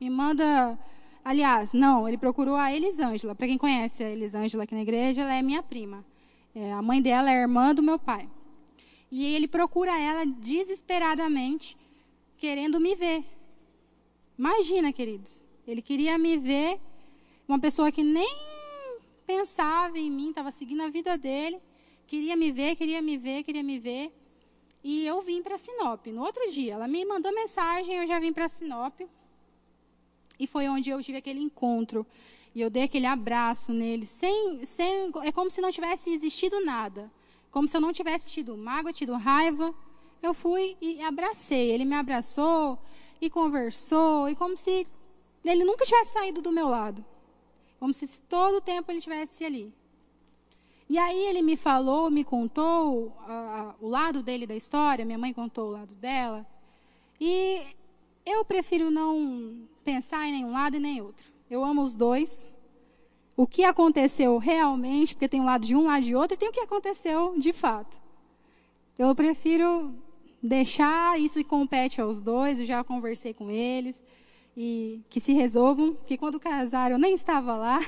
me 0.00 0.08
manda. 0.08 0.78
Aliás, 1.22 1.74
não, 1.74 2.08
ele 2.08 2.16
procurou 2.16 2.56
a 2.56 2.72
Elisângela. 2.72 3.34
Para 3.34 3.46
quem 3.46 3.58
conhece 3.58 4.02
a 4.02 4.10
Elisângela 4.10 4.64
aqui 4.64 4.74
na 4.74 4.80
igreja, 4.80 5.20
ela 5.20 5.34
é 5.34 5.42
minha 5.42 5.62
prima. 5.62 6.02
É, 6.54 6.72
a 6.72 6.80
mãe 6.80 7.02
dela 7.02 7.30
é 7.30 7.42
irmã 7.42 7.74
do 7.74 7.82
meu 7.82 7.98
pai. 7.98 8.26
E 9.10 9.22
ele 9.34 9.46
procura 9.46 9.94
ela 9.98 10.24
desesperadamente, 10.24 11.76
querendo 12.36 12.78
me 12.80 12.94
ver. 12.94 13.24
Imagina, 14.38 14.92
queridos. 14.92 15.44
Ele 15.66 15.82
queria 15.82 16.16
me 16.16 16.36
ver, 16.36 16.78
uma 17.48 17.58
pessoa 17.58 17.90
que 17.90 18.02
nem 18.02 18.36
pensava 19.26 19.98
em 19.98 20.10
mim, 20.10 20.28
estava 20.28 20.50
seguindo 20.50 20.82
a 20.82 20.88
vida 20.88 21.18
dele. 21.18 21.58
Queria 22.06 22.36
me 22.36 22.52
ver, 22.52 22.76
queria 22.76 23.02
me 23.02 23.16
ver, 23.16 23.42
queria 23.42 23.62
me 23.62 23.78
ver. 23.78 24.12
E 24.84 25.04
eu 25.04 25.20
vim 25.20 25.42
para 25.42 25.58
Sinop. 25.58 26.06
No 26.06 26.22
outro 26.22 26.48
dia, 26.50 26.74
ela 26.74 26.86
me 26.86 27.04
mandou 27.04 27.34
mensagem, 27.34 27.96
eu 27.96 28.06
já 28.06 28.20
vim 28.20 28.32
para 28.32 28.48
Sinop. 28.48 29.00
E 30.38 30.46
foi 30.46 30.68
onde 30.68 30.90
eu 30.90 31.02
tive 31.02 31.18
aquele 31.18 31.40
encontro. 31.40 32.06
E 32.54 32.60
eu 32.60 32.70
dei 32.70 32.84
aquele 32.84 33.06
abraço 33.06 33.72
nele, 33.72 34.06
sem, 34.06 34.64
sem, 34.64 35.10
é 35.24 35.32
como 35.32 35.50
se 35.50 35.60
não 35.60 35.70
tivesse 35.70 36.10
existido 36.10 36.64
nada. 36.64 37.10
Como 37.50 37.66
se 37.66 37.76
eu 37.76 37.80
não 37.80 37.92
tivesse 37.92 38.30
tido 38.30 38.56
mágoa, 38.56 38.92
tido 38.92 39.12
raiva. 39.14 39.74
Eu 40.22 40.34
fui 40.34 40.76
e 40.80 41.02
abracei. 41.02 41.70
Ele 41.70 41.84
me 41.84 41.94
abraçou 41.94 42.78
e 43.20 43.30
conversou. 43.30 44.28
E 44.28 44.34
como 44.34 44.56
se 44.56 44.86
ele 45.44 45.64
nunca 45.64 45.84
tivesse 45.84 46.12
saído 46.12 46.42
do 46.42 46.52
meu 46.52 46.68
lado. 46.68 47.04
Como 47.78 47.92
se 47.94 48.22
todo 48.22 48.56
o 48.56 48.60
tempo 48.60 48.90
ele 48.90 48.98
estivesse 48.98 49.44
ali. 49.44 49.72
E 50.88 50.98
aí 50.98 51.18
ele 51.26 51.42
me 51.42 51.56
falou, 51.56 52.10
me 52.10 52.22
contou 52.22 53.12
o 53.80 53.88
lado 53.88 54.22
dele 54.22 54.46
da 54.46 54.54
história, 54.54 55.04
minha 55.04 55.18
mãe 55.18 55.32
contou 55.32 55.68
o 55.68 55.72
lado 55.72 55.94
dela. 55.96 56.46
E 57.20 57.62
eu 58.24 58.44
prefiro 58.44 58.90
não 58.90 59.68
pensar 59.84 60.26
em 60.26 60.32
nenhum 60.32 60.52
lado 60.52 60.76
e 60.76 60.80
nem 60.80 61.00
outro. 61.00 61.30
Eu 61.50 61.64
amo 61.64 61.82
os 61.82 61.96
dois. 61.96 62.48
O 63.36 63.46
que 63.46 63.64
aconteceu 63.64 64.38
realmente, 64.38 65.14
porque 65.14 65.28
tem 65.28 65.40
um 65.40 65.44
lado 65.44 65.66
de 65.66 65.74
um, 65.74 65.86
lado 65.86 66.04
de 66.04 66.14
outro, 66.14 66.34
e 66.34 66.38
tem 66.38 66.48
o 66.48 66.52
que 66.52 66.60
aconteceu 66.60 67.38
de 67.38 67.52
fato. 67.52 68.00
Eu 68.98 69.14
prefiro 69.14 69.92
deixar 70.42 71.18
isso 71.18 71.42
compete 71.44 72.00
aos 72.00 72.20
dois, 72.20 72.60
eu 72.60 72.66
já 72.66 72.84
conversei 72.84 73.32
com 73.32 73.50
eles 73.50 74.04
e 74.56 75.02
que 75.10 75.20
se 75.20 75.32
resolvam, 75.32 75.94
que 76.06 76.16
quando 76.16 76.40
casaram 76.40 76.96
eu 76.96 76.98
nem 76.98 77.14
estava 77.14 77.56
lá. 77.56 77.78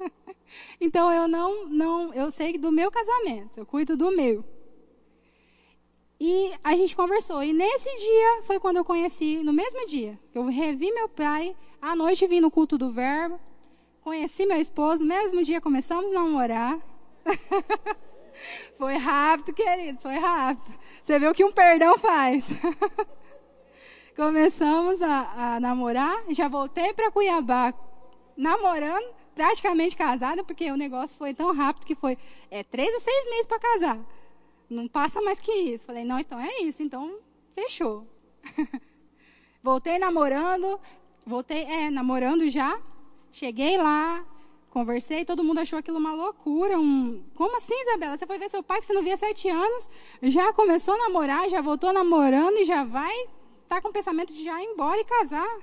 então 0.80 1.12
eu 1.12 1.28
não 1.28 1.66
não, 1.66 2.14
eu 2.14 2.30
sei 2.30 2.56
do 2.56 2.72
meu 2.72 2.90
casamento, 2.90 3.58
eu 3.58 3.66
cuido 3.66 3.96
do 3.96 4.10
meu. 4.10 4.44
E 6.20 6.52
a 6.64 6.74
gente 6.74 6.96
conversou. 6.96 7.42
E 7.42 7.52
nesse 7.52 7.88
dia 7.96 8.42
foi 8.42 8.58
quando 8.58 8.78
eu 8.78 8.84
conheci, 8.84 9.36
no 9.42 9.52
mesmo 9.52 9.86
dia, 9.86 10.18
eu 10.34 10.44
revi 10.46 10.90
meu 10.92 11.08
pai, 11.08 11.54
à 11.80 11.94
noite 11.94 12.26
vim 12.26 12.40
no 12.40 12.50
culto 12.50 12.76
do 12.76 12.90
verbo, 12.92 13.38
conheci 14.00 14.44
meu 14.44 14.60
esposo, 14.60 15.04
no 15.04 15.08
mesmo 15.08 15.42
dia 15.44 15.60
começamos 15.60 16.12
a 16.12 16.14
namorar. 16.14 16.80
foi 18.76 18.96
rápido, 18.96 19.54
queridos, 19.54 20.02
foi 20.02 20.16
rápido. 20.18 20.78
Você 21.02 21.18
vê 21.18 21.28
o 21.28 21.34
que 21.34 21.44
um 21.44 21.52
perdão 21.52 21.98
faz. 21.98 22.48
Começamos 24.16 25.00
a, 25.00 25.54
a, 25.54 25.60
namorar, 25.60 26.24
já 26.30 26.48
voltei 26.48 26.92
para 26.92 27.10
Cuiabá 27.10 27.72
namorando, 28.36 29.14
praticamente 29.34 29.96
casada, 29.96 30.44
porque 30.44 30.70
o 30.70 30.76
negócio 30.76 31.18
foi 31.18 31.34
tão 31.34 31.52
rápido 31.52 31.86
que 31.86 31.94
foi 31.94 32.16
é, 32.50 32.62
três 32.62 32.94
a 32.94 33.00
seis 33.00 33.24
meses 33.30 33.46
para 33.46 33.58
casar. 33.58 33.98
Não 34.70 34.86
passa 34.86 35.20
mais 35.20 35.40
que 35.40 35.52
isso. 35.52 35.86
Falei, 35.86 36.04
não, 36.04 36.18
então 36.18 36.38
é 36.40 36.62
isso, 36.62 36.82
então 36.82 37.18
fechou. 37.52 38.06
voltei 39.62 39.98
namorando, 39.98 40.80
voltei, 41.26 41.64
é, 41.64 41.90
namorando 41.90 42.48
já. 42.48 42.80
Cheguei 43.30 43.76
lá, 43.76 44.24
conversei, 44.70 45.24
todo 45.24 45.44
mundo 45.44 45.58
achou 45.58 45.78
aquilo 45.78 45.98
uma 45.98 46.12
loucura. 46.12 46.78
Um... 46.78 47.22
Como 47.34 47.56
assim, 47.56 47.74
Isabela? 47.82 48.16
Você 48.16 48.26
foi 48.26 48.38
ver 48.38 48.48
seu 48.48 48.62
pai 48.62 48.80
que 48.80 48.86
você 48.86 48.92
não 48.92 49.02
via 49.02 49.14
há 49.14 49.16
sete 49.16 49.48
anos, 49.48 49.90
já 50.22 50.52
começou 50.52 50.94
a 50.94 50.98
namorar, 50.98 51.48
já 51.48 51.60
voltou 51.60 51.92
namorando 51.92 52.56
e 52.58 52.64
já 52.64 52.84
vai 52.84 53.14
estar 53.22 53.76
tá 53.76 53.80
com 53.80 53.88
o 53.88 53.92
pensamento 53.92 54.32
de 54.32 54.44
já 54.44 54.62
ir 54.62 54.66
embora 54.66 55.00
e 55.00 55.04
casar. 55.04 55.58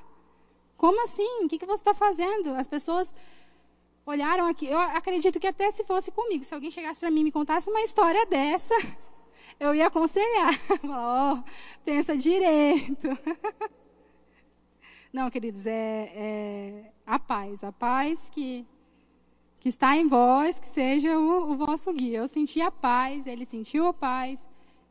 Como 0.78 1.04
assim? 1.04 1.44
O 1.44 1.48
que, 1.48 1.58
que 1.58 1.66
você 1.66 1.82
está 1.82 1.94
fazendo? 1.94 2.54
As 2.56 2.68
pessoas 2.68 3.16
olharam 4.06 4.46
aqui. 4.46 4.68
Eu 4.68 4.78
acredito 4.78 5.40
que 5.40 5.48
até 5.48 5.72
se 5.72 5.84
fosse 5.84 6.12
comigo, 6.12 6.44
se 6.44 6.54
alguém 6.54 6.70
chegasse 6.70 7.00
para 7.00 7.10
mim 7.10 7.22
e 7.22 7.26
me 7.26 7.32
contasse 7.32 7.70
uma 7.70 7.82
história 7.82 8.26
dessa, 8.26 8.76
eu 9.60 9.74
ia 9.74 9.88
aconselhar. 9.88 10.54
Falar, 10.80 11.34
oh, 11.34 11.44
pensa 11.84 12.16
direito. 12.16 13.08
Não, 15.12 15.30
queridos, 15.30 15.66
é, 15.66 16.12
é, 16.14 16.92
a 17.06 17.18
paz. 17.18 17.64
A 17.64 17.72
paz 17.72 18.30
que, 18.30 18.66
que 19.66 19.70
está 19.70 19.98
em 19.98 20.08
vós, 20.08 20.60
que 20.60 20.68
seja 20.68 21.18
o, 21.18 21.54
o 21.54 21.58
vosso 21.58 21.92
guia. 21.92 22.20
Eu 22.20 22.28
senti 22.28 22.62
a 22.62 22.70
paz, 22.70 23.26
ele 23.26 23.44
sentiu 23.44 23.88
a 23.88 23.94
paz 23.94 24.48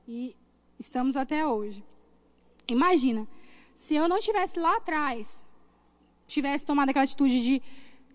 e 0.09 0.35
estamos 0.77 1.17
até 1.17 1.47
hoje. 1.47 1.85
Imagina, 2.67 3.25
se 3.73 3.95
eu 3.95 4.09
não 4.09 4.19
tivesse 4.19 4.59
lá 4.59 4.79
atrás, 4.79 5.45
tivesse 6.27 6.67
tomado 6.67 6.89
aquela 6.89 7.05
atitude 7.05 7.41
de 7.41 7.63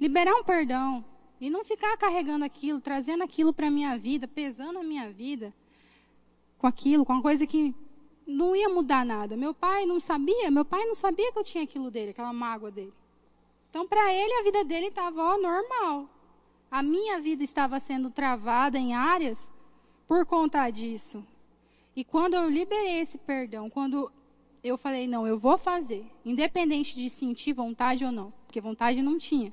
liberar 0.01 0.35
um 0.35 0.43
perdão 0.43 1.05
e 1.39 1.49
não 1.49 1.63
ficar 1.63 1.95
carregando 1.95 2.43
aquilo, 2.43 2.81
trazendo 2.81 3.23
aquilo 3.23 3.53
para 3.53 3.67
a 3.67 3.71
minha 3.71 3.97
vida, 3.97 4.27
pesando 4.27 4.79
a 4.79 4.83
minha 4.83 5.09
vida 5.09 5.53
com 6.57 6.67
aquilo, 6.67 7.05
com 7.05 7.13
uma 7.13 7.21
coisa 7.21 7.47
que 7.47 7.73
não 8.27 8.53
ia 8.53 8.67
mudar 8.67 9.05
nada. 9.05 9.37
Meu 9.37 9.53
pai 9.53 9.85
não 9.85 10.01
sabia, 10.01 10.51
meu 10.51 10.65
pai 10.65 10.83
não 10.83 10.93
sabia 10.93 11.31
que 11.31 11.39
eu 11.39 11.43
tinha 11.45 11.63
aquilo 11.63 11.89
dele, 11.89 12.09
aquela 12.11 12.33
mágoa 12.33 12.69
dele. 12.69 12.93
Então, 13.69 13.87
para 13.87 14.13
ele, 14.13 14.33
a 14.33 14.43
vida 14.43 14.65
dele 14.65 14.87
estava 14.87 15.37
normal. 15.37 16.18
A 16.71 16.83
minha 16.83 17.19
vida 17.19 17.43
estava 17.43 17.79
sendo 17.79 18.11
travada 18.11 18.77
em 18.77 18.93
áreas 18.93 19.51
por 20.07 20.25
conta 20.25 20.69
disso. 20.69 21.25
E 21.95 22.03
quando 22.03 22.35
eu 22.35 22.47
liberei 22.47 22.99
esse 22.99 23.17
perdão, 23.17 23.69
quando 23.69 24.11
eu 24.63 24.77
falei, 24.77 25.07
não, 25.07 25.25
eu 25.25 25.39
vou 25.39 25.57
fazer, 25.57 26.05
independente 26.23 26.95
de 26.95 27.09
sentir 27.09 27.53
vontade 27.53 28.05
ou 28.05 28.11
não, 28.11 28.31
porque 28.45 28.61
vontade 28.61 29.01
não 29.01 29.17
tinha. 29.17 29.51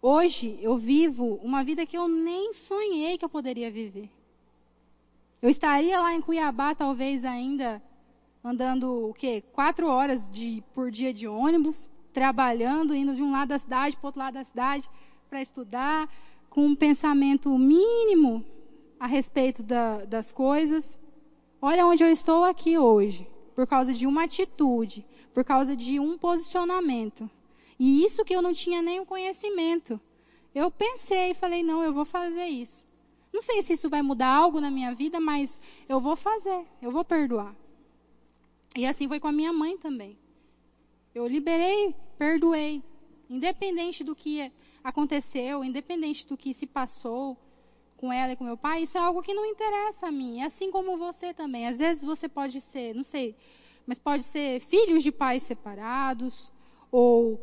Hoje 0.00 0.56
eu 0.62 0.76
vivo 0.78 1.40
uma 1.42 1.64
vida 1.64 1.84
que 1.84 1.98
eu 1.98 2.06
nem 2.06 2.54
sonhei 2.54 3.18
que 3.18 3.24
eu 3.24 3.28
poderia 3.28 3.70
viver. 3.70 4.08
Eu 5.42 5.50
estaria 5.50 6.00
lá 6.00 6.14
em 6.14 6.20
Cuiabá, 6.20 6.74
talvez 6.74 7.24
ainda 7.24 7.82
andando 8.42 9.08
o 9.08 9.14
quê? 9.14 9.42
Quatro 9.52 9.88
horas 9.88 10.30
de, 10.30 10.62
por 10.72 10.90
dia 10.90 11.12
de 11.12 11.26
ônibus, 11.26 11.88
trabalhando, 12.12 12.94
indo 12.94 13.14
de 13.14 13.22
um 13.22 13.32
lado 13.32 13.48
da 13.48 13.58
cidade 13.58 13.96
para 13.96 14.04
o 14.04 14.08
outro 14.08 14.20
lado 14.20 14.34
da 14.34 14.44
cidade 14.44 14.88
para 15.28 15.42
estudar, 15.42 16.08
com 16.48 16.66
um 16.66 16.74
pensamento 16.74 17.56
mínimo 17.56 18.44
a 18.98 19.06
respeito 19.06 19.62
da, 19.62 20.04
das 20.04 20.32
coisas. 20.32 20.98
Olha 21.60 21.86
onde 21.86 22.02
eu 22.02 22.10
estou 22.10 22.44
aqui 22.44 22.78
hoje, 22.78 23.28
por 23.54 23.66
causa 23.66 23.92
de 23.92 24.06
uma 24.06 24.24
atitude, 24.24 25.06
por 25.34 25.44
causa 25.44 25.76
de 25.76 26.00
um 26.00 26.16
posicionamento. 26.16 27.30
E 27.78 28.04
isso 28.04 28.24
que 28.24 28.34
eu 28.34 28.42
não 28.42 28.52
tinha 28.52 28.82
nenhum 28.82 29.04
conhecimento. 29.04 30.00
Eu 30.54 30.70
pensei 30.70 31.30
e 31.30 31.34
falei, 31.34 31.62
não, 31.62 31.82
eu 31.82 31.92
vou 31.92 32.04
fazer 32.04 32.46
isso. 32.46 32.86
Não 33.32 33.42
sei 33.42 33.62
se 33.62 33.74
isso 33.74 33.88
vai 33.88 34.02
mudar 34.02 34.34
algo 34.34 34.60
na 34.60 34.70
minha 34.70 34.94
vida, 34.94 35.20
mas 35.20 35.60
eu 35.88 36.00
vou 36.00 36.16
fazer, 36.16 36.64
eu 36.82 36.90
vou 36.90 37.04
perdoar. 37.04 37.54
E 38.74 38.86
assim 38.86 39.06
foi 39.06 39.20
com 39.20 39.28
a 39.28 39.32
minha 39.32 39.52
mãe 39.52 39.76
também. 39.76 40.18
Eu 41.14 41.26
liberei, 41.26 41.94
perdoei. 42.16 42.82
Independente 43.28 44.02
do 44.02 44.16
que 44.16 44.50
aconteceu, 44.88 45.62
independente 45.62 46.26
do 46.26 46.36
que 46.36 46.54
se 46.54 46.66
passou 46.66 47.36
com 47.96 48.12
ela 48.12 48.32
e 48.32 48.36
com 48.36 48.44
meu 48.44 48.56
pai, 48.56 48.82
isso 48.82 48.96
é 48.96 49.00
algo 49.00 49.22
que 49.22 49.34
não 49.34 49.44
interessa 49.44 50.06
a 50.06 50.12
mim. 50.12 50.42
Assim 50.42 50.70
como 50.70 50.96
você 50.96 51.34
também. 51.34 51.66
Às 51.66 51.78
vezes 51.78 52.04
você 52.04 52.28
pode 52.28 52.60
ser, 52.60 52.94
não 52.94 53.04
sei, 53.04 53.36
mas 53.86 53.98
pode 53.98 54.22
ser 54.22 54.60
filhos 54.60 55.02
de 55.02 55.10
pais 55.12 55.42
separados, 55.42 56.52
ou 56.90 57.40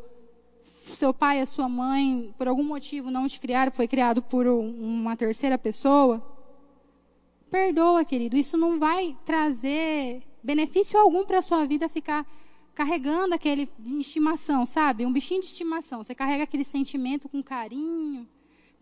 seu 0.94 1.12
pai 1.12 1.40
e 1.40 1.46
sua 1.46 1.68
mãe, 1.68 2.34
por 2.38 2.48
algum 2.48 2.64
motivo, 2.64 3.10
não 3.10 3.26
te 3.26 3.40
criaram, 3.40 3.72
foi 3.72 3.86
criado 3.86 4.22
por 4.22 4.46
uma 4.46 5.16
terceira 5.16 5.58
pessoa, 5.58 6.24
perdoa, 7.50 8.04
querido. 8.04 8.36
Isso 8.36 8.56
não 8.56 8.78
vai 8.78 9.16
trazer 9.24 10.22
benefício 10.42 10.98
algum 10.98 11.24
para 11.24 11.38
a 11.38 11.42
sua 11.42 11.66
vida 11.66 11.88
ficar 11.88 12.26
carregando 12.76 13.34
aquele 13.34 13.70
de 13.78 14.00
estimação, 14.00 14.66
sabe? 14.66 15.06
Um 15.06 15.12
bichinho 15.12 15.40
de 15.40 15.46
estimação. 15.46 16.04
Você 16.04 16.14
carrega 16.14 16.44
aquele 16.44 16.62
sentimento 16.62 17.26
com 17.26 17.42
carinho, 17.42 18.28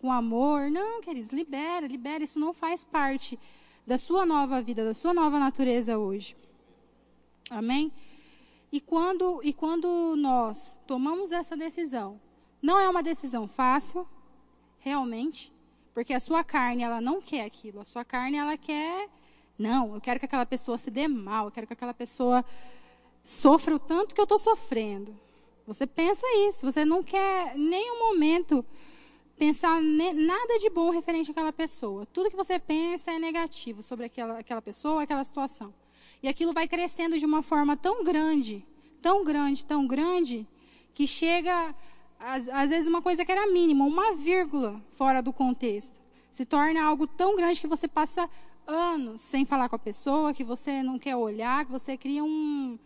com 0.00 0.10
amor. 0.10 0.68
Não, 0.68 1.00
queridos, 1.00 1.32
libera, 1.32 1.86
libera. 1.86 2.24
Isso 2.24 2.40
não 2.40 2.52
faz 2.52 2.82
parte 2.82 3.38
da 3.86 3.96
sua 3.96 4.26
nova 4.26 4.60
vida, 4.60 4.84
da 4.84 4.92
sua 4.94 5.14
nova 5.14 5.38
natureza 5.38 5.96
hoje. 5.96 6.36
Amém? 7.48 7.92
E 8.72 8.80
quando, 8.80 9.40
e 9.44 9.52
quando 9.52 10.16
nós 10.16 10.76
tomamos 10.88 11.30
essa 11.30 11.56
decisão, 11.56 12.20
não 12.60 12.80
é 12.80 12.88
uma 12.88 13.02
decisão 13.02 13.46
fácil, 13.46 14.04
realmente, 14.80 15.52
porque 15.94 16.12
a 16.12 16.18
sua 16.18 16.42
carne, 16.42 16.82
ela 16.82 17.00
não 17.00 17.22
quer 17.22 17.44
aquilo. 17.44 17.78
A 17.78 17.84
sua 17.84 18.04
carne, 18.04 18.38
ela 18.38 18.56
quer. 18.56 19.08
Não, 19.56 19.94
eu 19.94 20.00
quero 20.00 20.18
que 20.18 20.26
aquela 20.26 20.44
pessoa 20.44 20.76
se 20.76 20.90
dê 20.90 21.06
mal, 21.06 21.44
eu 21.44 21.52
quero 21.52 21.68
que 21.68 21.72
aquela 21.72 21.94
pessoa 21.94 22.44
sofra 23.24 23.74
o 23.74 23.78
tanto 23.78 24.14
que 24.14 24.20
eu 24.20 24.24
estou 24.24 24.38
sofrendo. 24.38 25.18
Você 25.66 25.86
pensa 25.86 26.26
isso, 26.46 26.70
você 26.70 26.84
não 26.84 27.02
quer 27.02 27.56
nenhum 27.56 27.98
momento 28.10 28.64
pensar 29.38 29.80
nada 29.82 30.58
de 30.60 30.68
bom 30.68 30.90
referente 30.90 31.30
àquela 31.30 31.52
pessoa. 31.52 32.06
Tudo 32.12 32.30
que 32.30 32.36
você 32.36 32.58
pensa 32.58 33.12
é 33.12 33.18
negativo 33.18 33.82
sobre 33.82 34.06
aquela, 34.06 34.38
aquela 34.38 34.60
pessoa, 34.60 35.02
aquela 35.02 35.24
situação. 35.24 35.72
E 36.22 36.28
aquilo 36.28 36.52
vai 36.52 36.68
crescendo 36.68 37.18
de 37.18 37.24
uma 37.24 37.42
forma 37.42 37.76
tão 37.76 38.04
grande, 38.04 38.64
tão 39.00 39.24
grande, 39.24 39.64
tão 39.64 39.86
grande, 39.86 40.46
que 40.92 41.06
chega, 41.06 41.74
às, 42.20 42.48
às 42.48 42.70
vezes, 42.70 42.86
uma 42.86 43.02
coisa 43.02 43.24
que 43.24 43.32
era 43.32 43.50
mínima, 43.50 43.84
uma 43.84 44.14
vírgula 44.14 44.80
fora 44.92 45.22
do 45.22 45.32
contexto. 45.32 46.00
Se 46.30 46.44
torna 46.44 46.82
algo 46.84 47.06
tão 47.06 47.34
grande 47.36 47.60
que 47.60 47.66
você 47.66 47.88
passa 47.88 48.28
anos 48.66 49.20
sem 49.20 49.44
falar 49.44 49.68
com 49.68 49.76
a 49.76 49.78
pessoa, 49.78 50.32
que 50.32 50.44
você 50.44 50.82
não 50.82 50.98
quer 50.98 51.16
olhar, 51.16 51.64
que 51.64 51.72
você 51.72 51.96
cria 51.96 52.22
um, 52.22 52.78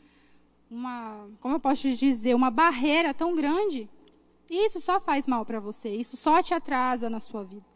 uma, 0.70 1.28
como 1.40 1.54
eu 1.56 1.60
posso 1.60 1.90
dizer, 1.90 2.34
uma 2.34 2.50
barreira 2.50 3.14
tão 3.14 3.34
grande. 3.34 3.88
Isso 4.50 4.80
só 4.80 5.00
faz 5.00 5.26
mal 5.26 5.44
para 5.44 5.60
você, 5.60 5.90
isso 5.90 6.16
só 6.16 6.42
te 6.42 6.54
atrasa 6.54 7.10
na 7.10 7.20
sua 7.20 7.44
vida. 7.44 7.66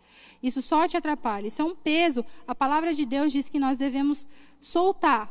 Isso 0.43 0.61
só 0.61 0.89
te 0.89 0.97
atrapalha. 0.97 1.47
Isso 1.47 1.63
é 1.63 1.65
um 1.65 1.75
peso. 1.75 2.25
A 2.47 2.55
palavra 2.55 2.93
de 2.93 3.07
Deus 3.07 3.33
diz 3.33 3.49
que 3.49 3.59
nós 3.59 3.79
devemos 3.79 4.27
soltar 4.61 5.31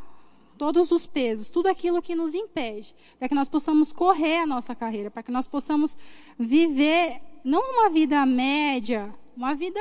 todos 0.57 0.91
os 0.91 1.05
pesos, 1.05 1.49
tudo 1.49 1.68
aquilo 1.68 2.01
que 2.01 2.14
nos 2.14 2.36
impede, 2.36 2.93
para 3.18 3.28
que 3.28 3.34
nós 3.34 3.49
possamos 3.49 3.91
correr 3.91 4.38
a 4.38 4.45
nossa 4.45 4.76
carreira, 4.76 5.09
para 5.09 5.24
que 5.24 5.32
nós 5.32 5.47
possamos 5.47 5.97
viver 6.38 7.20
não 7.43 7.62
uma 7.74 7.89
vida 7.89 8.24
média, 8.26 9.14
uma 9.36 9.55
vida 9.55 9.80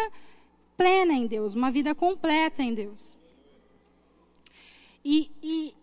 plena 0.76 1.12
em 1.12 1.26
Deus, 1.26 1.54
uma 1.54 1.70
vida 1.70 1.94
completa 1.94 2.62
em 2.62 2.72
Deus. 2.72 3.16
E, 5.04 5.30
e 5.42 5.74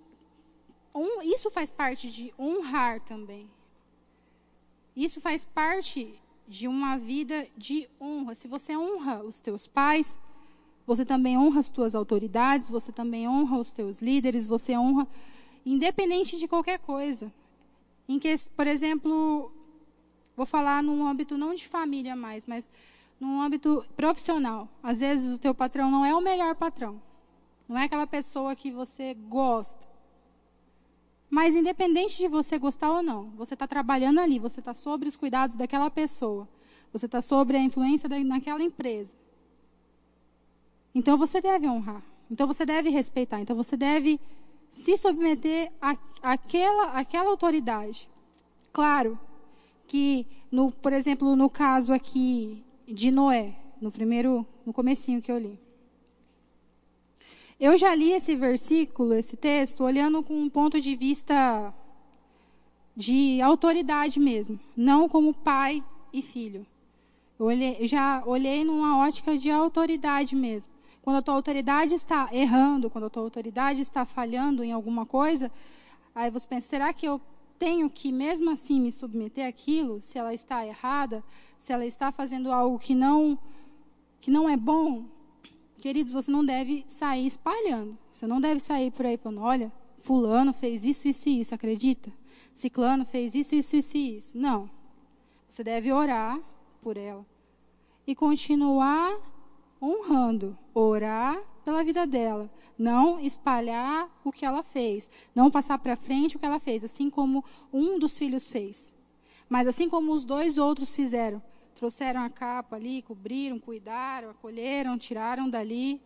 um, 0.97 1.21
isso 1.21 1.49
faz 1.49 1.71
parte 1.71 2.09
de 2.09 2.33
honrar 2.37 2.99
também. 3.01 3.49
Isso 4.95 5.21
faz 5.21 5.45
parte 5.45 6.19
de 6.47 6.67
uma 6.67 6.97
vida 6.97 7.47
de 7.55 7.87
honra. 8.01 8.33
Se 8.33 8.47
você 8.47 8.75
honra 8.75 9.23
os 9.23 9.39
teus 9.39 9.67
pais, 9.67 10.19
você 10.85 11.05
também 11.05 11.37
honra 11.37 11.59
as 11.59 11.69
tuas 11.69 11.93
autoridades, 11.93 12.69
você 12.69 12.91
também 12.91 13.27
honra 13.27 13.57
os 13.57 13.71
teus 13.71 14.01
líderes, 14.01 14.47
você 14.47 14.77
honra 14.77 15.07
independente 15.65 16.39
de 16.39 16.47
qualquer 16.47 16.79
coisa. 16.79 17.31
Em 18.07 18.17
que, 18.17 18.33
por 18.55 18.65
exemplo, 18.65 19.51
vou 20.35 20.45
falar 20.45 20.81
num 20.81 21.05
âmbito 21.05 21.37
não 21.37 21.53
de 21.53 21.67
família 21.67 22.15
mais, 22.15 22.47
mas 22.47 22.71
num 23.19 23.41
âmbito 23.41 23.85
profissional. 23.95 24.69
Às 24.81 25.01
vezes 25.01 25.35
o 25.35 25.39
teu 25.39 25.53
patrão 25.53 25.91
não 25.91 26.05
é 26.05 26.15
o 26.15 26.21
melhor 26.21 26.55
patrão. 26.55 27.01
Não 27.67 27.77
é 27.77 27.83
aquela 27.83 28.07
pessoa 28.07 28.55
que 28.55 28.71
você 28.71 29.13
gosta. 29.13 29.85
Mas 31.29 31.55
independente 31.55 32.17
de 32.17 32.27
você 32.27 32.57
gostar 32.57 32.91
ou 32.91 33.03
não, 33.03 33.31
você 33.31 33.53
está 33.53 33.67
trabalhando 33.67 34.19
ali, 34.19 34.39
você 34.39 34.61
está 34.61 34.73
sobre 34.73 35.07
os 35.07 35.17
cuidados 35.17 35.57
daquela 35.57 35.89
pessoa, 35.89 36.47
você 36.91 37.05
está 37.05 37.21
sobre 37.21 37.57
a 37.57 37.61
influência 37.61 38.07
da, 38.07 38.17
naquela 38.19 38.63
empresa. 38.63 39.15
Então 40.95 41.17
você 41.17 41.41
deve 41.41 41.67
honrar. 41.67 42.01
Então 42.31 42.47
você 42.47 42.65
deve 42.65 42.89
respeitar. 42.89 43.41
Então 43.41 43.55
você 43.55 43.75
deve 43.75 44.19
se 44.69 44.97
submeter 44.97 45.71
àquela, 46.21 46.97
àquela 46.97 47.29
autoridade. 47.29 48.09
Claro 48.71 49.19
que, 49.85 50.25
no, 50.51 50.71
por 50.71 50.93
exemplo, 50.93 51.35
no 51.35 51.49
caso 51.49 51.93
aqui 51.93 52.63
de 52.87 53.11
Noé, 53.11 53.55
no 53.81 53.91
primeiro, 53.91 54.45
no 54.65 54.73
comecinho 54.73 55.21
que 55.21 55.31
eu 55.31 55.37
li. 55.37 55.59
Eu 57.59 57.75
já 57.75 57.95
li 57.95 58.11
esse 58.11 58.35
versículo, 58.35 59.15
esse 59.15 59.35
texto, 59.35 59.83
olhando 59.83 60.21
com 60.21 60.39
um 60.39 60.47
ponto 60.47 60.79
de 60.79 60.95
vista 60.95 61.73
de 62.95 63.41
autoridade 63.41 64.19
mesmo, 64.19 64.59
não 64.75 65.09
como 65.09 65.33
pai 65.33 65.83
e 66.13 66.21
filho. 66.21 66.67
Eu 67.39 67.47
olhei, 67.47 67.87
já 67.87 68.23
olhei 68.25 68.63
numa 68.63 68.99
ótica 68.99 69.35
de 69.35 69.49
autoridade 69.49 70.35
mesmo. 70.35 70.71
Quando 71.01 71.17
a 71.17 71.21
tua 71.21 71.33
autoridade 71.33 71.95
está 71.95 72.29
errando, 72.31 72.91
quando 72.91 73.05
a 73.05 73.09
tua 73.09 73.23
autoridade 73.23 73.81
está 73.81 74.05
falhando 74.05 74.63
em 74.63 74.71
alguma 74.71 75.05
coisa, 75.05 75.51
aí 76.13 76.29
você 76.29 76.47
pensa, 76.47 76.67
será 76.67 76.93
que 76.93 77.07
eu 77.07 77.19
tenho 77.57 77.89
que 77.89 78.11
mesmo 78.11 78.51
assim 78.51 78.79
me 78.79 78.91
submeter 78.91 79.47
àquilo, 79.47 79.99
se 79.99 80.19
ela 80.19 80.33
está 80.33 80.63
errada, 80.63 81.23
se 81.57 81.73
ela 81.73 81.85
está 81.85 82.11
fazendo 82.11 82.51
algo 82.51 82.77
que 82.77 82.93
não 82.93 83.37
que 84.21 84.29
não 84.29 84.47
é 84.47 84.57
bom? 84.57 85.05
Queridos, 85.79 86.11
você 86.11 86.31
não 86.31 86.43
deve 86.43 86.83
sair 86.87 87.25
espalhando. 87.25 87.97
Você 88.11 88.25
não 88.25 88.41
deve 88.41 88.59
sair 88.59 88.91
por 88.91 89.05
aí 89.05 89.17
falando, 89.17 89.41
olha, 89.41 89.71
fulano 89.99 90.51
fez 90.53 90.83
isso, 90.83 91.07
isso 91.07 91.29
e 91.29 91.39
isso, 91.41 91.53
acredita? 91.53 92.11
Ciclano 92.53 93.05
fez 93.05 93.35
isso, 93.35 93.53
isso, 93.55 93.75
isso 93.75 93.97
e 93.97 94.17
isso. 94.17 94.37
Não. 94.39 94.69
Você 95.47 95.63
deve 95.63 95.91
orar 95.91 96.39
por 96.81 96.97
ela 96.97 97.25
e 98.05 98.15
continuar 98.15 99.15
honrando, 99.81 100.57
orar 100.73 101.39
pela 101.63 101.83
vida 101.83 102.07
dela, 102.07 102.49
não 102.77 103.19
espalhar 103.19 104.09
o 104.23 104.31
que 104.31 104.45
ela 104.45 104.63
fez, 104.63 105.11
não 105.35 105.51
passar 105.51 105.77
para 105.77 105.95
frente 105.95 106.35
o 106.35 106.39
que 106.39 106.45
ela 106.45 106.59
fez, 106.59 106.83
assim 106.83 107.09
como 107.09 107.43
um 107.71 107.99
dos 107.99 108.17
filhos 108.17 108.49
fez. 108.49 108.95
Mas 109.49 109.67
assim 109.67 109.89
como 109.89 110.11
os 110.11 110.25
dois 110.25 110.57
outros 110.57 110.95
fizeram, 110.95 111.41
trouxeram 111.77 112.21
a 112.21 112.29
capa 112.29 112.75
ali, 112.75 113.01
cobriram, 113.03 113.59
cuidaram, 113.59 114.31
acolheram, 114.31 114.97
tiraram 114.97 115.49
dali. 115.49 116.01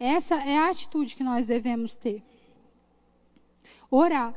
Essa 0.00 0.36
é 0.36 0.56
a 0.56 0.70
atitude 0.70 1.14
que 1.14 1.22
nós 1.22 1.46
devemos 1.46 1.96
ter. 1.96 2.22
Orar. 3.90 4.34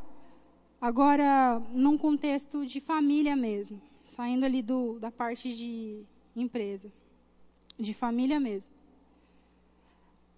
Agora, 0.79 1.59
num 1.71 1.97
contexto 1.97 2.65
de 2.65 2.81
família 2.81 3.35
mesmo, 3.35 3.81
saindo 4.03 4.45
ali 4.45 4.61
do, 4.61 4.99
da 4.99 5.11
parte 5.11 5.55
de 5.55 6.03
empresa 6.35 6.91
de 7.79 7.93
família 7.93 8.39
mesmo. 8.39 8.73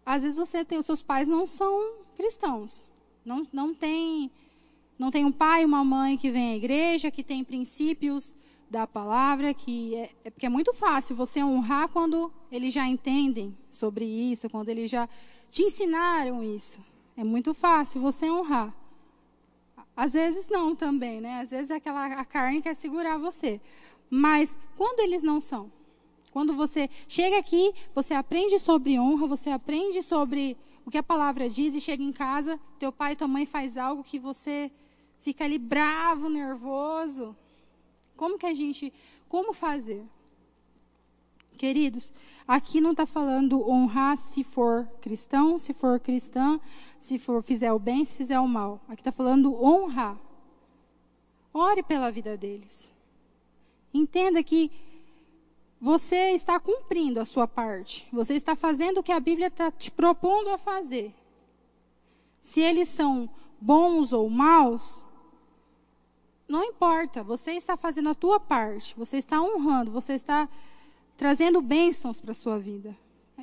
Às 0.06 0.24
vezes 0.24 0.38
você 0.38 0.64
tem, 0.64 0.78
os 0.78 0.86
seus 0.86 1.02
pais 1.02 1.28
não 1.28 1.46
são 1.46 1.96
cristãos. 2.16 2.88
Não, 3.26 3.48
não 3.52 3.74
tem 3.74 4.32
não 5.00 5.10
tem 5.10 5.26
um 5.26 5.32
pai 5.32 5.64
e 5.64 5.66
uma 5.66 5.84
mãe 5.84 6.18
que 6.18 6.30
vem 6.30 6.54
à 6.54 6.56
igreja, 6.56 7.10
que 7.10 7.24
tem 7.24 7.44
princípios 7.44 8.36
da 8.74 8.88
palavra, 8.88 9.54
que 9.54 9.94
é, 9.94 10.10
é 10.26 10.30
porque 10.32 10.48
é 10.48 10.50
muito 10.50 10.74
fácil 10.74 11.16
você 11.16 11.44
honrar 11.44 11.88
quando 11.90 12.34
eles 12.52 12.74
já 12.74 12.88
entendem 12.88 13.56
sobre 13.70 14.04
isso, 14.04 14.50
quando 14.50 14.70
eles 14.70 14.90
já 14.90 15.08
te 15.48 15.62
ensinaram 15.62 16.44
isso. 16.44 16.84
É 17.16 17.24
muito 17.24 17.54
fácil 17.54 18.02
você 18.02 18.32
honrar. 18.32 18.74
Às 19.96 20.14
vezes 20.14 20.50
não 20.50 20.76
também, 20.76 21.22
né? 21.22 21.42
Às 21.42 21.52
vezes 21.52 21.70
aquela 21.70 22.04
a 22.20 22.26
carne 22.26 22.64
quer 22.64 22.74
segurar 22.74 23.20
você. 23.20 23.62
Mas 24.10 24.58
quando 24.76 25.02
eles 25.02 25.22
não 25.22 25.40
são, 25.40 25.72
quando 26.32 26.56
você 26.56 26.90
chega 27.08 27.38
aqui, 27.38 27.76
você 27.94 28.16
aprende 28.16 28.58
sobre 28.58 29.00
honra, 29.00 29.28
você 29.28 29.52
aprende 29.52 30.02
sobre 30.02 30.58
o 30.84 30.90
que 30.90 30.98
a 30.98 31.04
palavra 31.04 31.48
diz 31.48 31.76
e 31.76 31.80
chega 31.80 32.02
em 32.02 32.12
casa, 32.12 32.60
teu 32.80 32.92
pai 32.92 33.14
e 33.14 33.16
tua 33.16 33.28
mãe 33.28 33.46
faz 33.46 33.78
algo 33.78 34.04
que 34.04 34.18
você 34.18 34.72
fica 35.20 35.44
ali 35.44 35.60
bravo, 35.60 36.28
nervoso. 36.28 37.38
Como 38.16 38.38
que 38.38 38.46
a 38.46 38.54
gente, 38.54 38.94
como 39.28 39.54
fazer? 39.54 40.04
Queridos, 41.58 42.12
aqui 42.48 42.82
não 42.82 42.92
está 42.92 43.06
falando 43.06 43.68
honrar 43.70 44.18
se 44.18 44.44
for 44.44 44.88
cristão, 45.00 45.58
se 45.58 45.74
for 45.74 46.00
cristã, 46.00 46.60
se 47.00 47.20
for 47.20 47.44
fizer 47.44 47.72
o 47.72 47.80
bem, 47.80 48.04
se 48.04 48.16
fizer 48.16 48.40
o 48.40 48.48
mal. 48.48 48.82
Aqui 48.88 49.02
está 49.02 49.12
falando 49.12 49.54
honrar. 49.64 50.18
Ore 51.54 51.84
pela 51.84 52.12
vida 52.12 52.36
deles. 52.36 52.94
Entenda 53.94 54.44
que 54.44 54.72
você 55.80 56.32
está 56.32 56.60
cumprindo 56.60 57.20
a 57.20 57.26
sua 57.26 57.48
parte. 57.48 58.08
Você 58.12 58.36
está 58.36 58.56
fazendo 58.56 59.00
o 59.00 59.04
que 59.04 59.12
a 59.12 59.20
Bíblia 59.20 59.48
está 59.48 59.70
te 59.70 59.92
propondo 59.92 60.50
a 60.50 60.58
fazer. 60.58 61.14
Se 62.40 62.62
eles 62.62 62.88
são 62.88 63.30
bons 63.62 64.12
ou 64.12 64.30
maus, 64.30 65.03
não 66.54 66.64
importa. 66.64 67.24
Você 67.24 67.54
está 67.54 67.76
fazendo 67.76 68.10
a 68.10 68.16
tua 68.16 68.40
parte. 68.40 68.96
Você 68.96 69.18
está 69.18 69.42
honrando. 69.42 69.92
Você 69.92 70.14
está 70.14 70.48
trazendo 71.18 71.62
bênçãos 71.62 72.22
para 72.22 72.32
a 72.32 72.36
sua 72.36 72.60
vida. 72.60 72.96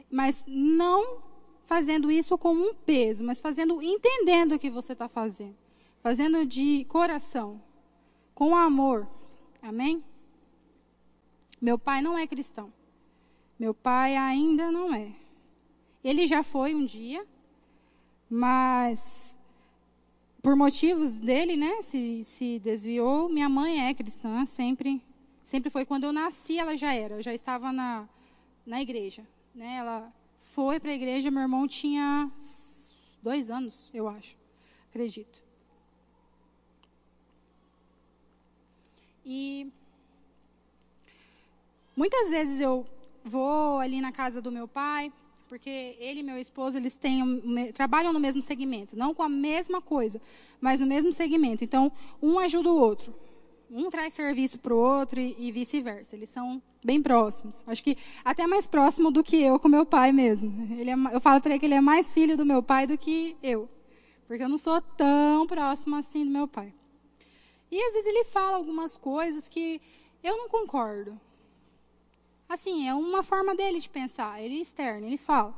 Mas 0.09 0.45
não 0.47 1.21
fazendo 1.67 2.11
isso 2.11 2.39
como 2.39 2.63
um 2.63 2.75
peso, 2.75 3.25
mas 3.25 3.41
fazendo, 3.41 3.83
entendendo 3.83 4.53
o 4.53 4.59
que 4.59 4.71
você 4.71 4.93
está 4.93 5.09
fazendo. 5.09 5.57
Fazendo 6.03 6.47
de 6.47 6.85
coração, 6.87 7.61
com 8.35 8.57
amor. 8.57 9.09
Amém? 9.61 10.05
Meu 11.61 11.79
pai 11.79 12.01
não 12.01 12.17
é 12.17 12.27
cristão. 12.27 12.73
Meu 13.59 13.75
pai 13.75 14.17
ainda 14.17 14.71
não 14.71 14.95
é. 14.95 15.15
Ele 16.03 16.27
já 16.27 16.43
foi 16.43 16.75
um 16.75 16.87
dia, 16.87 17.27
mas 18.29 19.39
por 20.43 20.57
motivos 20.57 21.21
dele, 21.21 21.57
né, 21.57 21.83
se, 21.83 22.25
se 22.25 22.59
desviou. 22.59 23.29
Minha 23.29 23.49
mãe 23.49 23.89
é 23.89 23.95
cristã, 23.95 24.45
sempre, 24.47 25.03
sempre 25.43 25.71
foi. 25.71 25.85
Quando 25.85 26.05
eu 26.05 26.13
nasci, 26.13 26.59
ela 26.59 26.77
já 26.77 26.95
era. 26.95 27.15
Eu 27.17 27.23
já 27.23 27.35
estava 27.35 27.73
na, 27.73 28.09
na 28.67 28.81
igreja. 28.81 29.27
Né? 29.55 29.77
Ela 29.77 30.13
foi 30.41 30.81
para 30.81 30.91
a 30.91 30.95
igreja. 30.95 31.31
Meu 31.31 31.43
irmão 31.43 31.69
tinha 31.69 32.31
dois 33.23 33.51
anos, 33.51 33.91
eu 33.93 34.09
acho, 34.09 34.37
acredito. 34.89 35.43
E 39.25 39.71
Muitas 42.01 42.31
vezes 42.31 42.63
eu 42.63 42.87
vou 43.23 43.79
ali 43.79 44.01
na 44.01 44.11
casa 44.11 44.41
do 44.41 44.51
meu 44.51 44.67
pai, 44.67 45.13
porque 45.51 45.97
ele 45.99 46.21
e 46.21 46.23
meu 46.23 46.39
esposo 46.39 46.79
eles 46.79 46.97
têm, 46.97 47.21
trabalham 47.75 48.13
no 48.13 48.21
mesmo 48.21 48.41
segmento, 48.41 48.97
não 48.97 49.13
com 49.13 49.25
a 49.25 49.29
mesma 49.29 49.83
coisa, 49.83 50.23
mas 50.61 50.81
no 50.81 50.87
mesmo 50.87 51.13
segmento. 51.13 51.65
Então, 51.65 51.91
um 52.23 52.39
ajuda 52.39 52.71
o 52.71 52.77
outro. 52.77 53.13
Um 53.69 53.91
traz 53.91 54.13
serviço 54.13 54.61
para 54.61 54.73
o 54.73 54.79
outro 54.79 55.19
e, 55.19 55.35
e 55.37 55.51
vice-versa. 55.51 56.15
Eles 56.15 56.31
são 56.31 56.63
bem 56.85 57.03
próximos. 57.03 57.65
Acho 57.67 57.83
que 57.83 57.99
até 58.25 58.47
mais 58.47 58.69
próximo 58.69 59.11
do 59.11 59.25
que 59.25 59.43
eu 59.43 59.59
com 59.59 59.69
meu 59.69 59.85
pai 59.85 60.13
mesmo. 60.13 60.73
Ele 60.79 60.89
é, 60.89 60.95
eu 61.13 61.21
falo 61.21 61.41
para 61.41 61.51
ele 61.51 61.59
que 61.59 61.67
ele 61.67 61.75
é 61.75 61.81
mais 61.81 62.13
filho 62.13 62.37
do 62.37 62.47
meu 62.47 62.63
pai 62.63 62.87
do 62.87 62.97
que 62.97 63.37
eu. 63.43 63.69
Porque 64.29 64.45
eu 64.45 64.49
não 64.49 64.59
sou 64.59 64.81
tão 64.81 65.49
próximo 65.49 65.97
assim 65.97 66.25
do 66.25 66.31
meu 66.31 66.47
pai. 66.47 66.73
E 67.73 67.83
às 67.87 67.93
vezes 67.95 68.07
ele 68.07 68.23
fala 68.23 68.57
algumas 68.57 68.97
coisas 68.97 69.49
que 69.49 69.81
eu 70.23 70.37
não 70.37 70.49
concordo. 70.49 71.21
Assim, 72.51 72.89
é 72.89 72.93
uma 72.93 73.23
forma 73.23 73.55
dele 73.55 73.79
de 73.79 73.89
pensar, 73.89 74.43
ele 74.43 74.59
é 74.59 74.61
externo, 74.61 75.07
ele 75.07 75.17
fala. 75.17 75.55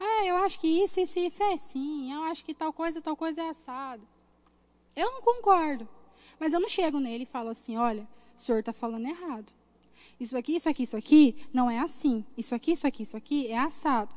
Ah, 0.00 0.26
eu 0.26 0.34
acho 0.38 0.58
que 0.58 0.66
isso, 0.66 0.98
isso, 0.98 1.16
isso 1.20 1.40
é 1.40 1.52
assim, 1.52 2.12
eu 2.12 2.24
acho 2.24 2.44
que 2.44 2.52
tal 2.52 2.72
coisa, 2.72 3.00
tal 3.00 3.16
coisa 3.16 3.42
é 3.42 3.48
assado. 3.48 4.02
Eu 4.96 5.12
não 5.12 5.22
concordo. 5.22 5.88
Mas 6.40 6.52
eu 6.52 6.58
não 6.58 6.68
chego 6.68 6.98
nele 6.98 7.22
e 7.22 7.26
falo 7.26 7.50
assim, 7.50 7.76
olha, 7.76 8.08
o 8.36 8.40
senhor 8.40 8.58
está 8.58 8.72
falando 8.72 9.06
errado. 9.06 9.52
Isso 10.18 10.36
aqui, 10.36 10.56
isso 10.56 10.68
aqui, 10.68 10.82
isso 10.82 10.96
aqui 10.96 11.36
não 11.54 11.70
é 11.70 11.78
assim. 11.78 12.26
Isso 12.36 12.56
aqui, 12.56 12.72
isso 12.72 12.88
aqui, 12.88 13.04
isso 13.04 13.16
aqui 13.16 13.46
é 13.46 13.58
assado. 13.58 14.12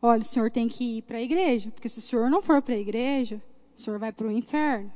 Olha, 0.00 0.20
o 0.20 0.24
senhor 0.24 0.48
tem 0.48 0.68
que 0.68 0.98
ir 0.98 1.02
para 1.02 1.18
a 1.18 1.22
igreja, 1.22 1.72
porque 1.72 1.88
se 1.88 1.98
o 1.98 2.02
senhor 2.02 2.30
não 2.30 2.40
for 2.40 2.62
para 2.62 2.74
a 2.74 2.78
igreja, 2.78 3.42
o 3.74 3.80
senhor 3.80 3.98
vai 3.98 4.12
para 4.12 4.28
o 4.28 4.30
inferno. 4.30 4.92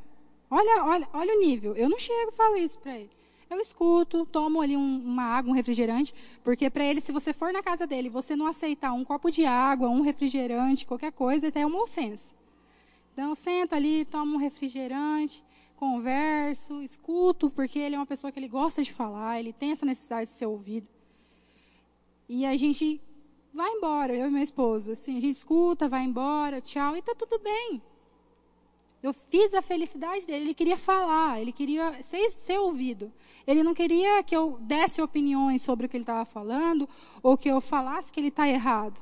Olha, 0.49 0.85
olha, 0.85 1.09
olha 1.12 1.37
o 1.37 1.41
nível. 1.41 1.74
Eu 1.74 1.89
não 1.89 1.99
chego 1.99 2.31
e 2.31 2.37
falo 2.37 2.57
isso 2.57 2.78
para 2.78 2.97
ele. 2.97 3.11
Eu 3.51 3.59
escuto, 3.61 4.24
tomo 4.24 4.61
ali 4.61 4.76
um, 4.76 5.01
uma 5.05 5.24
água, 5.24 5.51
um 5.51 5.55
refrigerante, 5.55 6.14
porque 6.44 6.70
para 6.70 6.84
ele, 6.84 7.01
se 7.01 7.11
você 7.11 7.32
for 7.32 7.53
na 7.53 7.61
casa 7.61 7.84
dele, 7.84 8.09
você 8.09 8.36
não 8.36 8.46
aceitar 8.46 8.92
um 8.92 9.05
copo 9.05 9.28
de 9.28 9.44
água, 9.44 9.88
um 9.88 10.03
refrigerante, 10.03 10.86
qualquer 10.86 11.11
coisa, 11.11 11.48
até 11.48 11.62
é 11.62 11.66
uma 11.66 11.82
ofensa. 11.82 12.32
Então, 13.12 13.30
eu 13.30 13.34
sento 13.34 13.74
ali, 13.74 14.05
tomo 14.05 14.36
um 14.36 14.38
refrigerante, 14.38 15.44
converso, 15.74 16.80
escuto, 16.80 17.51
porque 17.51 17.78
ele 17.78 17.96
é 17.96 17.98
uma 17.98 18.07
pessoa 18.07 18.30
que 18.30 18.38
ele 18.38 18.46
gosta 18.48 18.84
de 18.84 18.92
falar, 18.92 19.40
ele 19.40 19.53
tem 19.53 19.72
essa 19.72 19.84
necessidade 19.84 20.30
de 20.30 20.36
ser 20.36 20.46
ouvido. 20.46 20.88
E 22.28 22.46
a 22.46 22.57
gente 22.57 23.01
vai 23.53 23.68
embora, 23.72 24.14
eu 24.14 24.28
e 24.28 24.30
meu 24.30 24.42
esposo. 24.42 24.92
Assim, 24.92 25.18
a 25.18 25.20
gente 25.20 25.32
escuta, 25.32 25.88
vai 25.88 26.05
embora, 26.05 26.61
tchau, 26.61 26.96
e 26.96 27.03
tá 27.03 27.16
tudo 27.16 27.36
bem. 27.40 27.82
Eu 29.03 29.14
fiz 29.14 29.55
a 29.55 29.62
felicidade 29.62 30.26
dele. 30.26 30.44
Ele 30.44 30.55
queria 30.55 30.76
falar, 30.76 31.40
ele 31.40 31.53
queria 31.53 32.03
ser, 32.03 32.28
ser 32.30 32.59
ouvido. 32.59 33.12
Ele 33.46 33.62
não 33.62 33.74
queria 33.74 34.22
que 34.22 34.36
eu 34.36 34.59
desse 34.61 35.01
opiniões 35.01 35.62
sobre 35.62 35.86
o 35.86 35.88
que 35.88 35.96
ele 35.96 36.03
estava 36.03 36.24
falando 36.24 36.88
ou 37.22 37.36
que 37.36 37.48
eu 37.48 37.61
falasse 37.61 38.12
que 38.12 38.20
ele 38.20 38.28
está 38.28 38.46
errado 38.48 39.01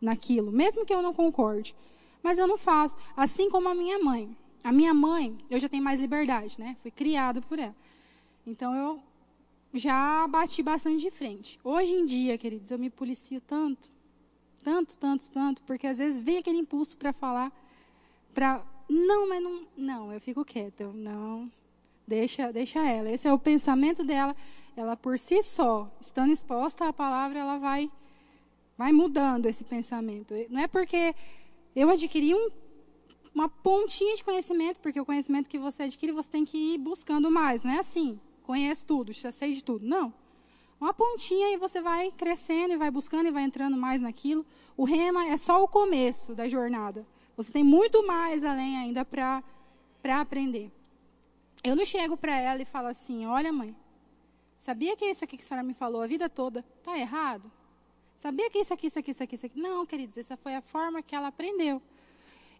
naquilo, 0.00 0.52
mesmo 0.52 0.84
que 0.84 0.94
eu 0.94 1.02
não 1.02 1.12
concorde. 1.12 1.74
Mas 2.22 2.38
eu 2.38 2.46
não 2.46 2.56
faço. 2.56 2.96
Assim 3.16 3.50
como 3.50 3.68
a 3.68 3.74
minha 3.74 3.98
mãe. 3.98 4.36
A 4.62 4.72
minha 4.72 4.94
mãe, 4.94 5.36
eu 5.50 5.60
já 5.60 5.68
tenho 5.68 5.82
mais 5.82 6.00
liberdade, 6.00 6.58
né? 6.58 6.76
Fui 6.80 6.90
criada 6.90 7.42
por 7.42 7.58
ela. 7.58 7.74
Então 8.46 8.74
eu 8.74 9.02
já 9.74 10.26
bati 10.28 10.62
bastante 10.62 11.02
de 11.02 11.10
frente. 11.10 11.58
Hoje 11.62 11.92
em 11.92 12.04
dia, 12.04 12.38
queridos, 12.38 12.70
eu 12.70 12.78
me 12.78 12.88
policio 12.88 13.40
tanto, 13.40 13.92
tanto, 14.62 14.96
tanto, 14.96 15.30
tanto, 15.30 15.62
porque 15.62 15.86
às 15.86 15.98
vezes 15.98 16.20
vem 16.20 16.38
aquele 16.38 16.58
impulso 16.58 16.96
para 16.96 17.12
falar, 17.12 17.52
para 18.32 18.64
não, 18.88 19.28
mas 19.28 19.42
não, 19.42 19.66
não, 19.76 20.12
eu 20.12 20.20
fico 20.20 20.44
quieta, 20.44 20.82
eu, 20.82 20.92
não, 20.92 21.50
deixa, 22.06 22.52
deixa 22.52 22.80
ela. 22.80 23.10
Esse 23.10 23.26
é 23.28 23.32
o 23.32 23.38
pensamento 23.38 24.04
dela. 24.04 24.34
Ela 24.76 24.96
por 24.96 25.18
si 25.18 25.42
só, 25.42 25.90
estando 26.00 26.32
exposta 26.32 26.88
à 26.88 26.92
palavra, 26.92 27.38
ela 27.38 27.58
vai, 27.58 27.90
vai 28.76 28.92
mudando 28.92 29.46
esse 29.46 29.64
pensamento. 29.64 30.34
Não 30.50 30.60
é 30.60 30.66
porque 30.66 31.14
eu 31.76 31.88
adquiri 31.88 32.34
um, 32.34 32.50
uma 33.34 33.48
pontinha 33.48 34.16
de 34.16 34.24
conhecimento, 34.24 34.80
porque 34.80 35.00
o 35.00 35.04
conhecimento 35.04 35.48
que 35.48 35.58
você 35.58 35.84
adquire, 35.84 36.12
você 36.12 36.30
tem 36.30 36.44
que 36.44 36.74
ir 36.74 36.78
buscando 36.78 37.30
mais, 37.30 37.62
não 37.62 37.72
é 37.72 37.78
assim. 37.78 38.18
Conheço 38.42 38.86
tudo, 38.86 39.12
já 39.12 39.30
sei 39.30 39.54
de 39.54 39.62
tudo. 39.62 39.86
Não. 39.86 40.12
Uma 40.80 40.92
pontinha 40.92 41.52
e 41.52 41.56
você 41.56 41.80
vai 41.80 42.10
crescendo 42.10 42.74
e 42.74 42.76
vai 42.76 42.90
buscando 42.90 43.26
e 43.26 43.30
vai 43.30 43.44
entrando 43.44 43.76
mais 43.76 44.00
naquilo. 44.00 44.44
O 44.76 44.84
rema 44.84 45.26
é 45.28 45.36
só 45.36 45.62
o 45.62 45.68
começo 45.68 46.34
da 46.34 46.46
jornada. 46.48 47.06
Você 47.36 47.52
tem 47.52 47.64
muito 47.64 48.06
mais 48.06 48.44
além 48.44 48.78
ainda 48.78 49.04
para 49.04 49.42
aprender. 50.20 50.70
Eu 51.62 51.74
não 51.74 51.84
chego 51.84 52.16
para 52.16 52.38
ela 52.38 52.62
e 52.62 52.64
falo 52.64 52.88
assim: 52.88 53.26
olha, 53.26 53.52
mãe, 53.52 53.74
sabia 54.58 54.96
que 54.96 55.04
isso 55.04 55.24
aqui 55.24 55.36
que 55.36 55.42
a 55.42 55.46
senhora 55.46 55.66
me 55.66 55.74
falou 55.74 56.02
a 56.02 56.06
vida 56.06 56.28
toda 56.28 56.64
está 56.78 56.98
errado? 56.98 57.50
Sabia 58.14 58.48
que 58.48 58.58
isso 58.58 58.72
aqui, 58.72 58.86
isso 58.86 58.98
aqui, 58.98 59.10
isso 59.10 59.22
aqui, 59.22 59.34
isso 59.34 59.46
aqui. 59.46 59.60
Não, 59.60 59.84
queridos, 59.84 60.16
essa 60.16 60.36
foi 60.36 60.54
a 60.54 60.62
forma 60.62 61.02
que 61.02 61.14
ela 61.14 61.28
aprendeu. 61.28 61.82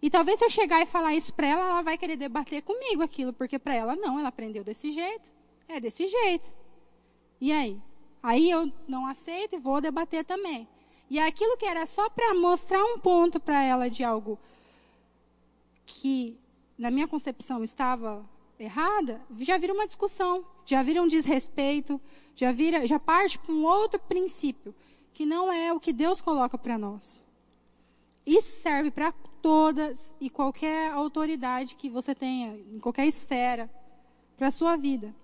E 0.03 0.11
talvez 0.11 0.39
se 0.39 0.45
eu 0.45 0.51
chegar 0.51 0.83
e 0.83 0.87
falar 0.87 1.15
isso 1.15 1.33
para 1.33 1.47
ela, 1.47 1.65
ela 1.65 1.83
vai 1.83 1.97
querer 1.97 2.17
debater 2.17 2.63
comigo 2.63 3.03
aquilo, 3.03 3.33
porque 3.33 3.59
para 3.59 3.75
ela 3.75 3.97
não, 3.97 4.19
ela 4.19 4.29
aprendeu 4.29 4.65
desse 4.65 4.91
jeito. 4.91 5.33
É 5.69 5.81
desse 5.81 6.07
jeito. 6.07 6.55
E 7.41 7.53
aí? 7.53 7.81
Aí 8.23 8.51
eu 8.51 8.71
não 8.89 9.07
aceito 9.07 9.55
e 9.55 9.59
vou 9.59 9.81
debater 9.81 10.25
também. 10.25 10.69
E 11.09 11.19
aquilo 11.19 11.57
que 11.57 11.67
era 11.67 11.87
só 11.87 12.09
para 12.11 12.35
mostrar 12.35 12.83
um 12.85 12.99
ponto 12.99 13.39
para 13.39 13.63
ela 13.63 13.89
de 13.89 14.03
algo 14.03 14.39
que 15.85 16.39
na 16.77 16.91
minha 16.91 17.09
concepção 17.09 17.63
estava 17.63 18.29
errada, 18.59 19.21
já 19.39 19.59
vira 19.59 19.73
uma 19.73 19.87
discussão, 19.87 20.45
já 20.65 20.83
vira 20.83 21.03
um 21.03 21.09
desrespeito, 21.09 22.01
já 22.35 22.53
vira, 22.53 22.87
já 22.87 22.99
parte 22.99 23.39
para 23.39 23.53
um 23.53 23.65
outro 23.65 24.01
princípio 24.01 24.75
que 25.13 25.25
não 25.25 25.53
é 25.53 25.73
o 25.73 25.79
que 25.79 25.93
Deus 25.93 26.21
coloca 26.21 26.59
para 26.59 26.77
nós. 26.77 27.23
Isso 28.27 28.51
serve 28.51 28.91
para 28.91 29.13
todas 29.41 30.15
e 30.21 30.29
qualquer 30.29 30.91
autoridade 30.91 31.77
que 31.77 31.89
você 31.89 32.15
tenha, 32.15 32.57
em 32.73 32.81
qualquer 32.81 33.07
esfera, 33.07 33.71
para 34.37 34.49
a 34.49 34.51
sua 34.51 34.77
vida. 34.77 35.15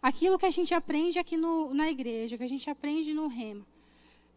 Aquilo 0.00 0.38
que 0.38 0.46
a 0.46 0.50
gente 0.50 0.72
aprende 0.72 1.18
aqui 1.18 1.36
no, 1.36 1.74
na 1.74 1.90
igreja, 1.90 2.38
que 2.38 2.44
a 2.44 2.48
gente 2.48 2.70
aprende 2.70 3.12
no 3.12 3.26
rema, 3.26 3.66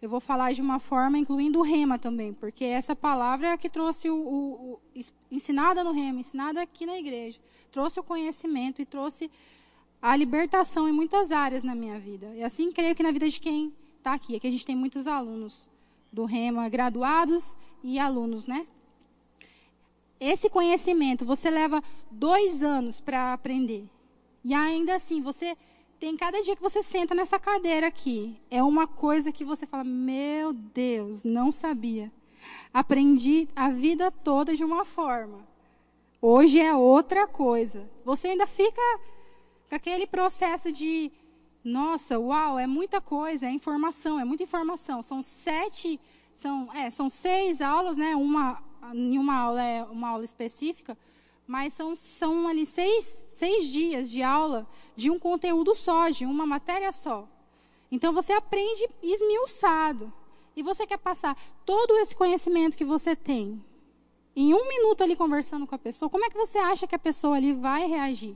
eu 0.04 0.10
vou 0.10 0.20
falar 0.20 0.52
de 0.52 0.62
uma 0.62 0.80
forma 0.80 1.18
incluindo 1.18 1.60
o 1.60 1.62
rema 1.62 1.98
também, 1.98 2.34
porque 2.34 2.66
essa 2.66 2.94
palavra 2.94 3.48
é 3.48 3.52
a 3.54 3.58
que 3.58 3.70
trouxe 3.70 4.10
o, 4.10 4.18
o, 4.18 4.74
o, 4.74 4.80
ensinada 5.32 5.82
no 5.82 5.94
rema, 5.94 6.20
ensinada 6.20 6.62
aqui 6.62 6.86
na 6.86 7.00
igreja, 7.00 7.40
trouxe 7.72 8.02
o 8.02 8.04
conhecimento 8.04 8.82
e 8.82 8.86
trouxe 8.86 9.32
a 10.02 10.14
libertação 10.14 10.90
em 10.90 10.92
muitas 10.92 11.32
áreas 11.32 11.64
na 11.64 11.74
minha 11.74 11.98
vida. 12.02 12.36
E 12.36 12.44
assim 12.44 12.70
creio 12.74 12.94
que 12.94 13.02
na 13.02 13.12
vida 13.12 13.30
de 13.30 13.40
quem 13.40 13.72
está 13.98 14.14
aqui, 14.14 14.36
aqui 14.36 14.46
a 14.46 14.52
gente 14.52 14.66
tem 14.66 14.76
muitos 14.76 15.08
alunos 15.08 15.70
do 16.12 16.26
rema, 16.26 16.68
graduados 16.68 17.58
e 17.82 17.98
alunos, 17.98 18.46
né? 18.46 18.68
Esse 20.20 20.50
conhecimento 20.50 21.24
você 21.24 21.50
leva 21.50 21.82
dois 22.12 22.62
anos 22.62 23.00
para 23.00 23.32
aprender. 23.32 23.88
E 24.44 24.54
ainda 24.54 24.96
assim, 24.96 25.22
você 25.22 25.56
tem 26.04 26.18
cada 26.18 26.42
dia 26.42 26.54
que 26.54 26.62
você 26.62 26.84
senta 26.84 27.16
nessa 27.16 27.40
cadeira 27.40 27.88
aqui, 27.88 28.38
é 28.52 28.62
uma 28.62 28.86
coisa 28.86 29.32
que 29.32 29.46
você 29.46 29.66
fala: 29.66 29.86
Meu 29.86 30.52
Deus, 30.52 31.24
não 31.24 31.50
sabia. 31.50 32.12
Aprendi 32.74 33.48
a 33.56 33.70
vida 33.70 34.12
toda 34.12 34.54
de 34.54 34.66
uma 34.66 34.84
forma. 34.84 35.48
Hoje 36.22 36.60
é 36.60 36.76
outra 36.76 37.26
coisa. 37.26 37.90
Você 38.04 38.28
ainda 38.28 38.46
fica 38.46 38.82
com 39.70 39.76
aquele 39.76 40.06
processo 40.06 40.74
de: 40.74 41.10
Nossa, 41.64 42.20
uau, 42.20 42.60
é 42.60 42.68
muita 42.68 43.00
coisa, 43.00 43.46
é 43.46 43.52
informação, 43.52 44.20
é 44.20 44.26
muita 44.26 44.44
informação. 44.44 45.02
São 45.02 45.22
sete, 45.22 45.98
são, 46.34 46.70
é, 46.74 46.90
são 46.90 47.10
seis 47.10 47.62
aulas, 47.62 47.96
né? 47.96 48.14
Uma, 48.14 48.62
em 48.94 49.18
uma 49.18 49.38
aula 49.38 49.64
é 49.64 49.84
uma 49.84 50.10
aula 50.10 50.26
específica 50.26 50.98
mas 51.48 51.74
são, 51.74 51.96
são 51.96 52.48
ali 52.48 52.66
seis, 52.66 53.26
seis 53.30 53.68
dias 53.68 54.10
de 54.10 54.22
aula 54.22 54.68
de 54.96 55.10
um 55.10 55.20
conteúdo 55.20 55.76
só, 55.76 56.10
de 56.10 56.26
uma 56.26 56.46
matéria 56.46 56.92
só. 56.92 57.28
Então 57.92 58.14
você 58.14 58.34
aprende 58.34 58.90
esmiuçado. 59.02 60.12
E 60.56 60.62
você 60.62 60.86
quer 60.86 60.98
passar 60.98 61.36
todo 61.66 61.98
esse 61.98 62.16
conhecimento 62.16 62.78
que 62.78 62.86
você 62.86 63.16
tem 63.16 63.64
em 64.36 64.54
um 64.54 64.68
minuto 64.68 65.04
ali 65.04 65.16
conversando 65.16 65.68
com 65.68 65.76
a 65.76 65.80
pessoa, 65.80 66.10
como 66.10 66.26
é 66.26 66.30
que 66.30 66.38
você 66.38 66.58
acha 66.58 66.88
que 66.88 66.96
a 66.96 67.00
pessoa 67.00 67.36
ali 67.36 67.54
vai 67.54 67.88
reagir? 67.88 68.36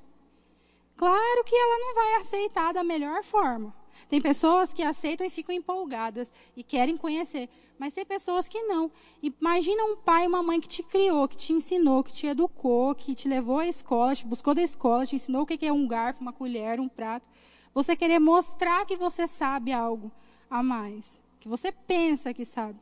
Claro 0.95 1.43
que 1.43 1.55
ela 1.55 1.79
não 1.79 1.95
vai 1.95 2.15
aceitar 2.15 2.73
da 2.73 2.83
melhor 2.83 3.23
forma. 3.23 3.73
Tem 4.09 4.21
pessoas 4.21 4.73
que 4.73 4.83
aceitam 4.83 5.25
e 5.25 5.29
ficam 5.29 5.55
empolgadas 5.55 6.31
e 6.55 6.63
querem 6.63 6.95
conhecer, 6.97 7.49
mas 7.77 7.93
tem 7.93 8.05
pessoas 8.05 8.47
que 8.47 8.61
não. 8.63 8.91
Imagina 9.21 9.83
um 9.85 9.95
pai 9.97 10.25
e 10.25 10.27
uma 10.27 10.41
mãe 10.41 10.59
que 10.59 10.67
te 10.67 10.81
criou, 10.81 11.27
que 11.27 11.37
te 11.37 11.53
ensinou, 11.53 12.03
que 12.03 12.11
te 12.11 12.27
educou, 12.27 12.95
que 12.95 13.13
te 13.13 13.27
levou 13.27 13.59
à 13.59 13.67
escola, 13.67 14.15
te 14.15 14.25
buscou 14.25 14.55
da 14.55 14.61
escola, 14.61 15.05
te 15.05 15.15
ensinou 15.15 15.43
o 15.43 15.45
que 15.45 15.65
é 15.65 15.71
um 15.71 15.87
garfo, 15.87 16.21
uma 16.21 16.33
colher, 16.33 16.79
um 16.79 16.89
prato. 16.89 17.29
Você 17.73 17.95
querer 17.95 18.19
mostrar 18.19 18.85
que 18.85 18.97
você 18.97 19.27
sabe 19.27 19.71
algo 19.71 20.11
a 20.49 20.63
mais, 20.63 21.21
que 21.39 21.47
você 21.47 21.71
pensa 21.71 22.33
que 22.33 22.43
sabe 22.43 22.79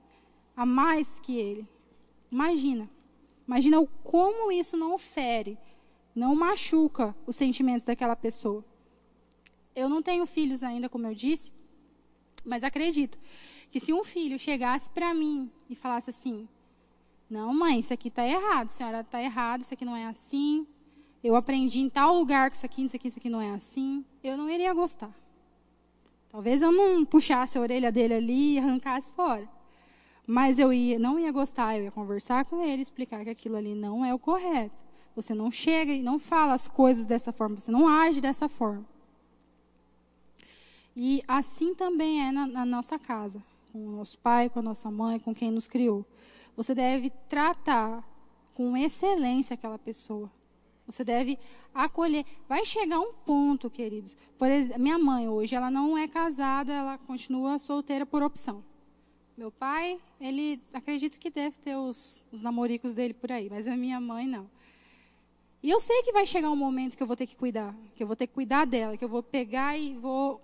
a 0.56 0.66
mais 0.66 1.20
que 1.20 1.38
ele. 1.38 1.68
Imagina. 2.32 2.90
Imagina 3.48 3.80
o 3.80 3.88
como 3.88 4.52
isso 4.52 4.76
não 4.76 4.98
fere, 4.98 5.58
não 6.16 6.34
machuca 6.36 7.16
os 7.28 7.36
sentimentos 7.36 7.86
daquela 7.86 8.16
pessoa. 8.16 8.66
Eu 9.76 9.90
não 9.90 10.02
tenho 10.02 10.26
filhos 10.26 10.64
ainda, 10.64 10.90
como 10.90 11.06
eu 11.06 11.14
disse, 11.14 11.54
mas 12.46 12.64
acredito 12.64 13.20
que 13.70 13.80
se 13.80 13.94
um 13.94 14.04
filho 14.04 14.38
chegasse 14.38 14.92
para 14.92 15.14
mim 15.14 15.52
e 15.70 15.76
falasse 15.76 16.10
assim: 16.10 16.48
Não, 17.30 17.54
mãe, 17.54 17.80
isso 17.80 17.94
aqui 17.94 18.08
está 18.08 18.26
errado, 18.26 18.68
senhora 18.70 19.02
está 19.02 19.22
errado, 19.22 19.62
isso 19.62 19.74
aqui 19.74 19.86
não 19.86 19.96
é 19.96 20.06
assim. 20.06 20.66
Eu 21.24 21.36
aprendi 21.36 21.80
em 21.80 21.90
tal 21.90 22.16
lugar 22.18 22.52
que 22.52 22.58
isso 22.58 22.66
aqui, 22.66 22.86
isso 22.86 22.96
aqui, 22.96 23.08
isso 23.08 23.20
aqui 23.20 23.30
não 23.30 23.42
é 23.42 23.52
assim. 23.52 24.06
Eu 24.24 24.38
não 24.38 24.50
iria 24.50 24.74
gostar. 24.74 25.14
Talvez 26.30 26.62
eu 26.62 26.72
não 26.72 27.06
puxasse 27.06 27.58
a 27.58 27.62
orelha 27.62 27.92
dele 27.92 28.14
ali 28.14 28.54
e 28.54 28.60
arrancasse 28.60 29.14
fora. 29.14 29.50
Mas 30.28 30.60
eu 30.60 30.74
ia, 30.74 31.00
não 31.00 31.20
ia 31.20 31.32
gostar, 31.32 31.78
eu 31.78 31.86
ia 31.86 31.92
conversar 31.92 32.46
com 32.46 32.64
ele, 32.64 32.82
explicar 32.82 33.24
que 33.24 33.30
aquilo 33.30 33.56
ali 33.56 33.74
não 33.74 34.04
é 34.04 34.14
o 34.14 34.20
correto. 34.20 34.84
Você 35.16 35.34
não 35.34 35.50
chega 35.50 35.94
e 35.94 36.04
não 36.04 36.20
fala 36.20 36.54
as 36.54 36.68
coisas 36.68 37.06
dessa 37.06 37.32
forma, 37.32 37.60
você 37.60 37.72
não 37.72 37.88
age 37.88 38.20
dessa 38.20 38.50
forma. 38.50 38.86
E 40.96 41.24
assim 41.28 41.74
também 41.74 42.28
é 42.28 42.32
na, 42.32 42.48
na 42.48 42.66
nossa 42.66 42.98
casa, 43.00 43.42
com 43.76 43.90
o 43.90 43.92
nosso 43.92 44.18
pai, 44.20 44.50
com 44.50 44.60
a 44.60 44.62
nossa 44.62 44.90
mãe, 44.90 45.20
com 45.20 45.36
quem 45.36 45.52
nos 45.52 45.68
criou. 45.68 46.06
Você 46.56 46.74
deve 46.74 47.10
tratar 47.28 48.02
com 48.54 48.78
excelência 48.78 49.54
aquela 49.54 49.78
pessoa. 49.78 50.32
Você 50.86 51.04
deve 51.04 51.38
acolher. 51.74 52.26
Vai 52.48 52.64
chegar 52.64 53.02
um 53.02 53.12
ponto, 53.12 53.70
queridos. 53.70 54.16
Por 54.38 54.50
exemplo, 54.50 54.82
minha 54.82 54.98
mãe 54.98 55.28
hoje, 55.28 55.56
ela 55.56 55.70
não 55.70 55.98
é 55.98 56.08
casada, 56.08 56.72
ela 56.72 56.98
continua 57.00 57.60
solteira 57.60 58.06
por 58.06 58.24
opção. 58.24 58.64
Meu 59.36 59.52
pai, 59.52 60.00
ele 60.22 60.62
acredito 60.72 61.20
que 61.20 61.30
deve 61.30 61.58
ter 61.60 61.76
os, 61.76 62.26
os 62.32 62.44
namoricos 62.44 62.96
dele 62.96 63.14
por 63.14 63.30
aí, 63.30 63.50
mas 63.50 63.68
a 63.68 63.76
minha 63.76 64.00
mãe 64.00 64.26
não. 64.26 64.50
E 65.62 65.70
eu 65.70 65.82
sei 65.82 66.02
que 66.04 66.14
vai 66.14 66.26
chegar 66.26 66.50
um 66.50 66.56
momento 66.56 66.96
que 66.96 67.04
eu 67.04 67.08
vou 67.08 67.18
ter 67.18 67.28
que 67.28 67.36
cuidar, 67.36 67.76
que 67.94 68.02
eu 68.02 68.08
vou 68.08 68.16
ter 68.16 68.28
que 68.28 68.34
cuidar 68.34 68.66
dela, 68.66 68.96
que 68.96 69.04
eu 69.04 69.10
vou 69.10 69.22
pegar 69.22 69.78
e 69.78 69.96
vou 69.96 70.40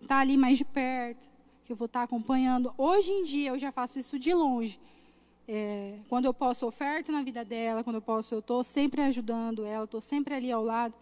estar 0.00 0.16
tá 0.16 0.20
ali 0.20 0.36
mais 0.36 0.56
de 0.56 0.64
perto, 0.64 1.34
que 1.66 1.72
eu 1.72 1.76
vou 1.76 1.86
estar 1.86 2.04
acompanhando. 2.04 2.72
Hoje 2.78 3.10
em 3.12 3.22
dia 3.24 3.50
eu 3.50 3.58
já 3.58 3.72
faço 3.72 3.98
isso 3.98 4.18
de 4.18 4.32
longe. 4.32 4.80
É, 5.48 5.98
quando 6.08 6.24
eu 6.24 6.32
posso 6.32 6.66
oferta 6.66 7.12
na 7.12 7.22
vida 7.22 7.44
dela, 7.44 7.84
quando 7.84 7.96
eu 7.96 8.02
posso, 8.02 8.34
eu 8.34 8.38
estou 8.38 8.64
sempre 8.64 9.02
ajudando 9.02 9.64
ela, 9.64 9.84
estou 9.84 10.00
sempre 10.00 10.34
ali 10.34 10.50
ao 10.50 10.64
lado. 10.64 10.94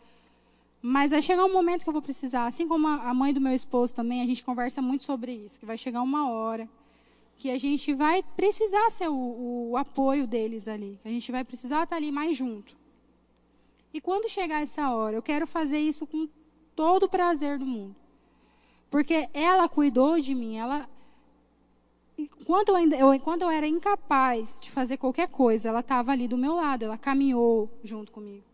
Mas 0.82 1.12
vai 1.12 1.22
chegar 1.22 1.44
um 1.44 1.52
momento 1.52 1.82
que 1.82 1.88
eu 1.88 1.92
vou 1.92 2.02
precisar, 2.02 2.46
assim 2.46 2.68
como 2.68 2.86
a 2.86 3.14
mãe 3.14 3.32
do 3.32 3.40
meu 3.40 3.54
esposo 3.54 3.94
também, 3.94 4.20
a 4.20 4.26
gente 4.26 4.44
conversa 4.44 4.82
muito 4.82 5.04
sobre 5.04 5.32
isso, 5.32 5.58
que 5.58 5.64
vai 5.64 5.78
chegar 5.78 6.02
uma 6.02 6.30
hora 6.30 6.68
que 7.36 7.50
a 7.50 7.58
gente 7.58 7.92
vai 7.94 8.22
precisar 8.36 8.90
ser 8.90 9.08
o, 9.08 9.70
o 9.70 9.76
apoio 9.76 10.26
deles 10.26 10.68
ali, 10.68 10.98
que 11.02 11.08
a 11.08 11.10
gente 11.10 11.32
vai 11.32 11.44
precisar 11.44 11.84
estar 11.84 11.96
ali 11.96 12.12
mais 12.12 12.36
junto. 12.36 12.76
E 13.92 14.00
quando 14.00 14.28
chegar 14.28 14.62
essa 14.62 14.94
hora, 14.94 15.16
eu 15.16 15.22
quero 15.22 15.46
fazer 15.46 15.78
isso 15.78 16.06
com 16.06 16.28
todo 16.76 17.04
o 17.04 17.08
prazer 17.08 17.58
do 17.58 17.66
mundo. 17.66 17.96
Porque 18.94 19.28
ela 19.34 19.68
cuidou 19.68 20.20
de 20.20 20.36
mim, 20.36 20.56
ela 20.56 20.88
quando 22.46 22.68
eu, 22.68 22.76
ainda, 22.76 22.96
eu, 22.96 23.18
quando 23.18 23.42
eu 23.42 23.50
era 23.50 23.66
incapaz 23.66 24.60
de 24.60 24.70
fazer 24.70 24.98
qualquer 24.98 25.28
coisa, 25.28 25.68
ela 25.68 25.80
estava 25.80 26.12
ali 26.12 26.28
do 26.28 26.38
meu 26.38 26.54
lado, 26.54 26.84
ela 26.84 26.96
caminhou 26.96 27.68
junto 27.82 28.12
comigo 28.12 28.44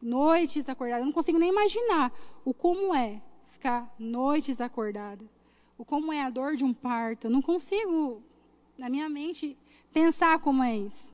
noites 0.00 0.68
acordada. 0.68 1.00
Eu 1.00 1.06
não 1.06 1.12
consigo 1.12 1.36
nem 1.36 1.50
imaginar 1.50 2.12
o 2.44 2.54
como 2.54 2.94
é 2.94 3.20
ficar 3.48 3.92
noites 3.98 4.60
acordada. 4.60 5.24
O 5.76 5.84
como 5.84 6.12
é 6.12 6.22
a 6.22 6.30
dor 6.30 6.54
de 6.54 6.62
um 6.62 6.72
parto. 6.72 7.26
Eu 7.26 7.32
não 7.32 7.42
consigo, 7.42 8.22
na 8.78 8.88
minha 8.88 9.08
mente, 9.08 9.58
pensar 9.92 10.38
como 10.38 10.62
é 10.62 10.76
isso. 10.76 11.12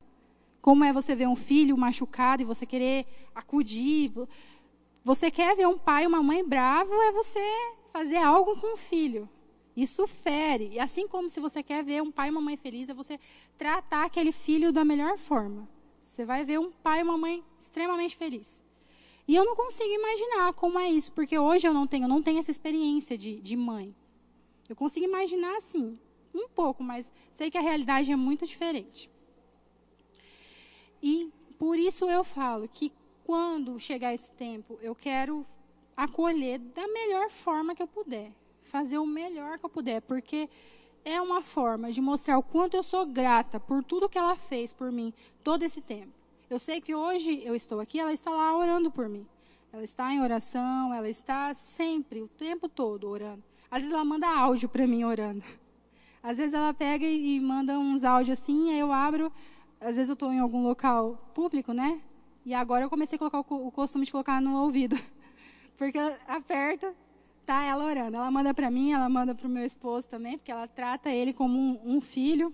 Como 0.61 0.85
é 0.85 0.93
você 0.93 1.17
ver 1.17 1.27
um 1.27 1.37
filho 1.37 1.75
machucado 1.75 2.43
e 2.43 2.45
você 2.45 2.67
querer 2.67 3.07
acudir. 3.35 4.13
Você 5.03 5.31
quer 5.31 5.57
ver 5.57 5.67
um 5.67 5.79
pai 5.79 6.05
e 6.05 6.07
uma 6.07 6.23
mãe 6.23 6.47
bravo, 6.47 6.93
é 7.01 7.13
você 7.13 7.41
fazer 7.99 8.19
algo 8.19 8.55
com 8.61 8.75
o 8.75 8.77
filho. 8.77 9.29
Isso 9.77 10.07
fere. 10.07 10.69
E 10.73 10.79
assim 10.79 11.09
como 11.09 11.29
se 11.29 11.41
você 11.41 11.63
quer 11.65 11.83
ver 11.83 12.01
um 12.01 12.13
pai 12.13 12.29
e 12.29 12.31
uma 12.31 12.41
mãe 12.41 12.57
felizes, 12.57 12.91
é 12.91 12.95
você 12.95 13.19
tratar 13.57 14.05
aquele 14.05 14.31
filho 14.31 14.73
da 14.73 14.85
melhor 14.85 15.19
forma. 15.19 15.69
Você 16.01 16.25
vai 16.25 16.45
ver 16.45 16.61
um 16.61 16.71
pai 16.71 17.01
e 17.01 17.03
uma 17.03 17.19
mãe 17.19 17.43
extremamente 17.59 18.17
felizes. 18.17 18.63
E 19.27 19.35
eu 19.35 19.45
não 19.45 19.57
consigo 19.57 19.91
imaginar 19.91 20.53
como 20.53 20.79
é 20.79 20.89
isso, 20.89 21.11
porque 21.13 21.37
hoje 21.39 21.67
eu 21.67 21.75
não 21.75 21.87
tenho, 21.87 22.05
eu 22.05 22.09
não 22.09 22.23
tenho 22.23 22.39
essa 22.39 22.53
experiência 22.53 23.19
de, 23.19 23.41
de 23.41 23.57
mãe. 23.57 23.95
Eu 24.69 24.77
consigo 24.77 25.05
imaginar 25.05 25.57
assim, 25.57 25.99
um 26.33 26.49
pouco, 26.49 26.83
mas 26.83 27.13
sei 27.33 27.51
que 27.51 27.59
a 27.59 27.61
realidade 27.61 28.13
é 28.13 28.17
muito 28.17 28.47
diferente. 28.47 29.11
E 31.03 31.33
por 31.59 31.77
isso 31.79 32.09
eu 32.09 32.23
falo 32.23 32.69
que 32.69 32.93
quando 33.25 33.79
chegar 33.79 34.15
esse 34.15 34.33
tempo, 34.33 34.79
eu 34.81 34.95
quero 34.95 35.45
acolher 35.99 36.61
da 36.61 36.87
melhor 36.87 37.29
forma 37.29 37.75
que 37.75 37.83
eu 37.83 37.89
puder, 37.89 38.31
fazer 38.63 38.99
o 38.99 39.07
melhor 39.07 39.59
que 39.59 39.67
eu 39.67 39.69
puder, 39.69 40.01
porque 40.03 40.49
é 41.05 41.21
uma 41.21 41.43
forma 41.43 41.91
de 41.91 42.01
mostrar 42.01 42.39
o 42.39 42.43
quanto 42.43 42.77
eu 42.77 42.85
sou 42.85 43.05
grata 43.05 43.59
por 43.59 43.83
tudo 43.83 44.09
que 44.09 44.17
ela 44.17 44.37
fez 44.37 44.73
por 44.73 44.93
mim 44.93 45.13
todo 45.43 45.65
esse 45.65 45.81
tempo. 45.81 46.13
Eu 46.49 46.61
sei 46.61 46.81
que 46.81 46.95
hoje 46.95 47.43
eu 47.45 47.53
estou 47.53 47.81
aqui, 47.81 47.99
ela 47.99 48.13
está 48.13 48.31
lá 48.31 48.57
orando 48.57 48.93
por 48.93 49.09
mim. 49.09 49.27
Ela 49.73 49.83
está 49.83 50.15
em 50.15 50.21
oração, 50.21 50.95
ela 50.95 51.09
está 51.09 51.53
sempre, 51.53 52.23
o 52.23 52.29
tempo 52.29 52.69
todo 52.69 53.09
orando. 53.09 53.43
Às 53.69 53.83
vezes 53.83 53.93
ela 53.93 54.05
manda 54.05 54.29
áudio 54.29 54.69
para 54.69 54.87
mim 54.87 55.03
orando. 55.03 55.43
Às 56.23 56.39
vezes 56.39 56.55
ela 56.55 56.73
pega 56.73 57.05
e 57.05 57.41
manda 57.41 57.77
uns 57.77 58.05
áudios 58.05 58.39
assim, 58.39 58.73
aí 58.73 58.79
eu 58.79 58.93
abro. 58.93 59.33
Às 59.81 59.97
vezes 59.97 60.09
eu 60.09 60.15
estou 60.15 60.33
em 60.33 60.39
algum 60.39 60.63
local 60.63 61.19
público, 61.35 61.73
né? 61.73 62.01
E 62.47 62.55
agora 62.55 62.85
eu 62.85 62.91
comecei 62.91 63.17
a 63.17 63.19
colocar 63.19 63.41
o 63.41 63.73
costume 63.73 64.07
de 64.07 64.13
colocar 64.13 64.41
no 64.41 64.63
ouvido. 64.63 64.97
Porque 65.79 65.99
aperta, 66.27 66.93
tá 67.47 67.63
ela 67.63 67.85
orando. 67.85 68.17
Ela 68.17 68.31
manda 68.31 68.53
para 68.53 68.71
mim, 68.71 68.93
ela 68.93 69.09
manda 69.09 69.35
para 69.35 69.47
o 69.47 69.51
meu 69.51 69.65
esposo 69.65 70.09
também, 70.09 70.37
porque 70.37 70.53
ela 70.53 70.67
trata 70.67 71.09
ele 71.09 71.33
como 71.33 71.57
um, 71.57 71.97
um 71.97 72.01
filho. 72.01 72.53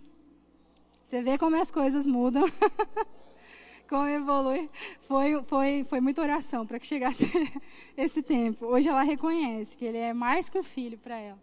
Você 1.03 1.23
vê 1.23 1.37
como 1.37 1.57
as 1.57 1.71
coisas 1.71 2.07
mudam. 2.07 2.45
como 3.89 4.07
evolui. 4.07 4.71
Foi, 5.01 5.43
foi, 5.45 5.85
foi 5.85 6.01
muita 6.01 6.21
oração 6.21 6.67
para 6.67 6.79
que 6.79 6.87
chegasse 6.87 7.25
esse 7.97 8.23
tempo. 8.23 8.67
Hoje 8.67 8.89
ela 8.89 9.03
reconhece 9.03 9.77
que 9.77 9.87
ele 9.87 9.99
é 9.99 10.13
mais 10.13 10.51
que 10.51 10.59
um 10.59 10.63
filho 10.63 10.99
para 10.99 11.17
ela. 11.17 11.43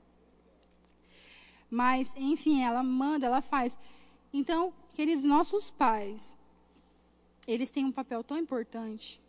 Mas, 1.70 2.14
enfim, 2.16 2.62
ela 2.64 2.84
manda, 2.84 3.26
ela 3.26 3.42
faz. 3.42 3.80
Então, 4.32 4.74
queridos, 4.94 5.26
nossos 5.26 5.72
pais, 5.72 6.38
eles 7.48 7.72
têm 7.72 7.86
um 7.86 7.92
papel 7.92 8.24
tão 8.24 8.38
importante, 8.38 9.22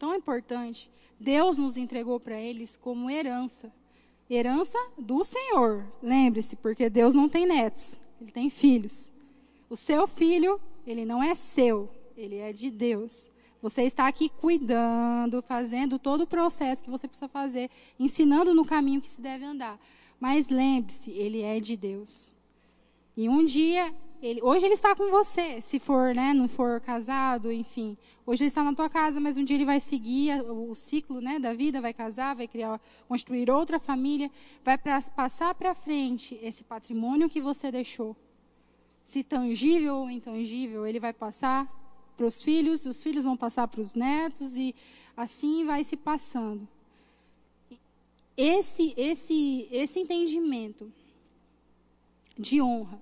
tão 0.00 0.14
importante. 0.14 0.90
Deus 1.20 1.58
nos 1.58 1.76
entregou 1.76 2.18
para 2.18 2.40
eles 2.40 2.74
como 2.74 3.10
herança. 3.10 3.70
Herança 4.28 4.78
do 4.98 5.22
Senhor. 5.22 5.84
Lembre-se, 6.02 6.56
porque 6.56 6.88
Deus 6.88 7.14
não 7.14 7.28
tem 7.28 7.44
netos, 7.46 7.98
ele 8.18 8.32
tem 8.32 8.48
filhos. 8.48 9.12
O 9.68 9.76
seu 9.76 10.06
filho, 10.06 10.58
ele 10.86 11.04
não 11.04 11.22
é 11.22 11.34
seu, 11.34 11.90
ele 12.16 12.36
é 12.36 12.50
de 12.50 12.70
Deus. 12.70 13.30
Você 13.60 13.82
está 13.82 14.08
aqui 14.08 14.30
cuidando, 14.30 15.42
fazendo 15.42 15.98
todo 15.98 16.22
o 16.22 16.26
processo 16.26 16.82
que 16.82 16.88
você 16.88 17.06
precisa 17.06 17.28
fazer, 17.28 17.70
ensinando 17.98 18.54
no 18.54 18.64
caminho 18.64 19.02
que 19.02 19.10
se 19.10 19.20
deve 19.20 19.44
andar. 19.44 19.78
Mas 20.18 20.48
lembre-se, 20.48 21.10
ele 21.10 21.42
é 21.42 21.60
de 21.60 21.76
Deus. 21.76 22.32
E 23.14 23.28
um 23.28 23.44
dia, 23.44 23.94
ele, 24.22 24.42
hoje 24.42 24.66
ele 24.66 24.74
está 24.74 24.94
com 24.94 25.10
você, 25.10 25.60
se 25.60 25.78
for, 25.78 26.14
né, 26.14 26.34
não 26.34 26.46
for 26.46 26.80
casado, 26.80 27.50
enfim. 27.50 27.96
Hoje 28.26 28.42
ele 28.42 28.48
está 28.48 28.62
na 28.62 28.74
tua 28.74 28.88
casa, 28.88 29.18
mas 29.18 29.36
um 29.36 29.44
dia 29.44 29.56
ele 29.56 29.64
vai 29.64 29.80
seguir 29.80 30.42
o, 30.42 30.74
ciclo, 30.74 31.20
né, 31.20 31.38
da 31.38 31.54
vida, 31.54 31.80
vai 31.80 31.94
casar, 31.94 32.36
vai 32.36 32.46
criar, 32.46 32.80
construir 33.08 33.50
outra 33.50 33.80
família, 33.80 34.30
vai 34.62 34.76
pra, 34.76 35.00
passar 35.02 35.54
para 35.54 35.74
frente 35.74 36.38
esse 36.42 36.62
patrimônio 36.62 37.30
que 37.30 37.40
você 37.40 37.70
deixou. 37.70 38.14
Se 39.04 39.24
tangível 39.24 39.96
ou 39.96 40.10
intangível, 40.10 40.86
ele 40.86 41.00
vai 41.00 41.12
passar 41.12 41.66
para 42.16 42.26
os 42.26 42.42
filhos, 42.42 42.84
os 42.84 43.02
filhos 43.02 43.24
vão 43.24 43.36
passar 43.36 43.66
para 43.66 43.80
os 43.80 43.94
netos 43.94 44.54
e 44.56 44.74
assim 45.16 45.64
vai 45.64 45.82
se 45.82 45.96
passando. 45.96 46.68
Esse, 48.36 48.94
esse, 48.96 49.66
esse 49.70 50.00
entendimento 50.00 50.92
de 52.38 52.60
honra, 52.60 53.00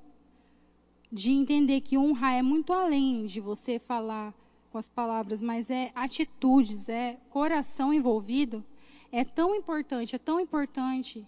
de 1.11 1.33
entender 1.33 1.81
que 1.81 1.97
honra 1.97 2.33
é 2.35 2.43
muito 2.43 2.73
além 2.73 3.25
de 3.27 3.41
você 3.41 3.79
falar 3.79 4.35
com 4.71 4.79
as 4.79 4.89
palavras, 4.89 5.41
mas 5.41 5.71
é 5.71 5.91
atitudes, 5.95 6.89
é 6.89 7.19
coração 7.31 7.93
envolvido, 7.93 8.65
é 9.11 9.25
tão 9.25 9.55
importante, 9.55 10.15
é 10.15 10.19
tão 10.19 10.39
importante 10.39 11.27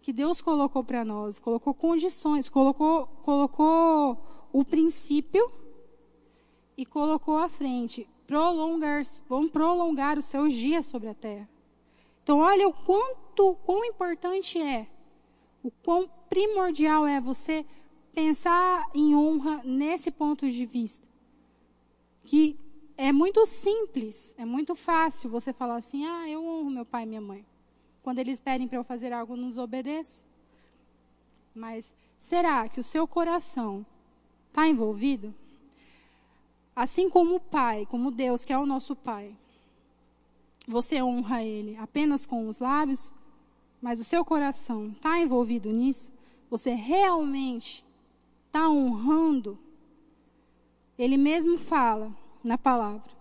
que 0.00 0.12
Deus 0.12 0.40
colocou 0.40 0.84
para 0.84 1.04
nós, 1.04 1.38
colocou 1.38 1.74
condições, 1.74 2.48
colocou, 2.48 3.06
colocou 3.22 4.18
o 4.52 4.64
princípio 4.64 5.50
e 6.76 6.86
colocou 6.86 7.38
à 7.38 7.48
frente: 7.48 8.08
prolongar, 8.26 9.02
vão 9.28 9.48
prolongar 9.48 10.18
os 10.18 10.26
seus 10.26 10.52
dias 10.52 10.86
sobre 10.86 11.08
a 11.08 11.14
terra. 11.14 11.48
Então, 12.22 12.38
olha 12.38 12.68
o 12.68 12.72
quanto, 12.72 13.56
quão 13.64 13.84
importante 13.84 14.60
é, 14.60 14.86
o 15.62 15.70
quão 15.70 16.08
primordial 16.28 17.06
é 17.06 17.20
você 17.20 17.66
pensar 18.14 18.88
em 18.94 19.14
honra 19.14 19.60
nesse 19.64 20.10
ponto 20.10 20.50
de 20.50 20.64
vista. 20.64 21.06
Que 22.22 22.58
é 22.96 23.12
muito 23.12 23.44
simples, 23.44 24.34
é 24.38 24.44
muito 24.44 24.74
fácil 24.74 25.28
você 25.28 25.52
falar 25.52 25.76
assim: 25.76 26.06
ah, 26.06 26.28
eu 26.28 26.42
honro 26.42 26.70
meu 26.70 26.86
pai 26.86 27.02
e 27.02 27.06
minha 27.06 27.20
mãe. 27.20 27.44
Quando 28.02 28.20
eles 28.20 28.40
pedem 28.40 28.68
para 28.68 28.78
eu 28.78 28.84
fazer 28.84 29.12
algo, 29.12 29.34
eu 29.34 29.36
nos 29.36 29.58
obedeço. 29.58 30.24
Mas 31.54 31.94
será 32.18 32.68
que 32.68 32.80
o 32.80 32.84
seu 32.84 33.06
coração 33.06 33.84
está 34.48 34.68
envolvido? 34.68 35.34
Assim 36.74 37.08
como 37.08 37.36
o 37.36 37.40
Pai, 37.40 37.86
como 37.86 38.10
Deus, 38.10 38.44
que 38.44 38.52
é 38.52 38.58
o 38.58 38.66
nosso 38.66 38.96
Pai, 38.96 39.36
você 40.66 41.00
honra 41.00 41.42
Ele 41.44 41.76
apenas 41.76 42.26
com 42.26 42.48
os 42.48 42.58
lábios, 42.58 43.14
mas 43.80 44.00
o 44.00 44.04
seu 44.04 44.24
coração 44.24 44.88
está 44.88 45.20
envolvido 45.20 45.70
nisso, 45.70 46.10
você 46.50 46.74
realmente 46.74 47.83
está 48.54 48.70
honrando. 48.70 49.58
Ele 50.96 51.16
mesmo 51.16 51.58
fala 51.58 52.16
na 52.44 52.56
palavra 52.56 53.12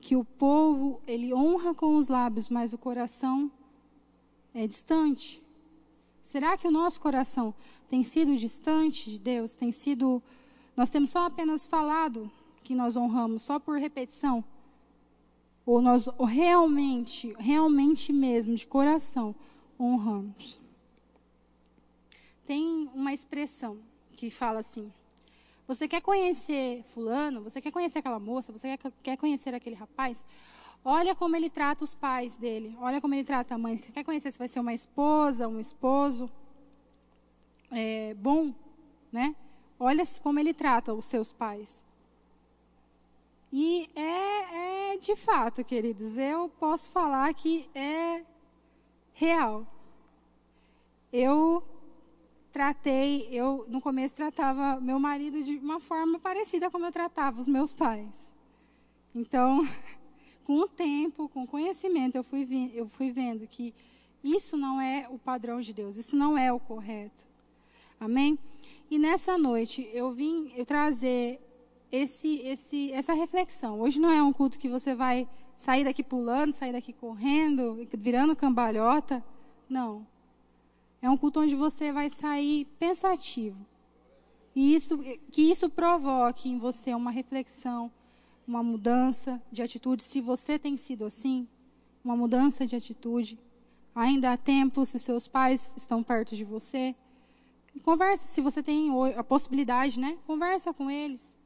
que 0.00 0.16
o 0.16 0.24
povo 0.24 1.00
ele 1.06 1.32
honra 1.32 1.72
com 1.72 1.96
os 1.96 2.08
lábios, 2.08 2.50
mas 2.50 2.72
o 2.72 2.78
coração 2.78 3.48
é 4.52 4.66
distante. 4.66 5.40
Será 6.20 6.58
que 6.58 6.66
o 6.66 6.70
nosso 6.72 7.00
coração 7.00 7.54
tem 7.88 8.02
sido 8.02 8.36
distante 8.36 9.08
de 9.08 9.20
Deus? 9.20 9.54
Tem 9.54 9.70
sido 9.70 10.20
nós 10.76 10.90
temos 10.90 11.10
só 11.10 11.26
apenas 11.26 11.68
falado 11.68 12.28
que 12.64 12.74
nós 12.74 12.96
honramos 12.96 13.42
só 13.42 13.60
por 13.60 13.78
repetição? 13.78 14.42
Ou 15.64 15.80
nós 15.80 16.08
realmente, 16.28 17.32
realmente 17.38 18.12
mesmo, 18.12 18.56
de 18.56 18.66
coração, 18.66 19.32
honramos? 19.78 20.60
Tem 22.44 22.90
uma 22.92 23.12
expressão 23.12 23.78
que 24.14 24.30
fala 24.30 24.60
assim: 24.60 24.92
Você 25.66 25.86
quer 25.86 26.00
conhecer 26.00 26.82
fulano? 26.84 27.42
Você 27.42 27.60
quer 27.60 27.70
conhecer 27.70 27.98
aquela 27.98 28.18
moça? 28.18 28.52
Você 28.52 28.78
quer 29.02 29.16
conhecer 29.16 29.54
aquele 29.54 29.76
rapaz? 29.76 30.24
Olha 30.84 31.14
como 31.14 31.34
ele 31.34 31.48
trata 31.48 31.82
os 31.82 31.94
pais 31.94 32.36
dele. 32.36 32.76
Olha 32.80 33.00
como 33.00 33.14
ele 33.14 33.24
trata 33.24 33.54
a 33.54 33.58
mãe. 33.58 33.78
Você 33.78 33.90
quer 33.90 34.04
conhecer 34.04 34.30
se 34.30 34.38
vai 34.38 34.48
ser 34.48 34.60
uma 34.60 34.74
esposa, 34.74 35.48
um 35.48 35.58
esposo 35.58 36.30
é, 37.70 38.14
bom, 38.14 38.54
né? 39.10 39.34
Olha 39.78 40.04
como 40.22 40.38
ele 40.38 40.54
trata 40.54 40.92
os 40.92 41.06
seus 41.06 41.32
pais. 41.32 41.82
E 43.52 43.88
é, 43.94 44.94
é 44.94 44.98
de 44.98 45.16
fato, 45.16 45.64
queridos, 45.64 46.18
eu 46.18 46.48
posso 46.60 46.90
falar 46.90 47.32
que 47.34 47.68
é 47.74 48.24
real. 49.12 49.66
Eu 51.12 51.62
tratei, 52.54 53.28
eu 53.32 53.66
no 53.68 53.80
começo 53.80 54.14
tratava 54.14 54.80
meu 54.80 55.00
marido 55.00 55.42
de 55.42 55.56
uma 55.56 55.80
forma 55.80 56.20
parecida 56.20 56.70
como 56.70 56.86
eu 56.86 56.92
tratava 56.92 57.40
os 57.40 57.48
meus 57.48 57.74
pais. 57.74 58.32
Então, 59.12 59.66
com 60.46 60.60
o 60.60 60.68
tempo, 60.68 61.28
com 61.28 61.42
o 61.42 61.48
conhecimento, 61.48 62.14
eu 62.14 62.22
fui, 62.22 62.44
vi, 62.44 62.70
eu 62.72 62.86
fui 62.86 63.10
vendo 63.10 63.44
que 63.44 63.74
isso 64.22 64.56
não 64.56 64.80
é 64.80 65.08
o 65.10 65.18
padrão 65.18 65.60
de 65.60 65.74
Deus, 65.74 65.96
isso 65.96 66.14
não 66.14 66.38
é 66.38 66.52
o 66.52 66.60
correto. 66.60 67.24
Amém? 67.98 68.38
E 68.88 69.00
nessa 69.00 69.36
noite 69.36 69.90
eu 69.92 70.12
vim 70.12 70.52
eu 70.54 70.64
trazer 70.64 71.40
esse, 71.90 72.38
esse, 72.38 72.92
essa 72.92 73.14
reflexão. 73.14 73.80
Hoje 73.80 73.98
não 73.98 74.12
é 74.12 74.22
um 74.22 74.32
culto 74.32 74.60
que 74.60 74.68
você 74.68 74.94
vai 74.94 75.28
sair 75.56 75.82
daqui 75.82 76.04
pulando, 76.04 76.52
sair 76.52 76.72
daqui 76.72 76.92
correndo, 76.92 77.84
virando 77.98 78.36
cambalhota. 78.36 79.24
Não. 79.68 80.06
É 81.04 81.10
um 81.10 81.18
culto 81.18 81.40
onde 81.40 81.54
você 81.54 81.92
vai 81.92 82.08
sair 82.08 82.64
pensativo. 82.78 83.66
E 84.56 84.74
isso, 84.74 84.96
que 85.30 85.42
isso 85.42 85.68
provoque 85.68 86.48
em 86.48 86.56
você 86.56 86.94
uma 86.94 87.10
reflexão, 87.10 87.92
uma 88.48 88.62
mudança 88.62 89.38
de 89.52 89.60
atitude. 89.60 90.02
Se 90.02 90.22
você 90.22 90.58
tem 90.58 90.78
sido 90.78 91.04
assim, 91.04 91.46
uma 92.02 92.16
mudança 92.16 92.66
de 92.66 92.74
atitude. 92.74 93.38
Ainda 93.94 94.32
há 94.32 94.38
tempo, 94.38 94.86
se 94.86 94.98
seus 94.98 95.28
pais 95.28 95.76
estão 95.76 96.02
perto 96.02 96.34
de 96.34 96.42
você. 96.42 96.96
Conversa, 97.82 98.26
se 98.26 98.40
você 98.40 98.62
tem 98.62 98.88
a 99.14 99.22
possibilidade, 99.22 100.00
né? 100.00 100.16
Conversa 100.26 100.72
com 100.72 100.90
eles. 100.90 101.36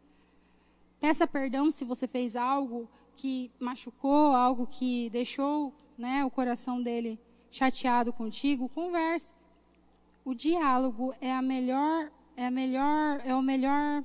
Peça 1.00 1.26
perdão 1.26 1.72
se 1.72 1.84
você 1.84 2.06
fez 2.06 2.36
algo 2.36 2.88
que 3.16 3.50
machucou, 3.58 4.36
algo 4.36 4.68
que 4.68 5.10
deixou 5.10 5.74
né, 5.98 6.24
o 6.24 6.30
coração 6.30 6.80
dele 6.80 7.18
chateado 7.50 8.12
contigo. 8.12 8.68
Converse 8.68 9.36
o 10.28 10.34
diálogo 10.34 11.14
é 11.22 11.32
a 11.32 11.40
melhor, 11.40 12.12
é 12.36 12.44
a 12.44 12.50
melhor, 12.50 13.22
é 13.24 13.34
o 13.34 13.40
melhor, 13.40 14.04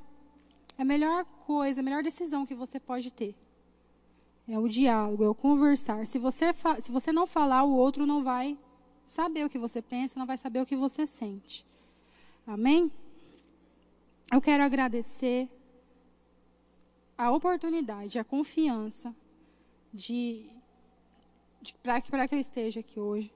é 0.77 0.81
a 0.81 0.85
melhor 0.85 1.25
coisa, 1.45 1.81
a 1.81 1.83
melhor 1.83 2.01
decisão 2.01 2.45
que 2.45 2.55
você 2.55 2.79
pode 2.79 3.11
ter. 3.11 3.35
É 4.47 4.57
o 4.57 4.69
diálogo, 4.69 5.25
é 5.25 5.27
o 5.27 5.35
conversar. 5.35 6.07
Se 6.07 6.17
você, 6.17 6.45
se 6.79 6.93
você 6.93 7.11
não 7.11 7.27
falar, 7.27 7.63
o 7.63 7.75
outro 7.75 8.05
não 8.05 8.23
vai 8.23 8.57
saber 9.05 9.45
o 9.45 9.49
que 9.49 9.57
você 9.57 9.81
pensa, 9.81 10.17
não 10.17 10.25
vai 10.25 10.37
saber 10.37 10.61
o 10.61 10.65
que 10.65 10.77
você 10.77 11.05
sente. 11.05 11.65
Amém? 12.47 12.89
Eu 14.31 14.39
quero 14.39 14.63
agradecer 14.63 15.49
a 17.17 17.31
oportunidade, 17.31 18.17
a 18.17 18.23
confiança 18.23 19.13
de, 19.93 20.49
de 21.61 21.73
para 21.73 21.99
que 22.01 22.33
eu 22.33 22.39
esteja 22.39 22.79
aqui 22.79 22.97
hoje 22.97 23.29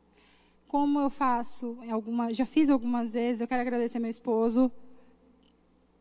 como 0.68 0.99
eu 0.99 1.09
faço, 1.09 1.78
alguma, 1.89 2.34
já 2.34 2.45
fiz 2.45 2.70
algumas 2.70 3.13
vezes, 3.13 3.41
eu 3.41 3.47
quero 3.47 3.61
agradecer 3.61 3.99
meu 3.99 4.09
esposo 4.09 4.72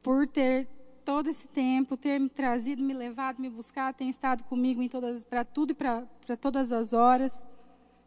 por 0.03 0.27
ter 0.27 0.69
todo 1.05 1.29
esse 1.29 1.49
tempo, 1.49 1.97
ter 1.97 2.19
me 2.19 2.29
trazido, 2.29 2.83
me 2.83 2.93
levado, 2.93 3.41
me 3.41 3.49
buscado, 3.49 3.97
tem 3.97 4.09
estado 4.09 4.45
comigo 4.45 4.83
em 4.83 4.89
todas, 4.89 5.25
para 5.25 5.45
tudo 5.45 5.71
e 5.71 5.75
para 5.75 6.37
todas 6.41 6.73
as 6.73 6.93
horas. 6.93 7.47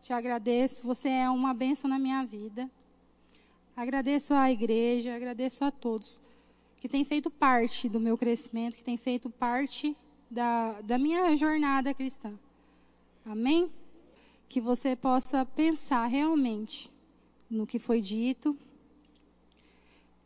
Te 0.02 0.14
agradeço, 0.14 0.86
você 0.86 1.10
é 1.10 1.30
uma 1.30 1.54
bênção 1.54 1.90
na 1.90 1.98
minha 1.98 2.24
vida. 2.26 2.70
Agradeço 3.76 4.34
à 4.34 4.52
igreja, 4.52 5.16
agradeço 5.16 5.64
a 5.64 5.72
todos 5.72 6.20
que 6.80 6.88
têm 6.88 7.04
feito 7.04 7.30
parte 7.30 7.90
do 7.90 8.00
meu 8.00 8.18
crescimento, 8.18 8.78
que 8.78 8.84
têm 8.84 8.98
feito 8.98 9.30
parte 9.30 9.96
da, 10.30 10.80
da 10.82 10.98
minha 10.98 11.36
jornada 11.36 11.94
cristã. 11.94 12.34
Amém? 13.26 13.70
Que 14.50 14.60
você 14.60 14.96
possa 14.96 15.46
pensar 15.46 16.08
realmente 16.08 16.92
no 17.50 17.68
que 17.68 17.78
foi 17.78 18.02
dito 18.02 18.58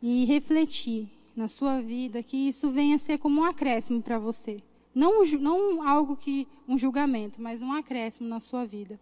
e 0.00 0.24
refletir 0.24 1.08
na 1.36 1.46
sua 1.46 1.80
vida, 1.80 2.22
que 2.22 2.48
isso 2.48 2.70
venha 2.70 2.94
a 2.94 2.98
ser 2.98 3.18
como 3.18 3.42
um 3.42 3.44
acréscimo 3.44 4.02
para 4.02 4.18
você. 4.18 4.62
Não, 4.94 5.24
não 5.38 5.86
algo 5.86 6.16
que 6.16 6.48
um 6.66 6.78
julgamento, 6.78 7.42
mas 7.42 7.62
um 7.62 7.72
acréscimo 7.72 8.28
na 8.28 8.40
sua 8.40 8.64
vida. 8.64 8.98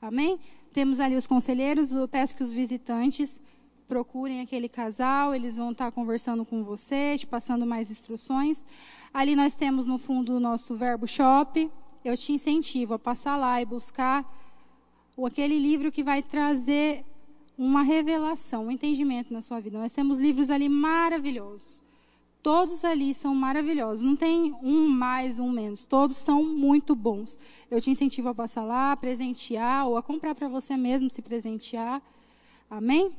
Amém? 0.00 0.40
Temos 0.72 1.00
ali 1.00 1.16
os 1.16 1.26
conselheiros, 1.26 1.92
eu 1.92 2.08
peço 2.08 2.36
que 2.36 2.42
os 2.42 2.52
visitantes 2.52 3.40
procurem 3.86 4.40
aquele 4.40 4.68
casal, 4.68 5.34
eles 5.34 5.58
vão 5.58 5.72
estar 5.72 5.92
conversando 5.92 6.46
com 6.46 6.64
você, 6.64 7.16
te 7.18 7.26
passando 7.26 7.66
mais 7.66 7.90
instruções. 7.90 8.64
Ali 9.12 9.36
nós 9.36 9.54
temos 9.54 9.86
no 9.86 9.98
fundo 9.98 10.36
o 10.36 10.40
nosso 10.40 10.74
verbo 10.74 11.06
shop. 11.06 11.70
Eu 12.02 12.16
te 12.16 12.32
incentivo 12.32 12.94
a 12.94 12.98
passar 12.98 13.36
lá 13.36 13.60
e 13.60 13.66
buscar 13.66 14.24
ou 15.16 15.26
aquele 15.26 15.58
livro 15.58 15.92
que 15.92 16.02
vai 16.02 16.22
trazer 16.22 17.04
uma 17.56 17.82
revelação, 17.82 18.66
um 18.66 18.70
entendimento 18.70 19.32
na 19.32 19.42
sua 19.42 19.60
vida. 19.60 19.78
Nós 19.78 19.92
temos 19.92 20.18
livros 20.18 20.50
ali 20.50 20.68
maravilhosos. 20.68 21.82
Todos 22.42 22.84
ali 22.84 23.14
são 23.14 23.34
maravilhosos. 23.34 24.04
Não 24.04 24.16
tem 24.16 24.52
um 24.62 24.88
mais, 24.88 25.38
um 25.38 25.50
menos. 25.50 25.84
Todos 25.84 26.16
são 26.16 26.42
muito 26.42 26.96
bons. 26.96 27.38
Eu 27.70 27.80
te 27.80 27.90
incentivo 27.90 28.30
a 28.30 28.34
passar 28.34 28.64
lá, 28.64 28.92
a 28.92 28.96
presentear 28.96 29.86
ou 29.86 29.96
a 29.96 30.02
comprar 30.02 30.34
para 30.34 30.48
você 30.48 30.76
mesmo 30.76 31.08
se 31.08 31.22
presentear. 31.22 32.02
Amém? 32.68 33.12